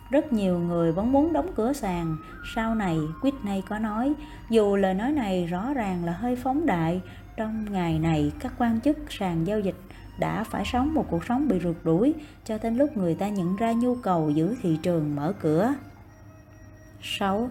Rất 0.09 0.33
nhiều 0.33 0.59
người 0.59 0.91
vẫn 0.91 1.11
muốn 1.11 1.33
đóng 1.33 1.51
cửa 1.55 1.73
sàn. 1.73 2.17
Sau 2.55 2.75
này, 2.75 2.97
Whitney 3.21 3.61
có 3.69 3.79
nói, 3.79 4.13
dù 4.49 4.75
lời 4.75 4.93
nói 4.93 5.11
này 5.11 5.45
rõ 5.45 5.73
ràng 5.73 6.05
là 6.05 6.11
hơi 6.11 6.35
phóng 6.35 6.65
đại, 6.65 7.01
trong 7.37 7.65
ngày 7.71 7.99
này 7.99 8.31
các 8.39 8.53
quan 8.57 8.81
chức 8.81 8.97
sàn 9.09 9.47
giao 9.47 9.59
dịch 9.59 9.75
đã 10.19 10.43
phải 10.43 10.65
sống 10.65 10.93
một 10.93 11.05
cuộc 11.09 11.25
sống 11.25 11.47
bị 11.47 11.59
rượt 11.59 11.75
đuổi 11.83 12.13
cho 12.45 12.57
đến 12.63 12.77
lúc 12.77 12.97
người 12.97 13.15
ta 13.15 13.29
nhận 13.29 13.55
ra 13.55 13.71
nhu 13.73 13.95
cầu 13.95 14.29
giữ 14.29 14.55
thị 14.61 14.79
trường 14.83 15.15
mở 15.15 15.33
cửa. 15.41 15.73
6. 17.01 17.49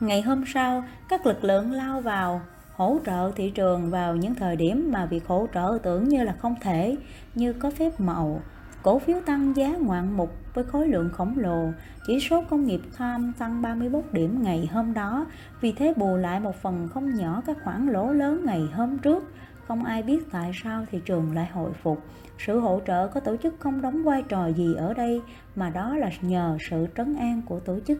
Ngày 0.00 0.22
hôm 0.22 0.44
sau, 0.46 0.84
các 1.08 1.26
lực 1.26 1.44
lượng 1.44 1.72
lao 1.72 2.00
vào 2.00 2.40
hỗ 2.74 2.98
trợ 3.06 3.32
thị 3.36 3.50
trường 3.50 3.90
vào 3.90 4.16
những 4.16 4.34
thời 4.34 4.56
điểm 4.56 4.88
mà 4.92 5.06
việc 5.06 5.26
hỗ 5.26 5.46
trợ 5.54 5.78
tưởng 5.82 6.08
như 6.08 6.22
là 6.22 6.32
không 6.32 6.54
thể, 6.60 6.96
như 7.34 7.52
có 7.52 7.70
phép 7.70 8.00
màu, 8.00 8.42
cổ 8.82 8.98
phiếu 8.98 9.20
tăng 9.26 9.56
giá 9.56 9.68
ngoạn 9.68 10.16
mục 10.16 10.30
với 10.54 10.64
khối 10.64 10.88
lượng 10.88 11.10
khổng 11.12 11.38
lồ, 11.38 11.70
chỉ 12.06 12.20
số 12.20 12.44
công 12.50 12.64
nghiệp 12.64 12.80
than 12.96 13.32
tăng 13.38 13.62
31 13.62 14.04
điểm 14.12 14.42
ngày 14.42 14.68
hôm 14.72 14.94
đó, 14.94 15.26
vì 15.60 15.72
thế 15.72 15.94
bù 15.96 16.16
lại 16.16 16.40
một 16.40 16.62
phần 16.62 16.88
không 16.94 17.14
nhỏ 17.14 17.42
các 17.46 17.56
khoản 17.64 17.86
lỗ 17.86 18.12
lớn 18.12 18.42
ngày 18.44 18.68
hôm 18.72 18.98
trước, 18.98 19.32
không 19.70 19.84
ai 19.84 20.02
biết 20.02 20.30
tại 20.30 20.52
sao 20.62 20.86
thị 20.90 21.00
trường 21.04 21.34
lại 21.34 21.46
hồi 21.46 21.72
phục. 21.82 22.04
Sự 22.38 22.58
hỗ 22.58 22.80
trợ 22.86 23.08
có 23.08 23.20
tổ 23.20 23.36
chức 23.36 23.54
không 23.58 23.82
đóng 23.82 24.04
vai 24.04 24.22
trò 24.28 24.46
gì 24.46 24.74
ở 24.74 24.94
đây, 24.94 25.22
mà 25.56 25.70
đó 25.70 25.96
là 25.96 26.10
nhờ 26.20 26.58
sự 26.70 26.86
trấn 26.96 27.16
an 27.16 27.42
của 27.46 27.60
tổ 27.60 27.78
chức. 27.86 27.98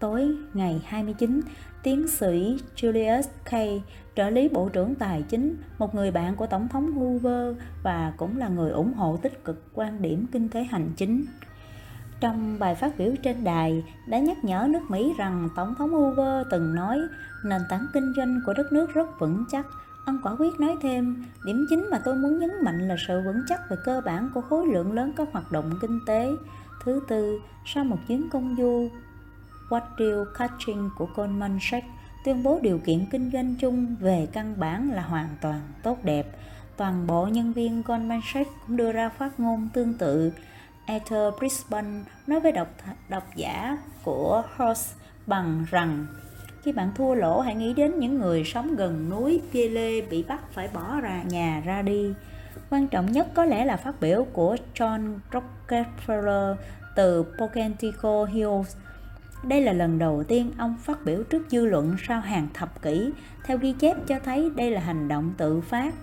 Tối 0.00 0.36
ngày 0.54 0.82
29, 0.86 1.40
tiến 1.82 2.08
sĩ 2.08 2.58
Julius 2.76 3.22
K, 3.44 3.82
trợ 4.16 4.30
lý 4.30 4.48
Bộ 4.48 4.68
trưởng 4.68 4.94
Tài 4.94 5.22
chính, 5.22 5.56
một 5.78 5.94
người 5.94 6.10
bạn 6.10 6.36
của 6.36 6.46
Tổng 6.46 6.68
thống 6.68 6.92
Hoover 6.92 7.56
và 7.82 8.12
cũng 8.16 8.38
là 8.38 8.48
người 8.48 8.70
ủng 8.70 8.94
hộ 8.94 9.16
tích 9.16 9.44
cực 9.44 9.64
quan 9.74 10.02
điểm 10.02 10.26
kinh 10.32 10.48
tế 10.48 10.64
hành 10.64 10.90
chính. 10.96 11.24
Trong 12.20 12.58
bài 12.58 12.74
phát 12.74 12.98
biểu 12.98 13.12
trên 13.22 13.44
đài 13.44 13.84
đã 14.06 14.18
nhắc 14.18 14.44
nhở 14.44 14.66
nước 14.70 14.82
Mỹ 14.88 15.14
rằng 15.18 15.48
Tổng 15.56 15.74
thống 15.78 15.90
Hoover 15.90 16.46
từng 16.50 16.74
nói 16.74 16.98
nền 17.44 17.60
tảng 17.70 17.86
kinh 17.92 18.12
doanh 18.16 18.40
của 18.46 18.54
đất 18.54 18.72
nước 18.72 18.94
rất 18.94 19.20
vững 19.20 19.44
chắc 19.50 19.66
Ông 20.04 20.18
quả 20.22 20.36
quyết 20.38 20.60
nói 20.60 20.76
thêm, 20.82 21.24
điểm 21.44 21.66
chính 21.70 21.90
mà 21.90 21.98
tôi 22.04 22.14
muốn 22.14 22.38
nhấn 22.38 22.50
mạnh 22.62 22.88
là 22.88 22.96
sự 23.08 23.20
vững 23.24 23.42
chắc 23.48 23.60
về 23.70 23.76
cơ 23.84 24.00
bản 24.04 24.30
của 24.34 24.40
khối 24.40 24.66
lượng 24.66 24.92
lớn 24.92 25.12
các 25.16 25.28
hoạt 25.32 25.52
động 25.52 25.78
kinh 25.80 26.00
tế. 26.06 26.30
Thứ 26.84 27.00
tư, 27.08 27.38
sau 27.66 27.84
một 27.84 27.98
chuyến 28.08 28.30
công 28.30 28.56
du, 28.58 28.88
Wadil 29.68 30.24
Kaching 30.34 30.90
của 30.96 31.08
Goldman 31.14 31.58
Sachs 31.60 31.86
tuyên 32.24 32.42
bố 32.42 32.58
điều 32.62 32.78
kiện 32.78 33.06
kinh 33.10 33.30
doanh 33.32 33.54
chung 33.60 33.96
về 34.00 34.28
căn 34.32 34.60
bản 34.60 34.90
là 34.92 35.02
hoàn 35.02 35.28
toàn 35.40 35.60
tốt 35.82 35.98
đẹp. 36.04 36.26
Toàn 36.76 37.06
bộ 37.06 37.26
nhân 37.26 37.52
viên 37.52 37.82
Goldman 37.82 38.20
Sachs 38.32 38.50
cũng 38.66 38.76
đưa 38.76 38.92
ra 38.92 39.08
phát 39.08 39.40
ngôn 39.40 39.68
tương 39.72 39.94
tự. 39.94 40.32
Ether 40.86 41.34
Brisbane 41.38 42.04
nói 42.26 42.40
với 42.40 42.52
độc, 42.52 42.68
độc 43.08 43.24
giả 43.36 43.78
của 44.04 44.42
Horse 44.56 44.94
bằng 45.26 45.64
rằng 45.70 46.06
khi 46.62 46.72
bạn 46.72 46.90
thua 46.94 47.14
lỗ, 47.14 47.40
hãy 47.40 47.54
nghĩ 47.54 47.74
đến 47.74 47.98
những 47.98 48.18
người 48.18 48.44
sống 48.44 48.76
gần 48.76 49.10
núi 49.10 49.40
Pele 49.52 50.00
bị 50.00 50.22
bắt 50.22 50.40
phải 50.52 50.68
bỏ 50.74 51.00
ra 51.00 51.22
nhà 51.22 51.62
ra 51.64 51.82
đi. 51.82 52.12
Quan 52.70 52.88
trọng 52.88 53.12
nhất 53.12 53.28
có 53.34 53.44
lẽ 53.44 53.64
là 53.64 53.76
phát 53.76 54.00
biểu 54.00 54.26
của 54.32 54.56
John 54.74 55.18
Rockefeller 55.32 56.54
từ 56.96 57.24
Pocantico 57.38 58.24
Hills. 58.24 58.76
Đây 59.44 59.60
là 59.60 59.72
lần 59.72 59.98
đầu 59.98 60.24
tiên 60.28 60.50
ông 60.58 60.76
phát 60.82 61.04
biểu 61.04 61.22
trước 61.22 61.42
dư 61.50 61.66
luận 61.66 61.96
sau 62.08 62.20
hàng 62.20 62.48
thập 62.54 62.82
kỷ. 62.82 63.10
Theo 63.44 63.58
ghi 63.58 63.72
chép 63.72 63.96
cho 64.06 64.18
thấy 64.24 64.50
đây 64.56 64.70
là 64.70 64.80
hành 64.80 65.08
động 65.08 65.32
tự 65.36 65.60
phát. 65.60 65.94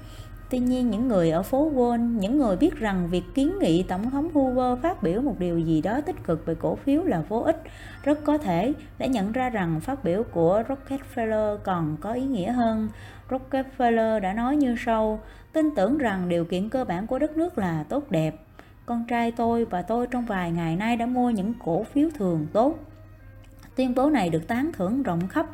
Tuy 0.50 0.60
nhiên, 0.60 0.90
những 0.90 1.08
người 1.08 1.32
ở 1.32 1.44
phố 1.44 1.72
Wall, 1.76 2.18
những 2.20 2.38
người 2.38 2.58
biết 2.58 2.76
rằng 2.76 3.08
việc 3.12 3.24
kiến 3.34 3.54
nghị 3.60 3.84
Tổng 3.84 4.12
thống 4.12 4.30
Hoover 4.34 4.80
phát 4.84 5.04
biểu 5.04 5.22
một 5.22 5.40
điều 5.40 5.60
gì 5.60 5.82
đó 5.82 6.02
tích 6.02 6.16
cực 6.24 6.46
về 6.46 6.56
cổ 6.56 6.76
phiếu 6.76 7.04
là 7.04 7.22
vô 7.30 7.40
ích, 7.40 7.64
rất 8.04 8.20
có 8.24 8.38
thể 8.38 8.74
đã 8.98 9.06
nhận 9.06 9.32
ra 9.32 9.50
rằng 9.50 9.80
phát 9.80 10.04
biểu 10.04 10.24
của 10.24 10.64
Rockefeller 10.68 11.58
còn 11.58 11.98
có 12.02 12.14
ý 12.14 12.22
nghĩa 12.22 12.52
hơn. 12.52 12.90
Rockefeller 13.30 14.20
đã 14.20 14.34
nói 14.34 14.56
như 14.56 14.76
sau, 14.86 15.20
tin 15.54 15.76
tưởng 15.76 15.98
rằng 15.98 16.30
điều 16.30 16.46
kiện 16.46 16.70
cơ 16.70 16.84
bản 16.84 17.08
của 17.08 17.20
đất 17.20 17.38
nước 17.38 17.58
là 17.58 17.84
tốt 17.90 18.12
đẹp. 18.12 18.36
Con 18.86 19.06
trai 19.08 19.32
tôi 19.32 19.66
và 19.66 19.82
tôi 19.82 20.08
trong 20.08 20.26
vài 20.26 20.52
ngày 20.52 20.76
nay 20.76 20.98
đã 20.98 21.06
mua 21.06 21.30
những 21.30 21.54
cổ 21.66 21.84
phiếu 21.84 22.10
thường 22.18 22.48
tốt. 22.54 22.76
Tuyên 23.78 23.96
bố 23.96 24.10
này 24.10 24.30
được 24.30 24.48
tán 24.48 24.72
thưởng 24.74 25.04
rộng 25.04 25.28
khắp 25.28 25.46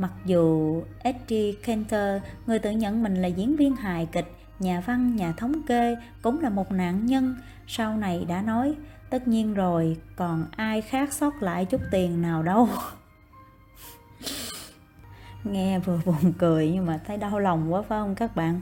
Mặc 0.00 0.12
dù 0.24 0.82
Eddie 0.98 1.52
Cantor, 1.52 2.22
người 2.46 2.58
tự 2.58 2.70
nhận 2.70 3.02
mình 3.02 3.22
là 3.22 3.28
diễn 3.28 3.56
viên 3.56 3.76
hài 3.76 4.08
kịch, 4.12 4.32
nhà 4.58 4.82
văn, 4.86 5.16
nhà 5.16 5.32
thống 5.32 5.62
kê, 5.66 5.96
cũng 6.22 6.40
là 6.40 6.48
một 6.48 6.72
nạn 6.72 7.06
nhân, 7.06 7.36
sau 7.66 7.96
này 7.96 8.24
đã 8.28 8.42
nói, 8.42 8.74
tất 9.10 9.28
nhiên 9.28 9.54
rồi, 9.54 9.96
còn 10.16 10.46
ai 10.56 10.80
khác 10.80 11.12
sót 11.12 11.42
lại 11.42 11.64
chút 11.64 11.80
tiền 11.90 12.22
nào 12.22 12.42
đâu. 12.42 12.68
Nghe 15.44 15.78
vừa 15.78 16.00
buồn 16.04 16.32
cười 16.38 16.70
nhưng 16.70 16.86
mà 16.86 17.00
thấy 17.06 17.16
đau 17.16 17.38
lòng 17.38 17.72
quá 17.72 17.82
phải 17.82 18.00
không 18.00 18.14
các 18.14 18.36
bạn? 18.36 18.60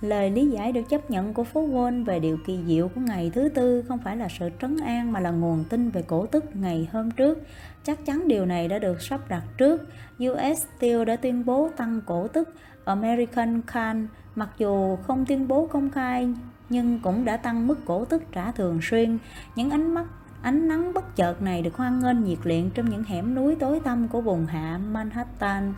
Lời 0.00 0.30
lý 0.30 0.46
giải 0.46 0.72
được 0.72 0.88
chấp 0.88 1.10
nhận 1.10 1.34
của 1.34 1.44
phố 1.44 1.68
Wall 1.68 2.04
về 2.04 2.18
điều 2.20 2.38
kỳ 2.46 2.58
diệu 2.66 2.88
của 2.88 3.00
ngày 3.00 3.30
thứ 3.34 3.48
tư 3.48 3.84
không 3.88 3.98
phải 3.98 4.16
là 4.16 4.28
sự 4.38 4.50
trấn 4.60 4.76
an 4.76 5.12
mà 5.12 5.20
là 5.20 5.30
nguồn 5.30 5.64
tin 5.64 5.90
về 5.90 6.02
cổ 6.02 6.26
tức 6.26 6.44
ngày 6.54 6.88
hôm 6.92 7.10
trước. 7.10 7.42
Chắc 7.84 8.06
chắn 8.06 8.28
điều 8.28 8.46
này 8.46 8.68
đã 8.68 8.78
được 8.78 9.02
sắp 9.02 9.20
đặt 9.28 9.42
trước. 9.58 9.88
US 10.24 10.66
Steel 10.78 11.04
đã 11.04 11.16
tuyên 11.16 11.44
bố 11.44 11.70
tăng 11.76 12.00
cổ 12.06 12.28
tức 12.28 12.54
American 12.84 13.62
Can, 13.62 14.06
mặc 14.34 14.48
dù 14.58 14.96
không 14.96 15.26
tuyên 15.26 15.48
bố 15.48 15.66
công 15.66 15.90
khai, 15.90 16.28
nhưng 16.68 17.00
cũng 17.02 17.24
đã 17.24 17.36
tăng 17.36 17.66
mức 17.66 17.84
cổ 17.84 18.04
tức 18.04 18.22
trả 18.32 18.52
thường 18.52 18.78
xuyên. 18.82 19.18
Những 19.56 19.70
ánh 19.70 19.94
mắt, 19.94 20.06
ánh 20.42 20.68
nắng 20.68 20.94
bất 20.94 21.16
chợt 21.16 21.42
này 21.42 21.62
được 21.62 21.76
hoan 21.76 22.00
nghênh 22.00 22.24
nhiệt 22.24 22.38
liệt 22.44 22.64
trong 22.74 22.90
những 22.90 23.04
hẻm 23.04 23.34
núi 23.34 23.54
tối 23.54 23.80
tăm 23.84 24.08
của 24.08 24.20
vùng 24.20 24.46
hạ 24.46 24.80
Manhattan. 24.90 25.74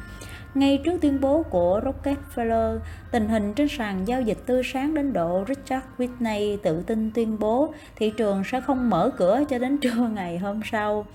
Ngay 0.59 0.81
trước 0.85 0.99
tuyên 1.01 1.21
bố 1.21 1.43
của 1.43 1.81
Rockefeller, 1.85 2.79
tình 3.11 3.29
hình 3.29 3.55
trên 3.55 3.69
sàn 3.69 4.09
giao 4.09 4.23
dịch 4.23 4.39
tươi 4.47 4.63
sáng 4.65 4.95
đến 4.95 5.13
độ 5.13 5.45
Richard 5.49 5.87
Whitney 5.99 6.57
tự 6.63 6.83
tin 6.83 7.11
tuyên 7.15 7.39
bố 7.39 7.73
thị 7.97 8.13
trường 8.17 8.43
sẽ 8.45 8.61
không 8.61 8.91
mở 8.91 9.11
cửa 9.17 9.41
cho 9.49 9.59
đến 9.59 9.79
trưa 9.79 10.09
ngày 10.15 10.39
hôm 10.39 10.61
sau, 10.65 11.07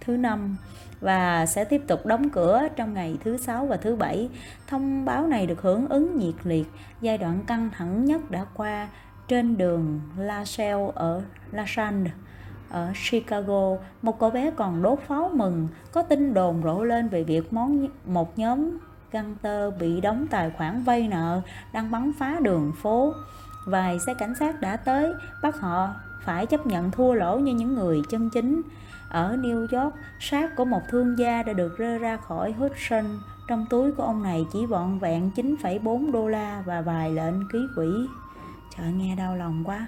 thứ 0.00 0.16
năm 0.16 0.56
và 1.00 1.46
sẽ 1.46 1.64
tiếp 1.64 1.82
tục 1.86 2.06
đóng 2.06 2.30
cửa 2.30 2.62
trong 2.76 2.94
ngày 2.94 3.16
thứ 3.24 3.36
sáu 3.36 3.66
và 3.66 3.76
thứ 3.76 3.96
bảy. 3.96 4.28
Thông 4.66 5.04
báo 5.04 5.26
này 5.26 5.46
được 5.46 5.62
hưởng 5.62 5.88
ứng 5.88 6.18
nhiệt 6.18 6.34
liệt, 6.44 6.66
giai 7.00 7.18
đoạn 7.18 7.40
căng 7.46 7.70
thẳng 7.72 8.04
nhất 8.04 8.30
đã 8.30 8.46
qua 8.54 8.88
trên 9.28 9.58
đường 9.58 10.00
La 10.16 10.44
Salle 10.44 10.90
ở 10.94 11.22
La 11.52 11.64
Salle 11.66 12.10
ở 12.70 12.92
Chicago, 13.10 13.76
một 14.02 14.18
cậu 14.18 14.30
bé 14.30 14.50
còn 14.50 14.82
đốt 14.82 14.98
pháo 15.00 15.30
mừng, 15.34 15.68
có 15.92 16.02
tin 16.02 16.34
đồn 16.34 16.62
rộ 16.64 16.84
lên 16.84 17.08
về 17.08 17.24
việc 17.24 17.52
món 17.52 17.88
một 18.04 18.38
nhóm 18.38 18.78
găng 19.12 19.34
tơ 19.42 19.70
bị 19.70 20.00
đóng 20.00 20.26
tài 20.30 20.50
khoản 20.50 20.82
vay 20.82 21.08
nợ 21.08 21.40
đang 21.72 21.90
bắn 21.90 22.12
phá 22.18 22.36
đường 22.40 22.72
phố. 22.82 23.14
Vài 23.66 23.98
xe 23.98 24.14
cảnh 24.14 24.34
sát 24.34 24.60
đã 24.60 24.76
tới, 24.76 25.12
bắt 25.42 25.60
họ 25.60 25.94
phải 26.24 26.46
chấp 26.46 26.66
nhận 26.66 26.90
thua 26.90 27.12
lỗ 27.12 27.38
như 27.38 27.54
những 27.54 27.74
người 27.74 28.02
chân 28.10 28.30
chính. 28.30 28.62
Ở 29.08 29.36
New 29.36 29.60
York, 29.60 29.94
xác 30.20 30.56
của 30.56 30.64
một 30.64 30.82
thương 30.88 31.18
gia 31.18 31.42
đã 31.42 31.52
được 31.52 31.78
rơi 31.78 31.98
ra 31.98 32.16
khỏi 32.16 32.52
Hudson. 32.52 33.04
Trong 33.48 33.66
túi 33.70 33.92
của 33.92 34.02
ông 34.02 34.22
này 34.22 34.46
chỉ 34.52 34.66
vọn 34.66 34.98
vẹn 34.98 35.30
9,4 35.36 36.12
đô 36.12 36.28
la 36.28 36.62
và 36.66 36.80
vài 36.80 37.10
lệnh 37.10 37.48
ký 37.52 37.58
quỹ. 37.76 37.88
Trời 38.76 38.92
nghe 38.92 39.16
đau 39.16 39.36
lòng 39.36 39.64
quá. 39.64 39.86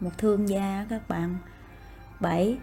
Một 0.00 0.10
thương 0.18 0.48
gia 0.48 0.86
các 0.90 1.08
bạn. 1.08 1.36
7. 2.20 2.58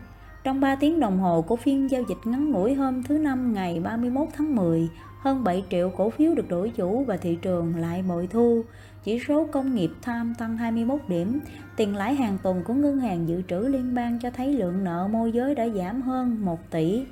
Trong 0.48 0.60
3 0.60 0.76
tiếng 0.76 1.00
đồng 1.00 1.20
hồ 1.20 1.42
của 1.42 1.56
phiên 1.56 1.92
giao 1.92 2.04
dịch 2.10 2.18
ngắn 2.26 2.52
ngủi 2.52 2.74
hôm 2.74 3.04
thứ 3.04 3.18
Năm 3.18 3.54
ngày 3.54 3.80
31 3.80 4.28
tháng 4.34 4.56
10, 4.56 4.90
hơn 5.20 5.44
7 5.44 5.64
triệu 5.70 5.90
cổ 5.98 6.10
phiếu 6.10 6.36
được 6.36 6.50
đổi 6.50 6.70
chủ 6.70 7.04
và 7.04 7.18
thị 7.18 7.38
trường 7.42 7.76
lại 7.76 8.04
bội 8.10 8.28
thu. 8.28 8.64
Chỉ 9.04 9.20
số 9.28 9.48
công 9.52 9.76
nghiệp 9.76 9.92
tham 10.02 10.34
tăng 10.38 10.58
21 10.58 11.00
điểm. 11.08 11.40
Tiền 11.76 11.96
lãi 11.96 12.16
hàng 12.16 12.38
tuần 12.44 12.64
của 12.64 12.74
Ngân 12.74 13.00
hàng 13.00 13.28
Dự 13.28 13.42
trữ 13.42 13.60
Liên 13.60 13.96
bang 13.96 14.20
cho 14.20 14.30
thấy 14.30 14.54
lượng 14.54 14.84
nợ 14.84 15.08
môi 15.12 15.32
giới 15.32 15.56
đã 15.56 15.68
giảm 15.68 16.02
hơn 16.02 16.46
1 16.46 16.72
tỷ. 16.72 17.06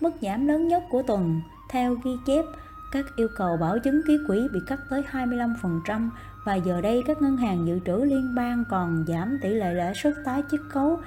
Mức 0.00 0.10
giảm 0.20 0.46
lớn 0.46 0.68
nhất 0.68 0.82
của 0.90 1.02
tuần, 1.02 1.40
theo 1.70 1.94
ghi 2.04 2.12
chép, 2.26 2.44
các 2.92 3.04
yêu 3.16 3.28
cầu 3.36 3.56
bảo 3.56 3.78
chứng 3.78 4.00
ký 4.06 4.18
quỹ 4.26 4.38
bị 4.52 4.60
cắt 4.66 4.80
tới 4.90 5.02
25% 5.12 6.08
và 6.44 6.54
giờ 6.54 6.80
đây 6.80 7.02
các 7.06 7.22
ngân 7.22 7.36
hàng 7.36 7.66
dự 7.66 7.78
trữ 7.86 7.96
liên 7.96 8.34
bang 8.34 8.64
còn 8.70 9.04
giảm 9.08 9.38
tỷ 9.42 9.48
lệ 9.48 9.74
lãi 9.74 9.94
suất 9.94 10.14
tái 10.24 10.42
chiết 10.50 10.60
khấu 10.68 10.98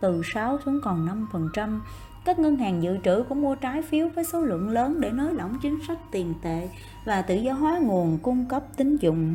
từ 0.00 0.22
6 0.34 0.58
xuống 0.64 0.80
còn 0.82 1.26
5%. 1.32 1.80
Các 2.24 2.38
ngân 2.38 2.56
hàng 2.56 2.82
dự 2.82 2.96
trữ 3.04 3.24
cũng 3.28 3.42
mua 3.42 3.54
trái 3.54 3.82
phiếu 3.82 4.08
với 4.08 4.24
số 4.24 4.40
lượng 4.40 4.68
lớn 4.68 5.00
để 5.00 5.10
nới 5.10 5.34
lỏng 5.34 5.58
chính 5.62 5.78
sách 5.88 5.98
tiền 6.12 6.34
tệ 6.42 6.68
và 7.04 7.22
tự 7.22 7.34
do 7.34 7.52
hóa 7.52 7.78
nguồn 7.78 8.18
cung 8.18 8.46
cấp 8.48 8.62
tín 8.76 8.96
dụng. 8.96 9.34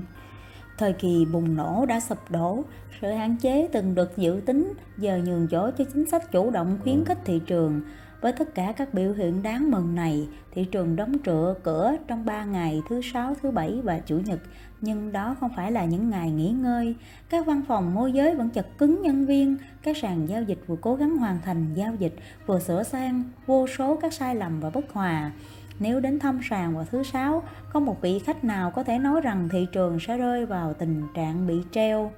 Thời 0.78 0.94
kỳ 0.94 1.26
bùng 1.26 1.56
nổ 1.56 1.86
đã 1.86 2.00
sụp 2.00 2.32
đổ, 2.32 2.64
sự 3.02 3.12
hạn 3.12 3.38
chế 3.42 3.68
từng 3.72 3.96
được 3.96 4.18
dự 4.18 4.42
tính 4.46 4.74
giờ 4.98 5.20
nhường 5.26 5.48
chỗ 5.48 5.72
cho 5.78 5.84
chính 5.94 6.10
sách 6.10 6.32
chủ 6.32 6.52
động 6.52 6.78
khuyến 6.84 7.06
khích 7.06 7.20
thị 7.26 7.42
trường. 7.46 7.82
Với 8.22 8.32
tất 8.32 8.56
cả 8.56 8.74
các 8.78 8.94
biểu 8.94 9.14
hiện 9.14 9.44
đáng 9.44 9.72
mừng 9.72 9.96
này, 9.96 10.28
thị 10.52 10.66
trường 10.66 10.96
đóng 10.96 11.18
trựa 11.26 11.56
cửa 11.64 11.96
trong 12.08 12.26
3 12.26 12.46
ngày 12.46 12.82
thứ 12.90 13.02
sáu, 13.14 13.36
thứ 13.42 13.52
bảy 13.52 13.82
và 13.84 14.00
chủ 14.00 14.20
nhật 14.26 14.40
nhưng 14.84 15.12
đó 15.12 15.36
không 15.40 15.52
phải 15.56 15.72
là 15.72 15.86
những 15.86 16.10
ngày 16.10 16.32
nghỉ 16.32 16.50
ngơi. 16.50 16.96
Các 17.30 17.46
văn 17.46 17.62
phòng 17.68 17.94
môi 17.94 18.12
giới 18.12 18.36
vẫn 18.36 18.50
chật 18.50 18.68
cứng 18.78 19.02
nhân 19.02 19.26
viên, 19.26 19.58
các 19.84 19.98
sàn 19.98 20.30
giao 20.30 20.44
dịch 20.44 20.60
vừa 20.68 20.76
cố 20.76 20.96
gắng 20.96 21.18
hoàn 21.18 21.40
thành 21.46 21.74
giao 21.74 21.96
dịch, 21.96 22.16
vừa 22.46 22.60
sửa 22.60 22.84
sang 22.84 23.24
vô 23.46 23.68
số 23.68 24.00
các 24.02 24.14
sai 24.14 24.36
lầm 24.36 24.60
và 24.60 24.70
bất 24.70 24.94
hòa. 24.94 25.32
Nếu 25.80 26.00
đến 26.00 26.20
thăm 26.20 26.40
sàn 26.50 26.76
vào 26.76 26.86
thứ 26.92 27.04
sáu, 27.04 27.44
không 27.68 27.86
một 27.86 28.02
vị 28.02 28.20
khách 28.20 28.44
nào 28.44 28.72
có 28.72 28.84
thể 28.84 28.98
nói 28.98 29.22
rằng 29.22 29.50
thị 29.52 29.68
trường 29.72 30.00
sẽ 30.00 30.18
rơi 30.18 30.46
vào 30.46 30.74
tình 30.74 31.08
trạng 31.14 31.48
bị 31.48 31.62
treo. 31.72 32.12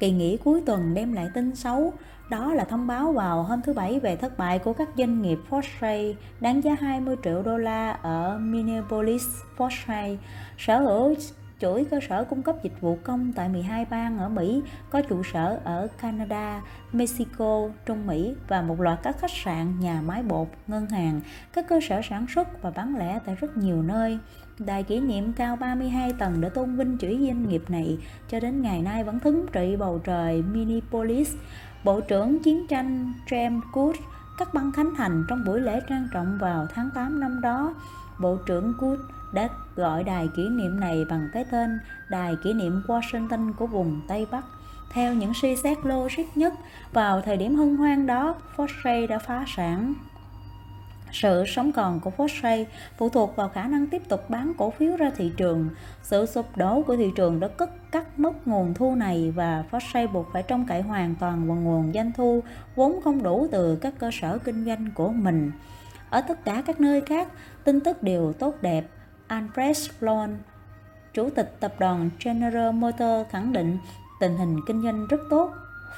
Kỳ 0.00 0.10
nghỉ 0.10 0.36
cuối 0.36 0.62
tuần 0.66 0.94
đem 0.94 1.12
lại 1.12 1.28
tin 1.34 1.56
xấu, 1.56 1.92
đó 2.30 2.54
là 2.54 2.64
thông 2.64 2.86
báo 2.86 3.12
vào 3.12 3.42
hôm 3.42 3.62
thứ 3.62 3.72
Bảy 3.72 4.00
về 4.00 4.16
thất 4.16 4.38
bại 4.38 4.58
của 4.58 4.72
các 4.72 4.88
doanh 4.96 5.22
nghiệp 5.22 5.38
Fortray, 5.50 6.14
đáng 6.40 6.64
giá 6.64 6.76
20 6.80 7.16
triệu 7.24 7.42
đô 7.42 7.58
la 7.58 7.90
ở 7.92 8.38
Minneapolis, 8.38 9.24
Fortray 9.56 10.16
sở 10.58 10.80
hữu 10.80 11.14
chuỗi 11.60 11.84
cơ 11.84 12.00
sở 12.08 12.24
cung 12.24 12.42
cấp 12.42 12.56
dịch 12.62 12.80
vụ 12.80 12.98
công 13.04 13.32
tại 13.32 13.48
12 13.48 13.84
bang 13.84 14.18
ở 14.18 14.28
Mỹ, 14.28 14.62
có 14.90 15.02
trụ 15.02 15.22
sở 15.32 15.60
ở 15.64 15.88
Canada, 16.02 16.62
Mexico, 16.92 17.68
Trung 17.86 18.06
Mỹ 18.06 18.34
và 18.48 18.62
một 18.62 18.80
loạt 18.80 18.98
các 19.02 19.20
khách 19.20 19.30
sạn, 19.44 19.80
nhà 19.80 20.02
máy 20.06 20.22
bột, 20.22 20.48
ngân 20.66 20.86
hàng, 20.86 21.20
các 21.52 21.68
cơ 21.68 21.80
sở 21.88 22.00
sản 22.08 22.26
xuất 22.34 22.62
và 22.62 22.70
bán 22.70 22.96
lẻ 22.96 23.18
tại 23.26 23.34
rất 23.34 23.56
nhiều 23.56 23.82
nơi. 23.82 24.18
Đài 24.58 24.82
kỷ 24.82 25.00
niệm 25.00 25.32
cao 25.32 25.56
32 25.56 26.12
tầng 26.12 26.40
để 26.40 26.48
tôn 26.48 26.76
vinh 26.76 26.96
chuỗi 27.00 27.18
doanh 27.26 27.48
nghiệp 27.48 27.62
này 27.68 27.98
cho 28.28 28.40
đến 28.40 28.62
ngày 28.62 28.82
nay 28.82 29.04
vẫn 29.04 29.20
thống 29.20 29.46
trị 29.52 29.76
bầu 29.76 30.00
trời 30.04 30.42
Minneapolis. 30.42 31.34
Bộ 31.84 32.00
trưởng 32.00 32.42
chiến 32.42 32.66
tranh 32.66 33.12
James 33.26 33.60
Good 33.72 33.96
cắt 34.38 34.54
băng 34.54 34.72
khánh 34.72 34.94
thành 34.96 35.24
trong 35.28 35.44
buổi 35.44 35.60
lễ 35.60 35.80
trang 35.88 36.08
trọng 36.12 36.38
vào 36.38 36.66
tháng 36.74 36.90
8 36.94 37.20
năm 37.20 37.40
đó. 37.40 37.74
Bộ 38.18 38.36
trưởng 38.46 38.74
Good 38.78 38.98
đã 39.32 39.48
gọi 39.76 40.04
đài 40.04 40.28
kỷ 40.28 40.48
niệm 40.48 40.80
này 40.80 41.04
bằng 41.04 41.28
cái 41.32 41.44
tên 41.50 41.78
Đài 42.08 42.36
kỷ 42.42 42.52
niệm 42.52 42.82
Washington 42.86 43.52
của 43.52 43.66
vùng 43.66 44.00
Tây 44.08 44.26
Bắc. 44.30 44.44
Theo 44.92 45.14
những 45.14 45.34
suy 45.34 45.56
xét 45.56 45.78
logic 45.84 46.24
nhất, 46.34 46.54
vào 46.92 47.20
thời 47.20 47.36
điểm 47.36 47.56
hân 47.56 47.76
hoan 47.76 48.06
đó, 48.06 48.34
Fosray 48.56 49.06
đã 49.06 49.18
phá 49.18 49.44
sản. 49.56 49.94
Sự 51.12 51.44
sống 51.46 51.72
còn 51.72 52.00
của 52.00 52.10
Fosray 52.16 52.64
phụ 52.96 53.08
thuộc 53.08 53.36
vào 53.36 53.48
khả 53.48 53.66
năng 53.66 53.86
tiếp 53.86 54.02
tục 54.08 54.30
bán 54.30 54.52
cổ 54.58 54.70
phiếu 54.70 54.96
ra 54.96 55.10
thị 55.16 55.32
trường. 55.36 55.68
Sự 56.02 56.26
sụp 56.26 56.56
đổ 56.56 56.82
của 56.82 56.96
thị 56.96 57.10
trường 57.16 57.40
đã 57.40 57.48
cất 57.48 57.70
cắt 57.92 58.18
mất 58.18 58.48
nguồn 58.48 58.74
thu 58.74 58.94
này 58.94 59.32
và 59.36 59.64
Fosray 59.70 60.08
buộc 60.08 60.28
phải 60.32 60.42
trông 60.42 60.66
cậy 60.66 60.82
hoàn 60.82 61.14
toàn 61.20 61.46
vào 61.46 61.56
nguồn 61.56 61.92
doanh 61.94 62.12
thu 62.12 62.42
vốn 62.76 63.00
không 63.04 63.22
đủ 63.22 63.48
từ 63.52 63.76
các 63.76 63.94
cơ 63.98 64.10
sở 64.12 64.38
kinh 64.38 64.64
doanh 64.64 64.90
của 64.94 65.08
mình. 65.08 65.52
Ở 66.10 66.20
tất 66.20 66.44
cả 66.44 66.62
các 66.66 66.80
nơi 66.80 67.00
khác, 67.00 67.28
tin 67.64 67.80
tức 67.80 68.02
đều 68.02 68.32
tốt 68.32 68.54
đẹp. 68.60 68.86
Alfred 69.28 69.72
Sloan, 69.72 70.38
chủ 71.14 71.30
tịch 71.30 71.56
tập 71.60 71.74
đoàn 71.78 72.10
General 72.24 72.72
Motors 72.72 73.30
khẳng 73.30 73.52
định 73.52 73.78
tình 74.20 74.36
hình 74.36 74.60
kinh 74.66 74.82
doanh 74.82 75.06
rất 75.06 75.20
tốt. 75.30 75.52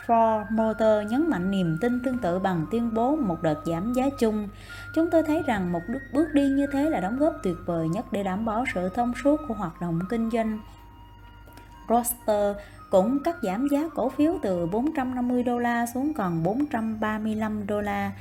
Ford 0.07 0.45
Motor 0.51 1.11
nhấn 1.11 1.31
mạnh 1.31 1.51
niềm 1.51 1.79
tin 1.81 2.01
tương 2.05 2.19
tự 2.19 2.39
bằng 2.39 2.67
tuyên 2.71 2.95
bố 2.95 3.17
một 3.17 3.43
đợt 3.43 3.63
giảm 3.67 3.93
giá 3.93 4.05
chung. 4.19 4.49
Chúng 4.95 5.11
tôi 5.11 5.23
thấy 5.23 5.43
rằng 5.47 5.73
một 5.73 5.81
bước 6.13 6.29
đi 6.33 6.49
như 6.49 6.67
thế 6.73 6.91
là 6.91 7.01
đóng 7.01 7.19
góp 7.19 7.35
tuyệt 7.43 7.57
vời 7.67 7.89
nhất 7.89 8.13
để 8.13 8.23
đảm 8.23 8.45
bảo 8.45 8.65
sự 8.75 8.89
thông 8.89 9.13
suốt 9.25 9.41
của 9.49 9.55
hoạt 9.55 9.81
động 9.81 10.01
kinh 10.09 10.31
doanh. 10.31 10.59
Roster 11.89 12.57
cũng 12.91 13.23
cắt 13.23 13.37
giảm 13.43 13.69
giá 13.69 13.89
cổ 13.95 14.09
phiếu 14.09 14.39
từ 14.43 14.67
450 14.67 15.43
đô 15.43 15.59
la 15.59 15.87
xuống 15.95 16.15
còn 16.15 16.43
435 16.43 17.67
đô 17.67 17.81
la. 17.81 18.13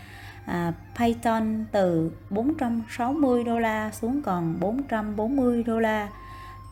À, 0.45 0.73
Python 0.99 1.65
từ 1.71 2.11
460 2.29 3.43
đô 3.43 3.59
la 3.59 3.91
xuống 3.91 4.21
còn 4.21 4.59
440 4.59 5.63
đô 5.63 5.79
la. 5.79 6.09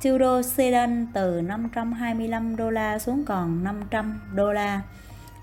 Tudor 0.03 0.45
Sedan 0.45 1.07
từ 1.13 1.41
525 1.41 2.55
đô 2.55 2.69
la 2.69 2.99
xuống 2.99 3.25
còn 3.25 3.63
500 3.63 4.19
đô 4.35 4.53
la. 4.53 4.81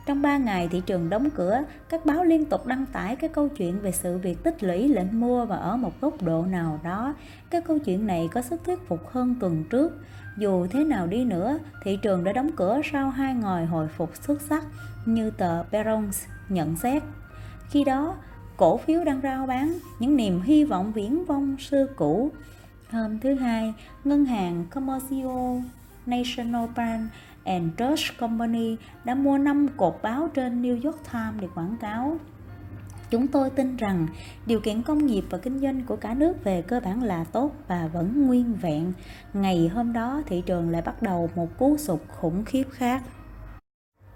Trong 0.07 0.23
3 0.23 0.37
ngày 0.37 0.69
thị 0.69 0.83
trường 0.87 1.11
đóng 1.11 1.31
cửa, 1.31 1.63
các 1.89 2.07
báo 2.07 2.25
liên 2.25 2.45
tục 2.45 2.67
đăng 2.67 2.87
tải 2.87 3.17
các 3.17 3.33
câu 3.33 3.49
chuyện 3.49 3.81
về 3.81 3.93
sự 3.93 4.19
việc 4.19 4.43
tích 4.43 4.65
lũy 4.65 4.89
lệnh 4.89 5.21
mua 5.21 5.45
và 5.45 5.57
ở 5.57 5.77
một 5.77 6.01
góc 6.01 6.23
độ 6.23 6.43
nào 6.43 6.81
đó, 6.85 7.15
các 7.51 7.65
câu 7.65 7.79
chuyện 7.79 8.07
này 8.07 8.29
có 8.33 8.43
sức 8.43 8.65
thuyết 8.65 8.79
phục 8.89 9.09
hơn 9.11 9.35
tuần 9.41 9.65
trước. 9.71 10.01
Dù 10.39 10.67
thế 10.67 10.85
nào 10.85 11.07
đi 11.07 11.25
nữa, 11.25 11.59
thị 11.85 11.99
trường 12.03 12.25
đã 12.25 12.33
đóng 12.33 12.51
cửa 12.57 12.81
sau 12.93 13.11
hai 13.11 13.35
ngày 13.35 13.67
hồi 13.67 13.89
phục 13.89 14.17
xuất 14.17 14.41
sắc 14.41 14.65
như 15.05 15.31
tờ 15.31 15.63
Barron's 15.63 16.27
nhận 16.49 16.77
xét. 16.77 17.03
Khi 17.71 17.85
đó, 17.85 18.17
cổ 18.57 18.77
phiếu 18.77 19.05
đang 19.05 19.21
rao 19.23 19.47
bán 19.47 19.79
những 19.99 20.17
niềm 20.17 20.43
hy 20.43 20.65
vọng 20.65 20.93
viễn 20.93 21.25
vông 21.25 21.57
xưa 21.59 21.87
cũ. 21.97 22.31
Hôm 22.91 23.19
thứ 23.19 23.35
hai, 23.35 23.75
ngân 24.05 24.25
hàng 24.25 24.65
Commercio 24.71 25.61
National 26.07 26.67
Bank 26.77 27.11
and 27.45 27.73
Trust 27.79 28.19
Company 28.19 28.77
đã 29.05 29.15
mua 29.15 29.39
5 29.39 29.69
cột 29.77 29.99
báo 30.03 30.29
trên 30.35 30.63
New 30.63 30.83
York 30.85 30.99
Times 31.13 31.41
để 31.41 31.49
quảng 31.55 31.77
cáo. 31.81 32.19
Chúng 33.11 33.29
tôi 33.29 33.51
tin 33.51 33.77
rằng 33.77 34.07
điều 34.47 34.61
kiện 34.61 34.83
công 34.83 35.07
nghiệp 35.07 35.25
và 35.31 35.39
kinh 35.39 35.61
doanh 35.61 35.83
của 35.87 35.97
cả 35.97 36.15
nước 36.15 36.45
về 36.45 36.63
cơ 36.63 36.81
bản 36.81 37.03
là 37.03 37.25
tốt 37.25 37.53
và 37.69 37.89
vẫn 37.93 38.27
nguyên 38.27 38.55
vẹn. 38.55 38.93
Ngày 39.35 39.69
hôm 39.69 39.93
đó 39.93 40.23
thị 40.27 40.43
trường 40.47 40.71
lại 40.71 40.83
bắt 40.83 41.03
đầu 41.03 41.31
một 41.35 41.59
cú 41.59 41.77
sụt 41.77 42.01
khủng 42.09 42.45
khiếp 42.45 42.65
khác. 42.71 43.03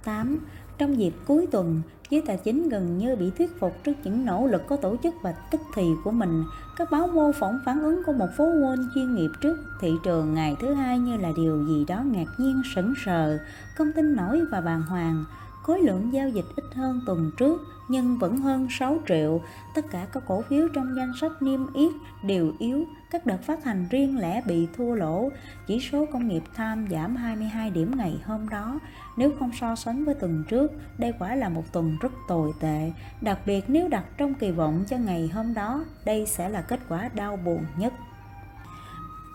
8. 0.05 0.39
Trong 0.79 0.99
dịp 0.99 1.15
cuối 1.27 1.47
tuần, 1.51 1.83
giới 2.11 2.23
tài 2.27 2.37
chính 2.37 2.69
gần 2.69 2.99
như 2.99 3.17
bị 3.17 3.31
thuyết 3.31 3.61
phục 3.61 3.85
trước 3.85 3.93
những 4.05 4.25
nỗ 4.27 4.47
lực 4.47 4.63
có 4.69 4.77
tổ 4.77 4.97
chức 5.03 5.15
và 5.23 5.33
tức 5.51 5.61
thì 5.75 5.83
của 6.05 6.11
mình. 6.11 6.45
Các 6.77 6.91
báo 6.91 7.07
mô 7.07 7.33
phỏng 7.33 7.59
phản 7.65 7.81
ứng 7.83 8.03
của 8.07 8.13
một 8.13 8.29
phố 8.37 8.45
Wall 8.45 8.89
chuyên 8.95 9.15
nghiệp 9.15 9.31
trước 9.41 9.57
thị 9.81 9.93
trường 10.05 10.35
ngày 10.35 10.57
thứ 10.61 10.75
hai 10.75 10.99
như 10.99 11.17
là 11.17 11.33
điều 11.37 11.65
gì 11.69 11.85
đó 11.89 12.03
ngạc 12.03 12.29
nhiên 12.39 12.63
sững 12.75 12.95
sờ, 13.05 13.39
không 13.75 13.93
tin 13.93 14.17
nổi 14.17 14.43
và 14.51 14.61
bàng 14.61 14.83
hoàng. 14.83 15.25
Khối 15.63 15.81
lượng 15.81 16.13
giao 16.13 16.29
dịch 16.29 16.45
ít 16.57 16.65
hơn 16.75 17.01
tuần 17.07 17.31
trước 17.37 17.61
nhưng 17.91 18.19
vẫn 18.19 18.37
hơn 18.37 18.67
6 18.71 18.99
triệu. 19.09 19.41
Tất 19.75 19.85
cả 19.91 20.07
các 20.13 20.23
cổ 20.27 20.43
phiếu 20.43 20.69
trong 20.75 20.97
danh 20.97 21.13
sách 21.21 21.43
niêm 21.43 21.73
yết 21.73 21.93
đều 22.23 22.53
yếu, 22.59 22.85
các 23.11 23.27
đợt 23.27 23.43
phát 23.43 23.65
hành 23.65 23.87
riêng 23.91 24.19
lẻ 24.19 24.43
bị 24.47 24.69
thua 24.77 24.95
lỗ. 24.95 25.29
Chỉ 25.67 25.81
số 25.81 26.07
công 26.13 26.29
nghiệp 26.29 26.43
tham 26.55 26.87
giảm 26.91 27.17
22 27.17 27.71
điểm 27.71 27.93
ngày 27.97 28.21
hôm 28.25 28.49
đó. 28.49 28.79
Nếu 29.21 29.33
không 29.39 29.51
so 29.61 29.77
sánh 29.77 30.05
với 30.05 30.15
tuần 30.15 30.45
trước, 30.49 30.73
đây 30.99 31.13
quả 31.19 31.35
là 31.35 31.49
một 31.49 31.73
tuần 31.73 31.97
rất 32.01 32.13
tồi 32.29 32.53
tệ. 32.61 32.93
Đặc 33.21 33.39
biệt 33.47 33.65
nếu 33.69 33.89
đặt 33.89 34.05
trong 34.17 34.35
kỳ 34.35 34.51
vọng 34.51 34.85
cho 34.89 34.97
ngày 34.97 35.31
hôm 35.35 35.55
đó, 35.55 35.85
đây 36.05 36.27
sẽ 36.27 36.49
là 36.49 36.63
kết 36.63 36.81
quả 36.89 37.11
đau 37.15 37.37
buồn 37.37 37.65
nhất. 37.77 37.93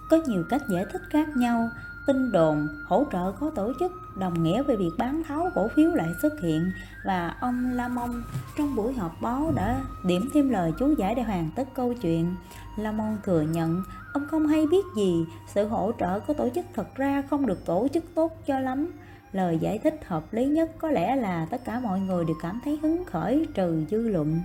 Có 0.10 0.18
nhiều 0.28 0.44
cách 0.50 0.62
giải 0.70 0.86
thích 0.92 1.02
khác 1.10 1.28
nhau, 1.38 1.70
tin 2.08 2.32
đồn 2.32 2.68
hỗ 2.88 3.04
trợ 3.12 3.32
có 3.32 3.52
tổ 3.56 3.74
chức 3.80 3.92
đồng 4.18 4.44
nghĩa 4.44 4.64
về 4.64 4.76
việc 4.76 4.92
bán 4.98 5.24
tháo 5.28 5.50
cổ 5.56 5.68
phiếu 5.76 5.92
lại 5.92 6.10
xuất 6.22 6.34
hiện 6.42 6.72
và 7.06 7.36
ông 7.40 7.72
Lamont 7.72 8.24
trong 8.58 8.76
buổi 8.76 8.94
họp 8.94 9.22
báo 9.22 9.52
đã 9.56 9.82
điểm 10.06 10.30
thêm 10.34 10.50
lời 10.50 10.74
chú 10.80 10.96
giải 10.98 11.16
để 11.16 11.24
hoàn 11.24 11.50
tất 11.56 11.68
câu 11.74 11.94
chuyện. 12.02 12.36
Lamont 12.78 13.24
thừa 13.24 13.42
nhận 13.42 13.84
ông 14.14 14.28
không 14.28 14.48
hay 14.48 14.68
biết 14.68 14.86
gì, 14.96 15.26
sự 15.54 15.68
hỗ 15.68 15.92
trợ 16.00 16.20
có 16.20 16.34
tổ 16.34 16.50
chức 16.56 16.66
thật 16.76 16.96
ra 16.96 17.24
không 17.30 17.46
được 17.46 17.66
tổ 17.66 17.88
chức 17.94 18.04
tốt 18.16 18.32
cho 18.46 18.60
lắm. 18.60 18.92
Lời 19.36 19.58
giải 19.62 19.78
thích 19.78 20.00
hợp 20.06 20.34
lý 20.34 20.46
nhất 20.46 20.72
có 20.78 20.92
lẽ 20.92 21.16
là 21.16 21.48
tất 21.50 21.66
cả 21.66 21.80
mọi 21.80 22.00
người 22.00 22.26
đều 22.26 22.36
cảm 22.42 22.60
thấy 22.66 22.80
hứng 22.82 23.06
khởi 23.06 23.48
trừ 23.54 23.86
dư 23.90 24.08
luận. 24.08 24.42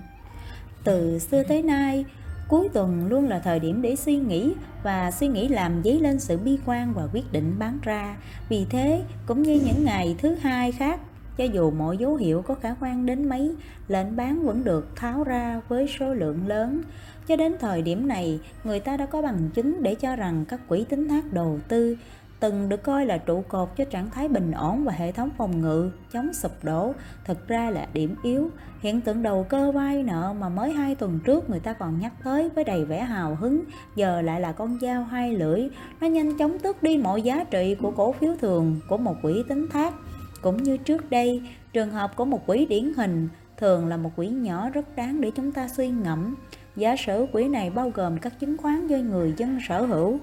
Từ 0.84 1.18
xưa 1.18 1.42
tới 1.42 1.62
nay, 1.62 2.04
Cuối 2.50 2.68
tuần 2.72 3.06
luôn 3.06 3.28
là 3.28 3.38
thời 3.38 3.58
điểm 3.58 3.82
để 3.82 3.96
suy 3.96 4.16
nghĩ 4.16 4.54
và 4.82 5.10
suy 5.10 5.28
nghĩ 5.28 5.48
làm 5.48 5.82
dấy 5.84 6.00
lên 6.00 6.20
sự 6.20 6.36
bi 6.36 6.58
quan 6.66 6.92
và 6.94 7.08
quyết 7.12 7.32
định 7.32 7.54
bán 7.58 7.78
ra. 7.82 8.16
Vì 8.48 8.66
thế, 8.70 9.02
cũng 9.26 9.42
như 9.42 9.60
những 9.64 9.84
ngày 9.84 10.16
thứ 10.18 10.34
hai 10.34 10.72
khác, 10.72 11.00
cho 11.36 11.44
dù 11.44 11.70
mọi 11.70 11.96
dấu 11.96 12.16
hiệu 12.16 12.42
có 12.42 12.54
khả 12.54 12.74
quan 12.80 13.06
đến 13.06 13.28
mấy, 13.28 13.54
lệnh 13.88 14.16
bán 14.16 14.42
vẫn 14.42 14.64
được 14.64 14.96
tháo 14.96 15.24
ra 15.24 15.60
với 15.68 15.88
số 15.98 16.14
lượng 16.14 16.46
lớn. 16.46 16.82
Cho 17.26 17.36
đến 17.36 17.56
thời 17.60 17.82
điểm 17.82 18.08
này, 18.08 18.40
người 18.64 18.80
ta 18.80 18.96
đã 18.96 19.06
có 19.06 19.22
bằng 19.22 19.50
chứng 19.54 19.82
để 19.82 19.94
cho 19.94 20.16
rằng 20.16 20.44
các 20.48 20.60
quỹ 20.68 20.84
tính 20.84 21.08
thác 21.08 21.32
đầu 21.32 21.58
tư 21.68 21.96
từng 22.40 22.68
được 22.68 22.82
coi 22.82 23.06
là 23.06 23.18
trụ 23.18 23.44
cột 23.48 23.68
cho 23.76 23.84
trạng 23.84 24.10
thái 24.10 24.28
bình 24.28 24.52
ổn 24.52 24.84
và 24.84 24.92
hệ 24.92 25.12
thống 25.12 25.30
phòng 25.36 25.60
ngự, 25.60 25.90
chống 26.12 26.34
sụp 26.34 26.52
đổ. 26.62 26.92
Thực 27.24 27.48
ra 27.48 27.70
là 27.70 27.86
điểm 27.92 28.14
yếu. 28.22 28.50
Hiện 28.80 29.00
tượng 29.00 29.22
đầu 29.22 29.46
cơ 29.48 29.72
vay 29.72 30.02
nợ 30.02 30.34
mà 30.40 30.48
mới 30.48 30.72
hai 30.72 30.94
tuần 30.94 31.18
trước 31.24 31.50
người 31.50 31.60
ta 31.60 31.72
còn 31.72 32.00
nhắc 32.00 32.12
tới 32.24 32.48
với 32.48 32.64
đầy 32.64 32.84
vẻ 32.84 33.02
hào 33.02 33.34
hứng, 33.34 33.64
giờ 33.96 34.22
lại 34.22 34.40
là 34.40 34.52
con 34.52 34.78
dao 34.80 35.04
hai 35.04 35.32
lưỡi. 35.32 35.68
Nó 36.00 36.06
nhanh 36.06 36.38
chóng 36.38 36.58
tước 36.58 36.82
đi 36.82 36.98
mọi 36.98 37.22
giá 37.22 37.44
trị 37.44 37.76
của 37.82 37.90
cổ 37.90 38.12
phiếu 38.12 38.36
thường, 38.40 38.80
của 38.88 38.96
một 38.96 39.14
quỹ 39.22 39.42
tính 39.48 39.66
thác. 39.72 39.94
Cũng 40.42 40.62
như 40.62 40.76
trước 40.76 41.10
đây, 41.10 41.42
trường 41.72 41.90
hợp 41.90 42.16
của 42.16 42.24
một 42.24 42.46
quỹ 42.46 42.66
điển 42.66 42.92
hình 42.96 43.28
thường 43.56 43.86
là 43.86 43.96
một 43.96 44.10
quỹ 44.16 44.28
nhỏ 44.28 44.70
rất 44.70 44.96
đáng 44.96 45.20
để 45.20 45.30
chúng 45.30 45.52
ta 45.52 45.68
suy 45.68 45.88
ngẫm. 45.88 46.34
Giả 46.76 46.96
sử 46.96 47.26
quỹ 47.32 47.48
này 47.48 47.70
bao 47.70 47.90
gồm 47.90 48.18
các 48.18 48.40
chứng 48.40 48.56
khoán 48.56 48.86
do 48.86 48.96
người 48.96 49.34
dân 49.36 49.58
sở 49.68 49.82
hữu 49.82 50.18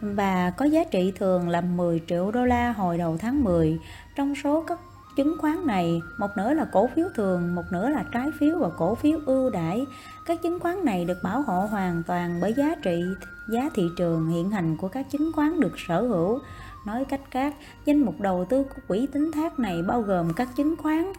và 0.00 0.50
có 0.50 0.64
giá 0.64 0.84
trị 0.84 1.12
thường 1.16 1.48
là 1.48 1.60
10 1.60 2.02
triệu 2.08 2.30
đô 2.30 2.44
la 2.44 2.72
hồi 2.72 2.98
đầu 2.98 3.16
tháng 3.18 3.44
10. 3.44 3.78
Trong 4.16 4.34
số 4.34 4.64
các 4.66 4.78
chứng 5.16 5.36
khoán 5.38 5.66
này, 5.66 6.00
một 6.18 6.28
nửa 6.36 6.54
là 6.54 6.64
cổ 6.72 6.88
phiếu 6.94 7.06
thường, 7.14 7.54
một 7.54 7.62
nửa 7.72 7.88
là 7.88 8.04
trái 8.12 8.28
phiếu 8.38 8.58
và 8.58 8.68
cổ 8.68 8.94
phiếu 8.94 9.18
ưu 9.26 9.50
đãi. 9.50 9.86
Các 10.26 10.42
chứng 10.42 10.60
khoán 10.60 10.84
này 10.84 11.04
được 11.04 11.18
bảo 11.22 11.42
hộ 11.42 11.66
hoàn 11.66 12.02
toàn 12.06 12.38
bởi 12.40 12.54
giá 12.54 12.74
trị, 12.82 13.02
giá 13.48 13.70
thị 13.74 13.82
trường 13.96 14.28
hiện 14.28 14.50
hành 14.50 14.76
của 14.76 14.88
các 14.88 15.10
chứng 15.10 15.32
khoán 15.32 15.60
được 15.60 15.72
sở 15.88 16.02
hữu. 16.02 16.38
Nói 16.86 17.04
cách 17.04 17.20
khác, 17.30 17.54
danh 17.84 17.98
mục 17.98 18.20
đầu 18.20 18.46
tư 18.48 18.64
của 18.64 18.82
quỹ 18.88 19.06
tính 19.12 19.30
thác 19.32 19.58
này 19.58 19.82
bao 19.82 20.02
gồm 20.02 20.32
các 20.32 20.48
chứng 20.56 20.76
khoán 20.76 21.12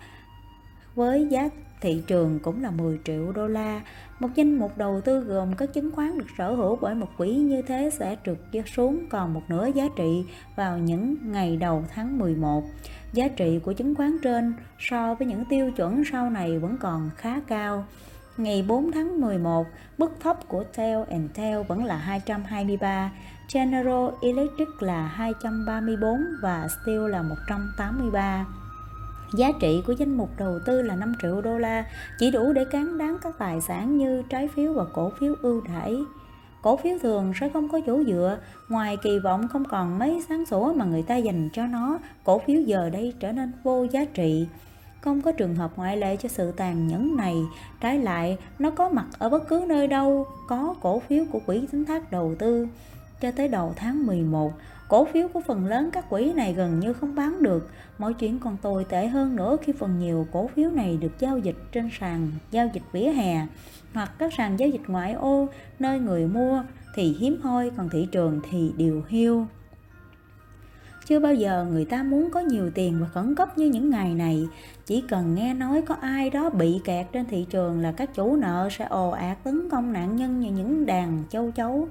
với 0.96 1.28
giá 1.30 1.50
thị 1.82 2.04
trường 2.08 2.40
cũng 2.40 2.64
là 2.64 2.72
10 2.72 3.00
triệu 3.04 3.32
đô 3.32 3.48
la. 3.48 3.82
Một 4.20 4.30
danh 4.36 4.60
mục 4.60 4.78
đầu 4.78 5.02
tư 5.02 5.20
gồm 5.20 5.56
các 5.56 5.74
chứng 5.74 5.92
khoán 5.92 6.18
được 6.18 6.26
sở 6.38 6.56
hữu 6.56 6.76
bởi 6.82 6.96
một 6.96 7.10
quỹ 7.18 7.30
như 7.36 7.62
thế 7.62 7.90
sẽ 8.00 8.16
trượt 8.26 8.66
xuống 8.76 9.06
còn 9.10 9.34
một 9.34 9.42
nửa 9.48 9.68
giá 9.76 9.84
trị 9.96 10.26
vào 10.56 10.78
những 10.78 11.16
ngày 11.32 11.58
đầu 11.58 11.84
tháng 11.94 12.20
11. 12.20 12.64
Giá 13.14 13.28
trị 13.28 13.60
của 13.60 13.74
chứng 13.74 13.96
khoán 13.96 14.18
trên 14.24 14.54
so 14.80 15.16
với 15.16 15.28
những 15.28 15.46
tiêu 15.50 15.72
chuẩn 15.72 16.04
sau 16.12 16.30
này 16.30 16.60
vẫn 16.60 16.78
còn 16.80 17.10
khá 17.18 17.40
cao. 17.48 17.86
Ngày 18.38 18.66
4 18.68 18.92
tháng 18.92 19.22
11, 19.22 19.68
mức 19.98 20.12
thấp 20.20 20.48
của 20.48 20.64
Tail 20.64 20.98
and 21.10 21.32
Tail 21.36 21.58
vẫn 21.68 21.84
là 21.84 21.98
223, 21.98 23.12
General 23.54 24.10
Electric 24.22 24.68
là 24.80 25.08
234 25.08 26.12
và 26.42 26.68
Steel 26.68 27.10
là 27.10 27.22
183. 27.22 28.46
Giá 29.34 29.52
trị 29.60 29.84
của 29.88 29.94
danh 29.94 30.18
mục 30.18 30.30
đầu 30.38 30.60
tư 30.66 30.82
là 30.82 30.96
5 30.96 31.14
triệu 31.22 31.42
đô 31.42 31.58
la, 31.58 31.86
chỉ 32.20 32.32
đủ 32.32 32.54
để 32.54 32.66
cán 32.66 32.98
đáng 32.98 33.18
các 33.22 33.38
tài 33.38 33.62
sản 33.62 33.98
như 33.98 34.24
trái 34.30 34.48
phiếu 34.48 34.74
và 34.74 34.86
cổ 34.94 35.12
phiếu 35.20 35.36
ưu 35.42 35.62
đãi. 35.62 35.96
Cổ 36.62 36.78
phiếu 36.78 36.98
thường 37.02 37.34
sẽ 37.40 37.50
không 37.50 37.70
có 37.70 37.80
chỗ 37.88 38.04
dựa, 38.04 38.38
ngoài 38.70 38.98
kỳ 39.04 39.20
vọng 39.20 39.48
không 39.48 39.66
còn 39.66 40.00
mấy 40.00 40.24
sáng 40.30 40.46
sủa 40.46 40.74
mà 40.74 40.86
người 40.86 41.04
ta 41.04 41.16
dành 41.16 41.50
cho 41.54 41.66
nó, 41.66 42.00
cổ 42.24 42.40
phiếu 42.40 42.62
giờ 42.62 42.90
đây 42.90 43.14
trở 43.20 43.32
nên 43.32 43.52
vô 43.64 43.86
giá 43.92 44.06
trị. 44.06 44.48
Không 45.02 45.22
có 45.22 45.32
trường 45.32 45.56
hợp 45.56 45.72
ngoại 45.76 45.98
lệ 45.98 46.16
cho 46.16 46.30
sự 46.30 46.52
tàn 46.52 46.88
nhẫn 46.88 47.16
này, 47.16 47.36
trái 47.82 48.00
lại 48.00 48.38
nó 48.60 48.70
có 48.70 48.90
mặt 48.90 49.06
ở 49.20 49.30
bất 49.30 49.48
cứ 49.48 49.66
nơi 49.68 49.88
đâu 49.88 50.28
có 50.48 50.76
cổ 50.82 51.00
phiếu 51.00 51.26
của 51.32 51.40
quỹ 51.46 51.68
tính 51.72 51.86
thác 51.86 52.12
đầu 52.12 52.36
tư. 52.40 52.68
Cho 53.22 53.32
tới 53.32 53.48
đầu 53.48 53.74
tháng 53.76 54.06
11, 54.06 54.52
Cổ 54.88 55.08
phiếu 55.14 55.28
của 55.28 55.42
phần 55.48 55.66
lớn 55.66 55.90
các 55.94 56.10
quỹ 56.10 56.34
này 56.34 56.54
gần 56.54 56.80
như 56.80 56.94
không 56.94 57.16
bán 57.16 57.44
được. 57.44 57.70
Mọi 57.98 58.14
chuyện 58.14 58.40
còn 58.40 58.58
tồi 58.58 58.86
tệ 58.86 59.08
hơn 59.08 59.36
nữa 59.36 59.58
khi 59.62 59.74
phần 59.74 60.00
nhiều 60.00 60.28
cổ 60.32 60.50
phiếu 60.56 60.70
này 60.70 60.98
được 61.02 61.20
giao 61.20 61.38
dịch 61.38 61.58
trên 61.72 61.90
sàn 62.00 62.32
giao 62.52 62.68
dịch 62.74 62.84
vỉa 62.92 63.10
hè 63.10 63.48
hoặc 63.94 64.12
các 64.20 64.34
sàn 64.34 64.60
giao 64.60 64.70
dịch 64.70 64.82
ngoại 64.88 65.14
ô, 65.14 65.48
nơi 65.80 66.00
người 66.00 66.28
mua 66.28 66.64
thì 66.96 67.16
hiếm 67.20 67.42
hoi, 67.42 67.72
còn 67.78 67.90
thị 67.90 68.08
trường 68.12 68.42
thì 68.50 68.72
điều 68.78 69.04
hiu. 69.08 69.46
Chưa 71.06 71.20
bao 71.20 71.34
giờ 71.34 71.66
người 71.72 71.86
ta 71.86 72.04
muốn 72.04 72.32
có 72.32 72.40
nhiều 72.40 72.72
tiền 72.72 72.98
và 73.02 73.08
khẩn 73.08 73.36
cấp 73.36 73.58
như 73.58 73.66
những 73.66 73.90
ngày 73.90 74.16
này. 74.16 74.48
Chỉ 74.86 75.04
cần 75.10 75.36
nghe 75.36 75.54
nói 75.54 75.82
có 75.82 75.96
ai 75.96 76.30
đó 76.30 76.50
bị 76.50 76.80
kẹt 76.84 77.08
trên 77.12 77.26
thị 77.26 77.46
trường 77.50 77.82
là 77.82 77.92
các 77.92 78.16
chủ 78.16 78.36
nợ 78.36 78.70
sẽ 78.72 78.86
ồ 78.86 79.10
ạt 79.10 79.44
tấn 79.44 79.70
công 79.70 79.94
nạn 79.94 80.16
nhân 80.16 80.40
như 80.40 80.52
những 80.52 80.77
đàn 80.88 81.24
châu 81.30 81.52
chấu. 81.52 81.88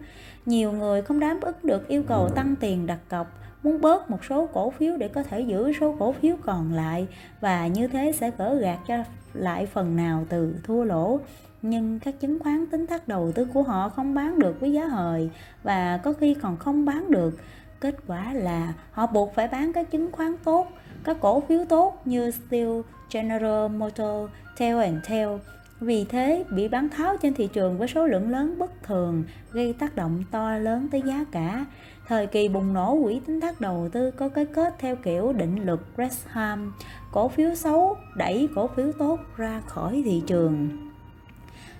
Nhiều 0.46 0.72
người 0.72 1.02
không 1.02 1.20
đáp 1.20 1.36
ứng 1.40 1.56
được 1.62 1.88
yêu 1.88 2.02
cầu 2.08 2.28
tăng 2.28 2.54
tiền 2.60 2.86
đặt 2.86 2.98
cọc, 3.08 3.26
muốn 3.62 3.80
bớt 3.80 4.10
một 4.10 4.24
số 4.24 4.46
cổ 4.46 4.70
phiếu 4.70 4.96
để 4.96 5.08
có 5.08 5.22
thể 5.22 5.40
giữ 5.40 5.72
số 5.80 5.96
cổ 5.98 6.12
phiếu 6.12 6.36
còn 6.44 6.72
lại 6.72 7.06
và 7.40 7.66
như 7.66 7.88
thế 7.88 8.12
sẽ 8.12 8.30
gỡ 8.38 8.54
gạt 8.54 8.78
cho 8.86 8.96
lại 9.34 9.66
phần 9.66 9.96
nào 9.96 10.24
từ 10.28 10.56
thua 10.64 10.84
lỗ. 10.84 11.20
Nhưng 11.62 11.98
các 11.98 12.20
chứng 12.20 12.38
khoán 12.38 12.66
tính 12.66 12.86
thác 12.86 13.08
đầu 13.08 13.32
tư 13.32 13.46
của 13.54 13.62
họ 13.62 13.88
không 13.88 14.14
bán 14.14 14.38
được 14.38 14.60
với 14.60 14.72
giá 14.72 14.86
hời 14.86 15.30
và 15.62 15.96
có 15.96 16.12
khi 16.12 16.34
còn 16.34 16.56
không 16.56 16.84
bán 16.84 17.10
được. 17.10 17.38
Kết 17.80 17.94
quả 18.06 18.32
là 18.32 18.72
họ 18.90 19.06
buộc 19.06 19.34
phải 19.34 19.48
bán 19.48 19.72
các 19.72 19.90
chứng 19.90 20.12
khoán 20.12 20.36
tốt 20.44 20.68
các 21.04 21.16
cổ 21.20 21.40
phiếu 21.40 21.64
tốt 21.64 22.00
như 22.04 22.30
Steel, 22.30 22.80
General 23.12 23.68
Motor, 23.68 24.30
and 24.58 25.08
Tel 25.08 25.28
vì 25.80 26.04
thế, 26.04 26.44
bị 26.50 26.68
bán 26.68 26.88
tháo 26.88 27.16
trên 27.16 27.34
thị 27.34 27.48
trường 27.52 27.78
với 27.78 27.88
số 27.88 28.06
lượng 28.06 28.30
lớn 28.30 28.58
bất 28.58 28.82
thường, 28.82 29.24
gây 29.52 29.72
tác 29.72 29.96
động 29.96 30.22
to 30.30 30.58
lớn 30.58 30.88
tới 30.92 31.02
giá 31.06 31.24
cả. 31.32 31.64
Thời 32.08 32.26
kỳ 32.26 32.48
bùng 32.48 32.72
nổ 32.72 32.98
quỹ 33.04 33.20
tính 33.26 33.40
thác 33.40 33.60
đầu 33.60 33.88
tư 33.92 34.10
có 34.10 34.28
cái 34.28 34.46
kết 34.46 34.74
theo 34.78 34.96
kiểu 34.96 35.32
định 35.32 35.66
luật 35.66 35.80
Gresham, 35.96 36.72
cổ 37.12 37.28
phiếu 37.28 37.54
xấu 37.54 37.96
đẩy 38.16 38.48
cổ 38.54 38.66
phiếu 38.66 38.92
tốt 38.98 39.20
ra 39.36 39.60
khỏi 39.66 40.02
thị 40.04 40.22
trường. 40.26 40.68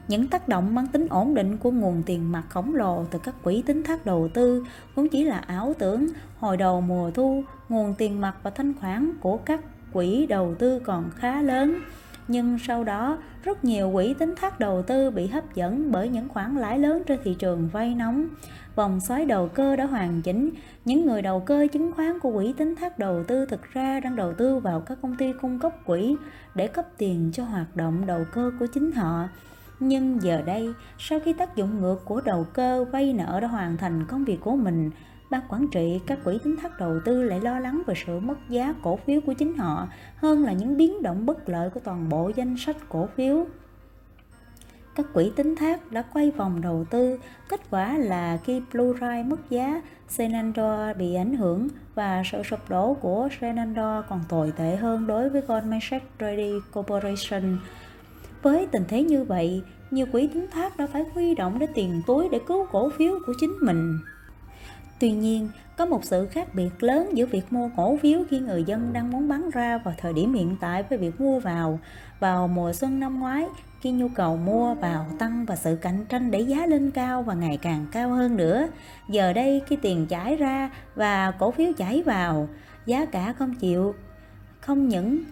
Những 0.08 0.28
tác 0.28 0.48
động 0.48 0.74
mang 0.74 0.86
tính 0.86 1.06
ổn 1.10 1.34
định 1.34 1.56
của 1.56 1.70
nguồn 1.70 2.02
tiền 2.06 2.32
mặt 2.32 2.42
khổng 2.48 2.74
lồ 2.74 3.04
từ 3.04 3.18
các 3.18 3.34
quỹ 3.42 3.62
tính 3.62 3.82
thác 3.82 4.06
đầu 4.06 4.28
tư 4.34 4.64
cũng 4.94 5.08
chỉ 5.08 5.24
là 5.24 5.38
ảo 5.38 5.74
tưởng. 5.78 6.06
Hồi 6.38 6.56
đầu 6.56 6.80
mùa 6.80 7.10
thu, 7.10 7.44
nguồn 7.68 7.94
tiền 7.94 8.20
mặt 8.20 8.36
và 8.42 8.50
thanh 8.50 8.72
khoản 8.80 9.12
của 9.20 9.36
các 9.36 9.60
quỹ 9.92 10.26
đầu 10.26 10.54
tư 10.58 10.78
còn 10.78 11.10
khá 11.16 11.42
lớn 11.42 11.80
nhưng 12.28 12.58
sau 12.58 12.84
đó, 12.84 13.18
rất 13.44 13.64
nhiều 13.64 13.90
quỹ 13.94 14.14
tính 14.14 14.34
thác 14.36 14.60
đầu 14.60 14.82
tư 14.82 15.10
bị 15.10 15.26
hấp 15.26 15.54
dẫn 15.54 15.92
bởi 15.92 16.08
những 16.08 16.28
khoản 16.28 16.56
lãi 16.56 16.78
lớn 16.78 17.02
trên 17.06 17.18
thị 17.24 17.36
trường 17.38 17.68
vay 17.72 17.94
nóng. 17.94 18.26
Vòng 18.74 19.00
xoáy 19.00 19.24
đầu 19.24 19.48
cơ 19.48 19.76
đã 19.76 19.84
hoàn 19.84 20.22
chỉnh. 20.22 20.50
Những 20.84 21.06
người 21.06 21.22
đầu 21.22 21.40
cơ 21.40 21.66
chứng 21.72 21.92
khoán 21.92 22.20
của 22.20 22.32
quỹ 22.32 22.52
tính 22.52 22.74
thác 22.76 22.98
đầu 22.98 23.24
tư 23.24 23.46
thực 23.46 23.72
ra 23.72 24.00
đang 24.00 24.16
đầu 24.16 24.32
tư 24.34 24.58
vào 24.58 24.80
các 24.80 24.98
công 25.02 25.16
ty 25.16 25.32
cung 25.32 25.58
cấp 25.58 25.72
quỹ 25.84 26.16
để 26.54 26.66
cấp 26.66 26.86
tiền 26.98 27.30
cho 27.32 27.44
hoạt 27.44 27.76
động 27.76 28.06
đầu 28.06 28.24
cơ 28.32 28.50
của 28.58 28.66
chính 28.74 28.92
họ. 28.92 29.28
Nhưng 29.80 30.22
giờ 30.22 30.42
đây, 30.46 30.72
sau 30.98 31.20
khi 31.24 31.32
tác 31.32 31.56
dụng 31.56 31.80
ngược 31.80 32.04
của 32.04 32.20
đầu 32.20 32.46
cơ 32.52 32.84
vay 32.84 33.12
nợ 33.12 33.40
đã 33.40 33.48
hoàn 33.48 33.76
thành 33.76 34.06
công 34.06 34.24
việc 34.24 34.40
của 34.40 34.56
mình 34.56 34.90
ban 35.30 35.40
quản 35.48 35.68
trị, 35.68 36.00
các 36.06 36.18
quỹ 36.24 36.38
tín 36.44 36.56
thác 36.56 36.78
đầu 36.78 37.00
tư 37.04 37.22
lại 37.22 37.40
lo 37.40 37.58
lắng 37.58 37.82
về 37.86 37.94
sự 38.06 38.20
mất 38.20 38.36
giá 38.48 38.74
cổ 38.82 38.96
phiếu 38.96 39.20
của 39.20 39.32
chính 39.32 39.56
họ 39.58 39.88
hơn 40.16 40.44
là 40.44 40.52
những 40.52 40.76
biến 40.76 41.02
động 41.02 41.26
bất 41.26 41.48
lợi 41.48 41.70
của 41.70 41.80
toàn 41.80 42.08
bộ 42.08 42.30
danh 42.36 42.56
sách 42.58 42.76
cổ 42.88 43.08
phiếu. 43.16 43.46
Các 44.94 45.06
quỹ 45.14 45.32
tín 45.36 45.56
thác 45.56 45.92
đã 45.92 46.02
quay 46.02 46.30
vòng 46.30 46.60
đầu 46.60 46.84
tư, 46.90 47.18
kết 47.48 47.60
quả 47.70 47.98
là 47.98 48.38
khi 48.44 48.62
blue 48.72 48.92
ray 49.00 49.24
mất 49.24 49.50
giá 49.50 49.82
Senandor 50.08 50.96
bị 50.98 51.14
ảnh 51.14 51.36
hưởng 51.36 51.68
và 51.94 52.22
sự 52.32 52.42
sụp 52.42 52.68
đổ 52.68 52.94
của 52.94 53.28
Senandor 53.40 54.04
còn 54.08 54.20
tồi 54.28 54.52
tệ 54.56 54.76
hơn 54.76 55.06
đối 55.06 55.28
với 55.28 55.40
Goldman 55.40 55.80
Sachs 55.82 56.06
Trading 56.18 56.60
Corporation. 56.72 57.58
Với 58.42 58.66
tình 58.66 58.84
thế 58.88 59.02
như 59.02 59.24
vậy, 59.24 59.62
nhiều 59.90 60.06
quỹ 60.12 60.28
tín 60.34 60.46
thác 60.52 60.76
đã 60.76 60.86
phải 60.86 61.04
huy 61.14 61.34
động 61.34 61.58
để 61.58 61.66
tiền 61.74 62.02
túi 62.06 62.28
để 62.28 62.40
cứu 62.46 62.66
cổ 62.72 62.90
phiếu 62.90 63.18
của 63.26 63.32
chính 63.40 63.56
mình. 63.60 63.98
Tuy 64.98 65.10
nhiên, 65.10 65.48
có 65.76 65.86
một 65.86 66.04
sự 66.04 66.26
khác 66.26 66.54
biệt 66.54 66.82
lớn 66.82 67.10
giữa 67.14 67.26
việc 67.26 67.52
mua 67.52 67.70
cổ 67.76 67.98
phiếu 68.02 68.20
khi 68.30 68.40
người 68.40 68.64
dân 68.64 68.92
đang 68.92 69.10
muốn 69.10 69.28
bán 69.28 69.50
ra 69.50 69.78
vào 69.78 69.94
thời 69.98 70.12
điểm 70.12 70.34
hiện 70.34 70.56
tại 70.60 70.82
với 70.82 70.98
việc 70.98 71.20
mua 71.20 71.40
vào 71.40 71.78
vào 72.20 72.48
mùa 72.48 72.72
xuân 72.72 73.00
năm 73.00 73.20
ngoái 73.20 73.46
khi 73.80 73.90
nhu 73.90 74.08
cầu 74.08 74.36
mua 74.36 74.74
vào 74.74 75.06
tăng 75.18 75.44
và 75.44 75.56
sự 75.56 75.78
cạnh 75.82 76.04
tranh 76.08 76.30
đẩy 76.30 76.44
giá 76.44 76.66
lên 76.66 76.90
cao 76.90 77.22
và 77.22 77.34
ngày 77.34 77.58
càng 77.62 77.86
cao 77.92 78.10
hơn 78.10 78.36
nữa. 78.36 78.68
Giờ 79.08 79.32
đây 79.32 79.62
khi 79.66 79.76
tiền 79.82 80.06
chảy 80.06 80.36
ra 80.36 80.70
và 80.94 81.30
cổ 81.30 81.50
phiếu 81.50 81.72
chảy 81.76 82.02
vào, 82.02 82.48
giá 82.86 83.04
cả 83.04 83.34
không 83.38 83.54
chịu 83.54 83.94
không 84.60 84.88
những 84.88 85.22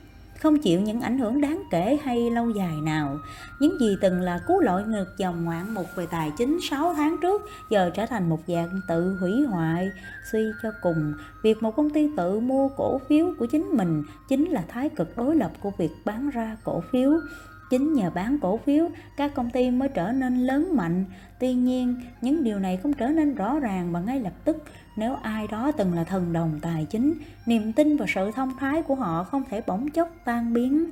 không 0.40 0.58
chịu 0.58 0.80
những 0.80 1.00
ảnh 1.00 1.18
hưởng 1.18 1.40
đáng 1.40 1.62
kể 1.70 1.98
hay 2.04 2.30
lâu 2.30 2.50
dài 2.50 2.76
nào. 2.82 3.18
Những 3.60 3.80
gì 3.80 3.96
từng 4.00 4.20
là 4.20 4.40
cú 4.46 4.60
lội 4.60 4.84
ngược 4.84 5.18
dòng 5.18 5.44
ngoạn 5.44 5.74
mục 5.74 5.86
về 5.96 6.06
tài 6.10 6.32
chính 6.38 6.58
6 6.62 6.94
tháng 6.94 7.16
trước 7.22 7.42
giờ 7.70 7.90
trở 7.94 8.06
thành 8.06 8.28
một 8.28 8.40
dạng 8.46 8.80
tự 8.88 9.16
hủy 9.20 9.46
hoại. 9.46 9.90
Suy 10.32 10.40
cho 10.62 10.70
cùng, 10.82 11.14
việc 11.42 11.62
một 11.62 11.76
công 11.76 11.90
ty 11.90 12.10
tự 12.16 12.40
mua 12.40 12.68
cổ 12.68 13.00
phiếu 13.08 13.26
của 13.38 13.46
chính 13.46 13.64
mình 13.72 14.02
chính 14.28 14.44
là 14.44 14.64
thái 14.68 14.88
cực 14.88 15.16
đối 15.16 15.36
lập 15.36 15.52
của 15.60 15.70
việc 15.78 15.90
bán 16.04 16.30
ra 16.30 16.56
cổ 16.64 16.82
phiếu. 16.92 17.12
Chính 17.70 17.92
nhờ 17.92 18.10
bán 18.10 18.38
cổ 18.42 18.56
phiếu, 18.56 18.88
các 19.16 19.34
công 19.34 19.50
ty 19.50 19.70
mới 19.70 19.88
trở 19.88 20.12
nên 20.12 20.46
lớn 20.46 20.76
mạnh. 20.76 21.04
Tuy 21.40 21.54
nhiên, 21.54 21.96
những 22.20 22.44
điều 22.44 22.58
này 22.58 22.76
không 22.76 22.92
trở 22.92 23.08
nên 23.08 23.34
rõ 23.34 23.58
ràng 23.58 23.92
và 23.92 24.00
ngay 24.00 24.20
lập 24.20 24.32
tức 24.44 24.56
nếu 24.96 25.14
ai 25.14 25.46
đó 25.46 25.72
từng 25.76 25.94
là 25.94 26.04
thần 26.04 26.32
đồng 26.32 26.58
tài 26.62 26.86
chính, 26.90 27.14
niềm 27.46 27.72
tin 27.72 27.96
và 27.96 28.06
sự 28.08 28.30
thông 28.30 28.56
thái 28.58 28.82
của 28.82 28.94
họ 28.94 29.24
không 29.24 29.42
thể 29.50 29.62
bỗng 29.66 29.90
chốc 29.90 30.08
tan 30.24 30.52
biến. 30.52 30.90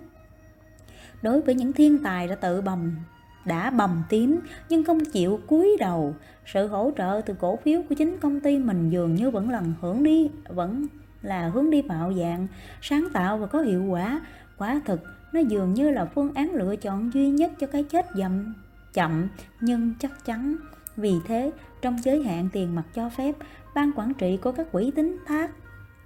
Đối 1.23 1.41
với 1.41 1.55
những 1.55 1.73
thiên 1.73 1.99
tài 2.03 2.29
đã 2.29 2.35
tự 2.35 2.61
bầm 2.61 2.97
đã 3.45 3.71
bầm 3.71 4.03
tím 4.09 4.41
nhưng 4.69 4.85
không 4.85 5.05
chịu 5.05 5.41
cúi 5.47 5.77
đầu 5.81 6.15
sự 6.47 6.67
hỗ 6.67 6.91
trợ 6.97 7.21
từ 7.27 7.35
cổ 7.35 7.57
phiếu 7.57 7.83
của 7.89 7.95
chính 7.95 8.19
công 8.19 8.41
ty 8.41 8.59
mình 8.59 8.91
dường 8.91 9.15
như 9.15 9.31
vẫn 9.31 9.51
lần 9.51 9.75
hưởng 9.81 10.03
đi 10.03 10.31
vẫn 10.49 10.87
là 11.23 11.49
hướng 11.49 11.71
đi 11.71 11.83
mạo 11.83 12.13
dạng 12.15 12.47
sáng 12.81 13.09
tạo 13.13 13.39
và 13.39 13.47
có 13.47 13.61
hiệu 13.61 13.85
quả 13.85 14.21
quả 14.59 14.81
thực 14.85 15.01
nó 15.33 15.41
dường 15.41 15.75
như 15.75 15.91
là 15.91 16.05
phương 16.05 16.35
án 16.35 16.55
lựa 16.55 16.77
chọn 16.77 17.15
duy 17.15 17.31
nhất 17.31 17.53
cho 17.61 17.67
cái 17.67 17.83
chết 17.83 18.07
dậm 18.17 18.55
chậm 18.95 19.29
nhưng 19.61 19.95
chắc 19.99 20.25
chắn 20.25 20.57
vì 20.97 21.15
thế 21.27 21.53
trong 21.83 21.97
giới 22.03 22.23
hạn 22.23 22.49
tiền 22.53 22.75
mặt 22.75 22.85
cho 22.95 23.09
phép, 23.09 23.35
ban 23.75 23.93
quản 23.97 24.15
trị 24.15 24.37
của 24.37 24.53
các 24.53 24.73
quỹ 24.73 24.91
tính 24.91 25.17
thác 25.27 25.51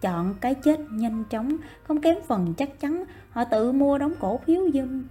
chọn 0.00 0.34
cái 0.40 0.54
chết 0.54 0.80
nhanh 0.90 1.24
chóng, 1.30 1.56
không 1.82 2.00
kém 2.00 2.16
phần 2.26 2.54
chắc 2.56 2.80
chắn 2.80 3.04
họ 3.30 3.44
tự 3.44 3.72
mua 3.72 3.98
đóng 3.98 4.12
cổ 4.20 4.40
phiếu 4.46 4.62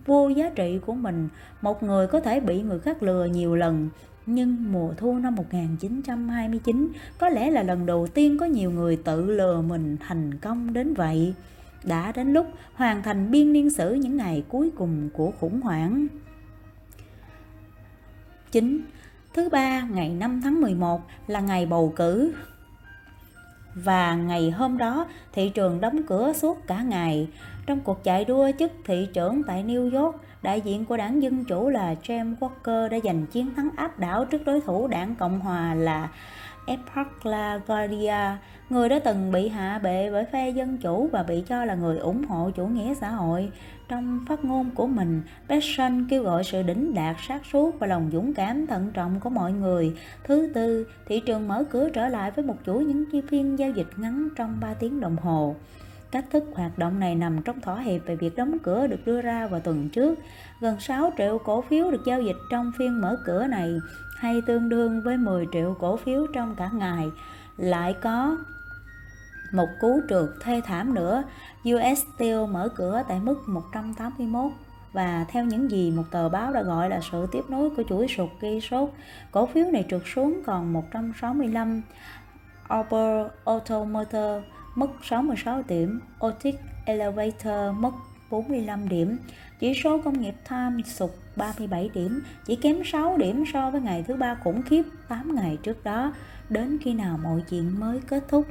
vô 0.05 0.29
giá 0.29 0.49
trị 0.49 0.79
của 0.85 0.93
mình 0.93 1.29
một 1.61 1.83
người 1.83 2.07
có 2.07 2.19
thể 2.19 2.39
bị 2.39 2.61
người 2.61 2.79
khác 2.79 3.03
lừa 3.03 3.25
nhiều 3.25 3.55
lần, 3.55 3.89
nhưng 4.25 4.71
mùa 4.71 4.93
thu 4.97 5.17
năm 5.17 5.35
1929 5.35 6.91
có 7.19 7.29
lẽ 7.29 7.51
là 7.51 7.63
lần 7.63 7.85
đầu 7.85 8.07
tiên 8.07 8.37
có 8.37 8.45
nhiều 8.45 8.71
người 8.71 8.97
tự 8.97 9.25
lừa 9.25 9.61
mình 9.61 9.97
thành 10.07 10.37
công 10.37 10.73
đến 10.73 10.93
vậy 10.93 11.33
đã 11.83 12.11
đến 12.11 12.33
lúc 12.33 12.47
hoàn 12.73 13.03
thành 13.03 13.31
biên 13.31 13.53
niên 13.53 13.69
sử 13.69 13.93
những 13.93 14.17
ngày 14.17 14.43
cuối 14.49 14.71
cùng 14.77 15.09
của 15.13 15.31
khủng 15.39 15.61
hoảng. 15.61 16.07
9. 18.51 18.81
Thứ 19.35 19.49
ba, 19.49 19.81
ngày 19.81 20.09
5 20.09 20.41
tháng 20.43 20.61
11 20.61 21.01
là 21.27 21.39
ngày 21.39 21.65
bầu 21.65 21.93
cử. 21.95 22.33
Và 23.73 24.15
ngày 24.15 24.51
hôm 24.51 24.77
đó, 24.77 25.07
thị 25.33 25.49
trường 25.49 25.81
đóng 25.81 26.03
cửa 26.07 26.33
suốt 26.33 26.67
cả 26.67 26.81
ngày. 26.81 27.27
Trong 27.65 27.79
cuộc 27.79 28.03
chạy 28.03 28.25
đua 28.25 28.51
chức 28.59 28.71
thị 28.85 29.07
trưởng 29.13 29.43
tại 29.43 29.63
New 29.63 30.01
York, 30.01 30.15
đại 30.41 30.61
diện 30.61 30.85
của 30.85 30.97
đảng 30.97 31.23
Dân 31.23 31.45
Chủ 31.45 31.69
là 31.69 31.95
James 32.03 32.35
Walker 32.39 32.89
đã 32.89 32.97
giành 33.03 33.25
chiến 33.25 33.55
thắng 33.55 33.69
áp 33.75 33.99
đảo 33.99 34.25
trước 34.25 34.45
đối 34.45 34.61
thủ 34.61 34.87
đảng 34.87 35.15
Cộng 35.15 35.39
Hòa 35.39 35.75
là 35.75 36.09
Epoch 36.67 37.25
LaGuardia, 37.25 38.37
người 38.69 38.89
đã 38.89 38.99
từng 38.99 39.31
bị 39.31 39.49
hạ 39.49 39.79
bệ 39.83 40.09
bởi 40.11 40.25
phe 40.25 40.49
Dân 40.49 40.77
Chủ 40.77 41.09
và 41.11 41.23
bị 41.23 41.43
cho 41.47 41.65
là 41.65 41.75
người 41.75 41.97
ủng 41.97 42.25
hộ 42.27 42.49
chủ 42.55 42.67
nghĩa 42.67 42.93
xã 42.93 43.09
hội. 43.09 43.51
Trong 43.89 44.25
phát 44.27 44.45
ngôn 44.45 44.69
của 44.75 44.87
mình, 44.87 45.21
Besson 45.47 46.07
kêu 46.09 46.23
gọi 46.23 46.43
sự 46.43 46.63
đỉnh 46.63 46.93
đạt 46.93 47.15
sát 47.27 47.41
suốt 47.51 47.79
và 47.79 47.87
lòng 47.87 48.09
dũng 48.13 48.33
cảm 48.33 48.67
thận 48.67 48.91
trọng 48.93 49.19
của 49.19 49.29
mọi 49.29 49.51
người. 49.51 49.97
Thứ 50.23 50.51
tư, 50.53 50.87
thị 51.07 51.21
trường 51.25 51.47
mở 51.47 51.63
cửa 51.71 51.89
trở 51.89 52.07
lại 52.07 52.31
với 52.31 52.45
một 52.45 52.55
chuỗi 52.65 52.85
những 52.85 53.05
chi 53.11 53.21
phiên 53.29 53.59
giao 53.59 53.71
dịch 53.71 53.87
ngắn 53.97 54.29
trong 54.35 54.57
3 54.61 54.73
tiếng 54.73 54.99
đồng 54.99 55.17
hồ. 55.17 55.55
Cách 56.11 56.25
thức 56.31 56.43
hoạt 56.55 56.77
động 56.77 56.99
này 56.99 57.15
nằm 57.15 57.41
trong 57.41 57.61
thỏa 57.61 57.79
hiệp 57.79 58.05
về 58.05 58.15
việc 58.15 58.35
đóng 58.35 58.57
cửa 58.63 58.87
được 58.87 59.05
đưa 59.05 59.21
ra 59.21 59.47
vào 59.47 59.59
tuần 59.59 59.89
trước. 59.89 60.19
Gần 60.61 60.79
6 60.79 61.13
triệu 61.17 61.37
cổ 61.45 61.61
phiếu 61.61 61.91
được 61.91 62.01
giao 62.05 62.21
dịch 62.21 62.37
trong 62.51 62.71
phiên 62.77 63.01
mở 63.01 63.17
cửa 63.25 63.47
này, 63.47 63.69
hay 64.17 64.41
tương 64.47 64.69
đương 64.69 65.01
với 65.01 65.17
10 65.17 65.45
triệu 65.53 65.75
cổ 65.79 65.97
phiếu 65.97 66.27
trong 66.33 66.55
cả 66.55 66.69
ngày. 66.73 67.11
Lại 67.57 67.95
có 68.01 68.37
một 69.51 69.67
cú 69.79 70.01
trượt 70.09 70.29
thê 70.41 70.61
thảm 70.65 70.93
nữa, 70.93 71.23
US 71.69 72.05
Steel 72.15 72.45
mở 72.51 72.69
cửa 72.75 73.03
tại 73.07 73.19
mức 73.19 73.43
181 73.47 74.51
và 74.93 75.25
theo 75.29 75.45
những 75.45 75.71
gì 75.71 75.91
một 75.91 76.03
tờ 76.11 76.29
báo 76.29 76.53
đã 76.53 76.63
gọi 76.63 76.89
là 76.89 76.99
sự 77.11 77.27
tiếp 77.31 77.41
nối 77.49 77.69
của 77.69 77.83
chuỗi 77.89 78.07
sụt 78.07 78.29
gây 78.39 78.61
sốt, 78.61 78.89
cổ 79.31 79.45
phiếu 79.45 79.71
này 79.71 79.85
trượt 79.89 80.01
xuống 80.15 80.41
còn 80.45 80.73
165. 80.73 81.81
Auburn 82.67 83.29
Automotor 83.45 84.43
mất 84.75 84.87
66 85.03 85.63
điểm, 85.67 85.99
Otis 86.25 86.55
Elevator 86.85 87.75
mất 87.79 87.91
45 88.29 88.89
điểm, 88.89 89.17
chỉ 89.59 89.73
số 89.83 90.01
công 90.05 90.21
nghiệp 90.21 90.35
Time 90.49 90.83
sụt 90.85 91.11
37 91.35 91.89
điểm, 91.93 92.21
chỉ 92.45 92.55
kém 92.55 92.83
6 92.85 93.17
điểm 93.17 93.43
so 93.53 93.71
với 93.71 93.81
ngày 93.81 94.03
thứ 94.07 94.15
ba 94.15 94.35
khủng 94.43 94.61
khiếp 94.61 94.83
8 95.07 95.35
ngày 95.35 95.57
trước 95.63 95.83
đó, 95.83 96.13
đến 96.49 96.77
khi 96.81 96.93
nào 96.93 97.19
mọi 97.23 97.43
chuyện 97.49 97.79
mới 97.79 97.99
kết 98.07 98.23
thúc. 98.27 98.45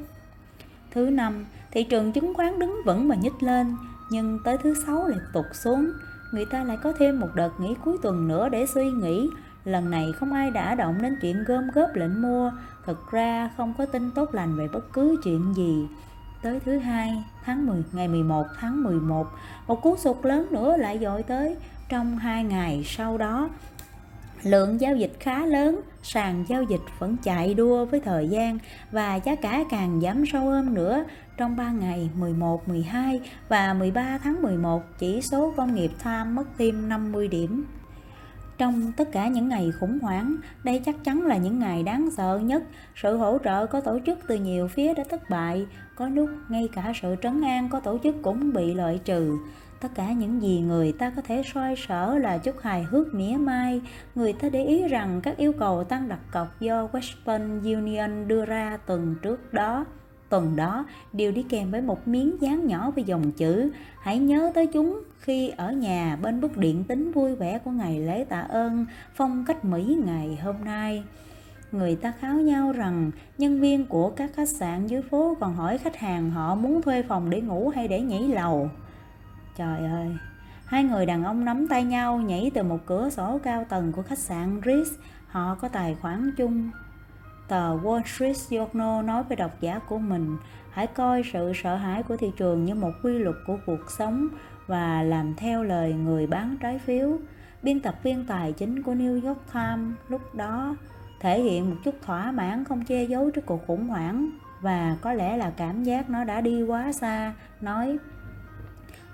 Thứ 0.94 1.10
năm, 1.10 1.44
thị 1.70 1.84
trường 1.84 2.12
chứng 2.12 2.34
khoán 2.34 2.58
đứng 2.58 2.76
vững 2.84 3.08
và 3.08 3.14
nhích 3.14 3.42
lên, 3.42 3.76
nhưng 4.10 4.38
tới 4.44 4.58
thứ 4.58 4.74
sáu 4.86 5.08
lại 5.08 5.18
tụt 5.32 5.46
xuống. 5.52 5.90
Người 6.32 6.44
ta 6.44 6.64
lại 6.64 6.78
có 6.82 6.92
thêm 6.98 7.20
một 7.20 7.28
đợt 7.34 7.50
nghỉ 7.58 7.74
cuối 7.84 7.96
tuần 8.02 8.28
nữa 8.28 8.48
để 8.48 8.66
suy 8.66 8.90
nghĩ. 8.90 9.28
lần 9.64 9.90
này 9.90 10.12
không 10.12 10.32
ai 10.32 10.50
đã 10.50 10.74
động 10.74 11.02
đến 11.02 11.16
chuyện 11.22 11.44
gom 11.44 11.70
góp 11.74 11.88
lệnh 11.94 12.22
mua 12.22 12.52
thực 12.86 13.10
ra 13.10 13.50
không 13.56 13.74
có 13.78 13.86
tin 13.86 14.10
tốt 14.10 14.34
lành 14.34 14.56
về 14.56 14.68
bất 14.72 14.92
cứ 14.92 15.16
chuyện 15.24 15.54
gì 15.56 15.88
tới 16.42 16.60
thứ 16.64 16.78
hai 16.78 17.24
tháng 17.44 17.66
10 17.66 17.82
ngày 17.92 18.08
11 18.08 18.46
tháng 18.60 18.82
11 18.82 19.26
một 19.66 19.82
cú 19.82 19.96
sụt 19.96 20.16
lớn 20.22 20.46
nữa 20.50 20.76
lại 20.76 20.98
dội 21.02 21.22
tới 21.22 21.56
trong 21.88 22.18
hai 22.18 22.44
ngày 22.44 22.82
sau 22.86 23.18
đó 23.18 23.48
lượng 24.46 24.80
giao 24.80 24.96
dịch 24.96 25.12
khá 25.20 25.46
lớn 25.46 25.80
sàn 26.02 26.44
giao 26.48 26.62
dịch 26.62 26.80
vẫn 26.98 27.16
chạy 27.22 27.54
đua 27.54 27.84
với 27.84 28.00
thời 28.00 28.28
gian 28.28 28.58
và 28.90 29.14
giá 29.14 29.34
cả 29.34 29.64
càng 29.70 30.00
giảm 30.00 30.26
sâu 30.26 30.50
hơn 30.50 30.74
nữa 30.74 31.04
trong 31.36 31.56
3 31.56 31.70
ngày 31.70 32.10
11, 32.14 32.68
12 32.68 33.20
và 33.48 33.74
13 33.74 34.18
tháng 34.18 34.42
11 34.42 34.82
chỉ 34.98 35.22
số 35.22 35.54
công 35.56 35.74
nghiệp 35.74 35.90
tham 35.98 36.34
mất 36.34 36.44
thêm 36.58 36.88
50 36.88 37.28
điểm 37.28 37.64
trong 38.58 38.92
tất 38.96 39.12
cả 39.12 39.28
những 39.28 39.48
ngày 39.48 39.72
khủng 39.80 39.98
hoảng, 40.02 40.36
đây 40.64 40.82
chắc 40.86 41.04
chắn 41.04 41.22
là 41.22 41.36
những 41.36 41.58
ngày 41.58 41.82
đáng 41.82 42.08
sợ 42.16 42.40
nhất. 42.42 42.62
Sự 42.96 43.16
hỗ 43.16 43.38
trợ 43.44 43.66
có 43.66 43.80
tổ 43.80 43.98
chức 44.06 44.18
từ 44.28 44.34
nhiều 44.36 44.68
phía 44.68 44.94
đã 44.94 45.04
thất 45.10 45.30
bại, 45.30 45.66
có 45.96 46.08
lúc 46.08 46.30
ngay 46.48 46.68
cả 46.72 46.92
sự 47.02 47.16
trấn 47.22 47.42
an 47.42 47.68
có 47.68 47.80
tổ 47.80 47.98
chức 48.02 48.16
cũng 48.22 48.52
bị 48.52 48.74
loại 48.74 49.00
trừ. 49.04 49.38
Tất 49.84 49.94
cả 49.94 50.12
những 50.12 50.42
gì 50.42 50.60
người 50.60 50.92
ta 50.92 51.10
có 51.10 51.22
thể 51.22 51.42
soi 51.54 51.74
sở 51.76 52.18
là 52.18 52.38
chút 52.38 52.54
hài 52.60 52.82
hước 52.82 53.14
mỉa 53.14 53.36
mai. 53.36 53.80
Người 54.14 54.32
ta 54.32 54.48
để 54.48 54.64
ý 54.64 54.88
rằng 54.88 55.20
các 55.22 55.36
yêu 55.36 55.52
cầu 55.52 55.84
tăng 55.84 56.08
đặt 56.08 56.18
cọc 56.32 56.60
do 56.60 56.88
Western 56.92 57.74
Union 57.74 58.28
đưa 58.28 58.44
ra 58.44 58.78
tuần 58.86 59.16
trước 59.22 59.52
đó, 59.52 59.84
tuần 60.28 60.56
đó 60.56 60.86
đều 61.12 61.32
đi 61.32 61.42
kèm 61.42 61.70
với 61.70 61.80
một 61.80 62.08
miếng 62.08 62.36
dán 62.40 62.66
nhỏ 62.66 62.90
với 62.90 63.04
dòng 63.04 63.32
chữ 63.32 63.70
hãy 64.00 64.18
nhớ 64.18 64.50
tới 64.54 64.66
chúng 64.66 65.02
khi 65.18 65.48
ở 65.48 65.72
nhà 65.72 66.18
bên 66.22 66.40
bức 66.40 66.56
điện 66.56 66.84
tính 66.84 67.12
vui 67.12 67.34
vẻ 67.34 67.58
của 67.58 67.70
ngày 67.70 68.00
lễ 68.00 68.24
tạ 68.24 68.40
ơn, 68.40 68.86
phong 69.14 69.44
cách 69.44 69.64
Mỹ 69.64 69.98
ngày 70.04 70.38
hôm 70.42 70.56
nay. 70.64 71.04
Người 71.72 71.96
ta 71.96 72.12
kháo 72.20 72.34
nhau 72.34 72.72
rằng 72.72 73.10
nhân 73.38 73.60
viên 73.60 73.86
của 73.86 74.10
các 74.10 74.30
khách 74.34 74.48
sạn 74.48 74.86
dưới 74.86 75.02
phố 75.02 75.36
còn 75.40 75.54
hỏi 75.54 75.78
khách 75.78 75.96
hàng 75.96 76.30
họ 76.30 76.54
muốn 76.54 76.82
thuê 76.82 77.02
phòng 77.02 77.30
để 77.30 77.40
ngủ 77.40 77.72
hay 77.74 77.88
để 77.88 78.00
nhảy 78.00 78.22
lầu. 78.22 78.70
Trời 79.56 79.84
ơi, 79.84 80.16
hai 80.66 80.84
người 80.84 81.06
đàn 81.06 81.24
ông 81.24 81.44
nắm 81.44 81.68
tay 81.68 81.84
nhau 81.84 82.16
nhảy 82.16 82.50
từ 82.54 82.62
một 82.62 82.78
cửa 82.86 83.10
sổ 83.10 83.40
cao 83.42 83.64
tầng 83.68 83.92
của 83.92 84.02
khách 84.02 84.18
sạn 84.18 84.60
Ritz. 84.60 84.84
Họ 85.28 85.54
có 85.54 85.68
tài 85.68 85.94
khoản 85.94 86.30
chung 86.36 86.70
Tờ 87.48 87.76
Wall 87.76 88.02
Street 88.02 88.36
Journal 88.36 89.04
nói 89.04 89.22
với 89.22 89.36
độc 89.36 89.60
giả 89.60 89.78
của 89.78 89.98
mình, 89.98 90.36
hãy 90.70 90.86
coi 90.86 91.22
sự 91.32 91.52
sợ 91.54 91.76
hãi 91.76 92.02
của 92.02 92.16
thị 92.16 92.32
trường 92.36 92.64
như 92.64 92.74
một 92.74 92.92
quy 93.02 93.18
luật 93.18 93.36
của 93.46 93.56
cuộc 93.66 93.90
sống 93.98 94.28
và 94.66 95.02
làm 95.02 95.34
theo 95.36 95.62
lời 95.62 95.92
người 95.92 96.26
bán 96.26 96.56
trái 96.60 96.78
phiếu. 96.78 97.18
Biên 97.62 97.80
tập 97.80 97.94
viên 98.02 98.26
tài 98.26 98.52
chính 98.52 98.82
của 98.82 98.94
New 98.94 99.26
York 99.26 99.40
Times 99.54 99.96
lúc 100.08 100.34
đó 100.34 100.76
thể 101.20 101.42
hiện 101.42 101.70
một 101.70 101.76
chút 101.84 101.94
thỏa 102.02 102.32
mãn 102.32 102.64
không 102.64 102.84
che 102.84 103.04
giấu 103.04 103.30
trước 103.30 103.46
cuộc 103.46 103.66
khủng 103.66 103.88
hoảng 103.88 104.30
và 104.60 104.96
có 105.00 105.12
lẽ 105.12 105.36
là 105.36 105.50
cảm 105.56 105.84
giác 105.84 106.10
nó 106.10 106.24
đã 106.24 106.40
đi 106.40 106.62
quá 106.62 106.92
xa, 106.92 107.34
nói 107.60 107.98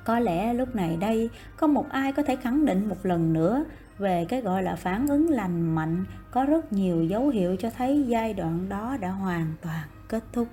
có 0.04 0.18
lẽ 0.18 0.54
lúc 0.54 0.74
này 0.74 0.96
đây 0.96 1.30
không 1.56 1.74
một 1.74 1.88
ai 1.90 2.12
có 2.12 2.22
thể 2.22 2.36
khẳng 2.36 2.64
định 2.66 2.88
một 2.88 3.06
lần 3.06 3.32
nữa 3.32 3.64
về 3.98 4.26
cái 4.28 4.40
gọi 4.40 4.62
là 4.62 4.76
phản 4.76 5.06
ứng 5.06 5.30
lành 5.30 5.74
mạnh 5.74 6.04
có 6.30 6.44
rất 6.44 6.72
nhiều 6.72 7.04
dấu 7.04 7.28
hiệu 7.28 7.56
cho 7.56 7.70
thấy 7.70 8.04
giai 8.06 8.34
đoạn 8.34 8.68
đó 8.68 8.96
đã 9.00 9.10
hoàn 9.10 9.52
toàn 9.62 9.88
kết 10.08 10.24
thúc. 10.32 10.48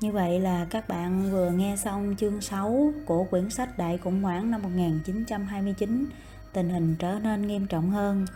Như 0.00 0.12
vậy 0.12 0.40
là 0.40 0.66
các 0.70 0.88
bạn 0.88 1.30
vừa 1.30 1.50
nghe 1.50 1.76
xong 1.76 2.14
chương 2.18 2.40
6 2.40 2.92
của 3.06 3.24
quyển 3.24 3.50
sách 3.50 3.78
Đại 3.78 3.98
khủng 3.98 4.22
hoảng 4.22 4.50
năm 4.50 4.62
1929, 4.62 6.06
tình 6.52 6.68
hình 6.68 6.96
trở 6.98 7.18
nên 7.22 7.46
nghiêm 7.46 7.66
trọng 7.66 7.90
hơn. 7.90 8.26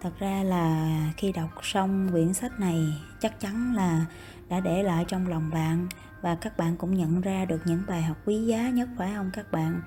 Thật 0.00 0.10
ra 0.18 0.42
là 0.42 0.96
khi 1.16 1.32
đọc 1.32 1.50
xong 1.62 2.08
quyển 2.12 2.34
sách 2.34 2.60
này 2.60 2.80
chắc 3.20 3.40
chắn 3.40 3.74
là 3.74 4.04
đã 4.48 4.60
để 4.60 4.82
lại 4.82 5.04
trong 5.08 5.28
lòng 5.28 5.50
bạn 5.54 5.86
và 6.20 6.34
các 6.34 6.56
bạn 6.56 6.76
cũng 6.76 6.94
nhận 6.94 7.20
ra 7.20 7.44
được 7.44 7.60
những 7.64 7.82
bài 7.86 8.02
học 8.02 8.16
quý 8.26 8.46
giá 8.46 8.70
nhất, 8.70 8.88
phải 8.98 9.12
không 9.16 9.30
các 9.32 9.52
bạn? 9.52 9.80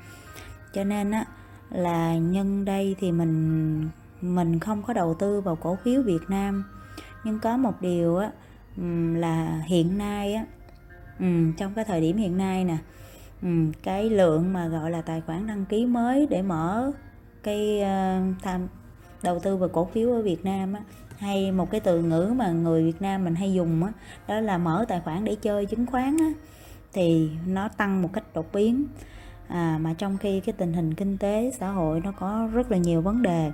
Cho 0.74 0.84
nên 0.84 1.12
á, 1.12 1.26
là 1.70 2.18
nhân 2.18 2.66
đây 2.66 2.96
thì 3.00 3.12
mình 3.12 3.90
mình 4.22 4.60
không 4.60 4.84
có 4.84 4.94
đầu 4.94 5.14
tư 5.14 5.42
vào 5.42 5.56
cổ 5.56 5.78
phiếu 5.84 6.02
Việt 6.02 6.22
Nam 6.28 6.64
nhưng 7.24 7.40
có 7.40 7.58
một 7.58 7.82
điều 7.82 8.18
á 8.18 8.32
là 9.16 9.62
hiện 9.66 9.98
nay 9.98 10.34
á 10.34 10.46
trong 11.58 11.74
cái 11.76 11.86
thời 11.86 12.02
điểm 12.02 12.18
hiện 12.18 12.38
nay 12.38 12.66
nè 12.66 12.78
cái 13.84 14.10
lượng 14.10 14.54
mà 14.54 14.68
gọi 14.68 14.92
là 14.92 15.02
tài 15.02 15.22
khoản 15.22 15.48
đăng 15.48 15.66
ký 15.66 15.86
mới 15.86 16.28
để 16.30 16.42
mở 16.42 16.92
cái 17.44 17.82
ờ, 17.82 18.22
tham, 18.42 18.68
đầu 19.24 19.40
tư 19.40 19.58
vào 19.58 19.70
cổ 19.70 19.86
phiếu 19.94 20.12
ở 20.12 20.22
Việt 20.22 20.46
Nam 20.46 20.74
á 20.74 20.82
hay 21.22 21.52
một 21.52 21.72
cái 21.72 21.80
từ 21.80 22.02
ngữ 22.02 22.34
mà 22.36 22.52
người 22.52 22.84
Việt 22.84 23.02
Nam 23.02 23.24
mình 23.24 23.36
hay 23.36 23.54
dùng 23.54 23.84
á 23.84 23.92
đó 24.28 24.40
là 24.40 24.58
mở 24.58 24.86
tài 24.88 25.00
khoản 25.00 25.24
để 25.24 25.36
chơi 25.36 25.66
chứng 25.66 25.86
khoán 25.86 26.18
á 26.18 26.32
thì 26.94 27.30
nó 27.48 27.68
tăng 27.68 28.02
một 28.02 28.10
cách 28.14 28.24
đột 28.34 28.54
biến. 28.54 28.86
À, 29.48 29.78
mà 29.82 29.94
trong 29.94 30.18
khi 30.18 30.40
cái 30.40 30.54
tình 30.58 30.74
hình 30.74 30.94
kinh 30.94 31.18
tế 31.18 31.52
xã 31.60 31.70
hội 31.70 32.02
nó 32.04 32.12
có 32.12 32.50
rất 32.54 32.72
là 32.72 32.78
nhiều 32.78 33.02
vấn 33.02 33.22
đề 33.22 33.52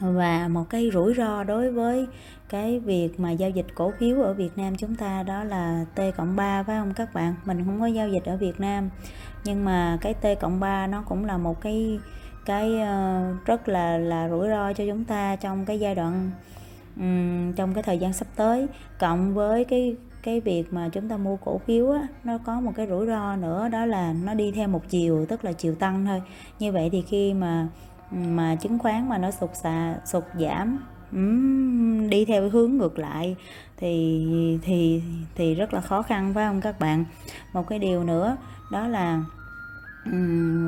và 0.00 0.48
một 0.48 0.64
cái 0.70 0.90
rủi 0.92 1.14
ro 1.14 1.44
đối 1.44 1.72
với 1.72 2.06
cái 2.48 2.80
việc 2.80 3.20
mà 3.20 3.30
giao 3.30 3.50
dịch 3.50 3.66
cổ 3.74 3.92
phiếu 3.98 4.22
ở 4.22 4.34
Việt 4.34 4.58
Nam 4.58 4.76
chúng 4.76 4.96
ta 4.96 5.22
đó 5.22 5.44
là 5.44 5.84
T 5.94 6.00
cộng 6.16 6.36
3 6.36 6.62
phải 6.62 6.76
không 6.78 6.94
các 6.94 7.14
bạn? 7.14 7.34
Mình 7.44 7.64
không 7.64 7.80
có 7.80 7.86
giao 7.86 8.08
dịch 8.08 8.24
ở 8.24 8.36
Việt 8.36 8.60
Nam 8.60 8.90
nhưng 9.44 9.64
mà 9.64 9.98
cái 10.00 10.14
T 10.14 10.26
cộng 10.40 10.60
3 10.60 10.86
nó 10.86 11.02
cũng 11.02 11.24
là 11.24 11.38
một 11.38 11.60
cái 11.60 12.00
cái 12.44 12.80
ờ, 12.80 13.22
rất 13.44 13.68
là 13.68 13.98
là 13.98 14.28
rủi 14.28 14.48
ro 14.48 14.72
cho 14.72 14.84
chúng 14.86 15.04
ta 15.04 15.36
trong 15.36 15.64
cái 15.64 15.80
giai 15.80 15.94
đoạn 15.94 16.30
um, 16.98 17.52
trong 17.52 17.74
cái 17.74 17.82
thời 17.82 17.98
gian 17.98 18.12
sắp 18.12 18.28
tới 18.36 18.66
cộng 18.98 19.34
với 19.34 19.64
cái 19.64 19.96
cái 20.22 20.40
việc 20.40 20.72
mà 20.72 20.88
chúng 20.92 21.08
ta 21.08 21.16
mua 21.16 21.36
cổ 21.36 21.58
phiếu 21.58 21.90
á, 21.90 22.06
nó 22.24 22.38
có 22.38 22.60
một 22.60 22.72
cái 22.76 22.86
rủi 22.86 23.06
ro 23.06 23.36
nữa 23.36 23.68
đó 23.68 23.86
là 23.86 24.12
nó 24.24 24.34
đi 24.34 24.52
theo 24.52 24.68
một 24.68 24.88
chiều 24.88 25.26
tức 25.28 25.44
là 25.44 25.52
chiều 25.52 25.74
tăng 25.74 26.06
thôi. 26.06 26.22
Như 26.58 26.72
vậy 26.72 26.88
thì 26.92 27.02
khi 27.02 27.34
mà 27.34 27.68
mà 28.10 28.56
chứng 28.56 28.78
khoán 28.78 29.08
mà 29.08 29.18
nó 29.18 29.30
sụt 29.30 29.50
xà 29.54 29.94
sụt 30.04 30.24
giảm 30.40 30.78
um, 31.12 32.10
đi 32.10 32.24
theo 32.24 32.48
hướng 32.48 32.76
ngược 32.76 32.98
lại 32.98 33.36
thì 33.76 34.58
thì 34.62 35.02
thì 35.34 35.54
rất 35.54 35.74
là 35.74 35.80
khó 35.80 36.02
khăn 36.02 36.32
phải 36.34 36.46
không 36.46 36.60
các 36.60 36.80
bạn? 36.80 37.04
Một 37.52 37.68
cái 37.68 37.78
điều 37.78 38.04
nữa 38.04 38.36
đó 38.70 38.88
là 38.88 39.22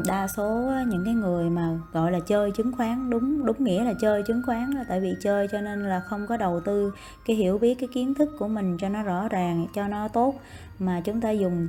đa 0.07 0.29
số 0.29 0.73
những 0.89 1.05
cái 1.05 1.15
người 1.15 1.51
mà 1.51 1.79
gọi 1.93 2.13
là 2.13 2.21
chơi 2.21 2.51
chứng 2.51 2.73
khoán 2.73 3.11
đúng 3.11 3.47
đúng 3.47 3.65
nghĩa 3.65 3.85
là 3.85 3.93
chơi 4.01 4.23
chứng 4.23 4.43
khoán 4.47 4.71
là 4.71 4.85
tại 4.89 5.01
vì 5.01 5.15
chơi 5.21 5.49
cho 5.49 5.61
nên 5.61 5.89
là 5.89 6.01
không 6.01 6.27
có 6.27 6.37
đầu 6.37 6.61
tư 6.61 6.93
cái 7.27 7.37
hiểu 7.37 7.59
biết 7.59 7.75
cái 7.75 7.89
kiến 7.93 8.15
thức 8.15 8.31
của 8.39 8.49
mình 8.49 8.77
cho 8.79 8.89
nó 8.89 9.03
rõ 9.03 9.29
ràng 9.29 9.67
cho 9.75 9.89
nó 9.89 10.09
tốt 10.09 10.35
mà 10.79 11.01
chúng 11.05 11.21
ta 11.21 11.31
dùng 11.31 11.69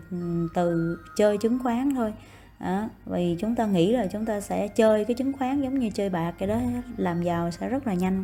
từ 0.53 0.97
chơi 1.17 1.37
chứng 1.37 1.59
khoán 1.63 1.95
thôi. 1.95 2.13
À, 2.57 2.89
vì 3.05 3.37
chúng 3.39 3.55
ta 3.55 3.65
nghĩ 3.65 3.91
là 3.93 4.07
chúng 4.07 4.25
ta 4.25 4.41
sẽ 4.41 4.67
chơi 4.67 5.05
cái 5.05 5.15
chứng 5.15 5.33
khoán 5.33 5.61
giống 5.61 5.79
như 5.79 5.89
chơi 5.89 6.09
bạc 6.09 6.33
cái 6.37 6.47
đó 6.47 6.59
làm 6.97 7.23
giàu 7.23 7.51
sẽ 7.51 7.69
rất 7.69 7.87
là 7.87 7.93
nhanh. 7.93 8.23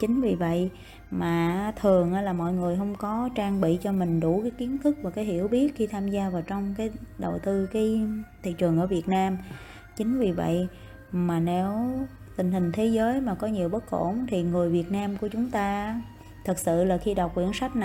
Chính 0.00 0.20
vì 0.20 0.34
vậy 0.34 0.70
mà 1.10 1.72
thường 1.80 2.14
là 2.14 2.32
mọi 2.32 2.52
người 2.52 2.76
không 2.76 2.94
có 2.94 3.28
trang 3.34 3.60
bị 3.60 3.78
cho 3.82 3.92
mình 3.92 4.20
đủ 4.20 4.40
cái 4.42 4.50
kiến 4.50 4.78
thức 4.78 4.96
và 5.02 5.10
cái 5.10 5.24
hiểu 5.24 5.48
biết 5.48 5.76
khi 5.76 5.86
tham 5.86 6.08
gia 6.08 6.30
vào 6.30 6.42
trong 6.42 6.74
cái 6.78 6.90
đầu 7.18 7.38
tư 7.38 7.66
cái 7.66 8.00
thị 8.42 8.52
trường 8.52 8.80
ở 8.80 8.86
Việt 8.86 9.08
Nam. 9.08 9.38
Chính 9.96 10.18
vì 10.18 10.32
vậy 10.32 10.68
mà 11.12 11.40
nếu 11.40 11.90
tình 12.36 12.52
hình 12.52 12.72
thế 12.72 12.86
giới 12.86 13.20
mà 13.20 13.34
có 13.34 13.46
nhiều 13.46 13.68
bất 13.68 13.90
ổn 13.90 14.26
thì 14.28 14.42
người 14.42 14.70
Việt 14.70 14.92
Nam 14.92 15.16
của 15.16 15.28
chúng 15.28 15.50
ta 15.50 16.00
thật 16.44 16.58
sự 16.58 16.84
là 16.84 16.98
khi 16.98 17.14
đọc 17.14 17.34
quyển 17.34 17.50
sách 17.54 17.76
này 17.76 17.82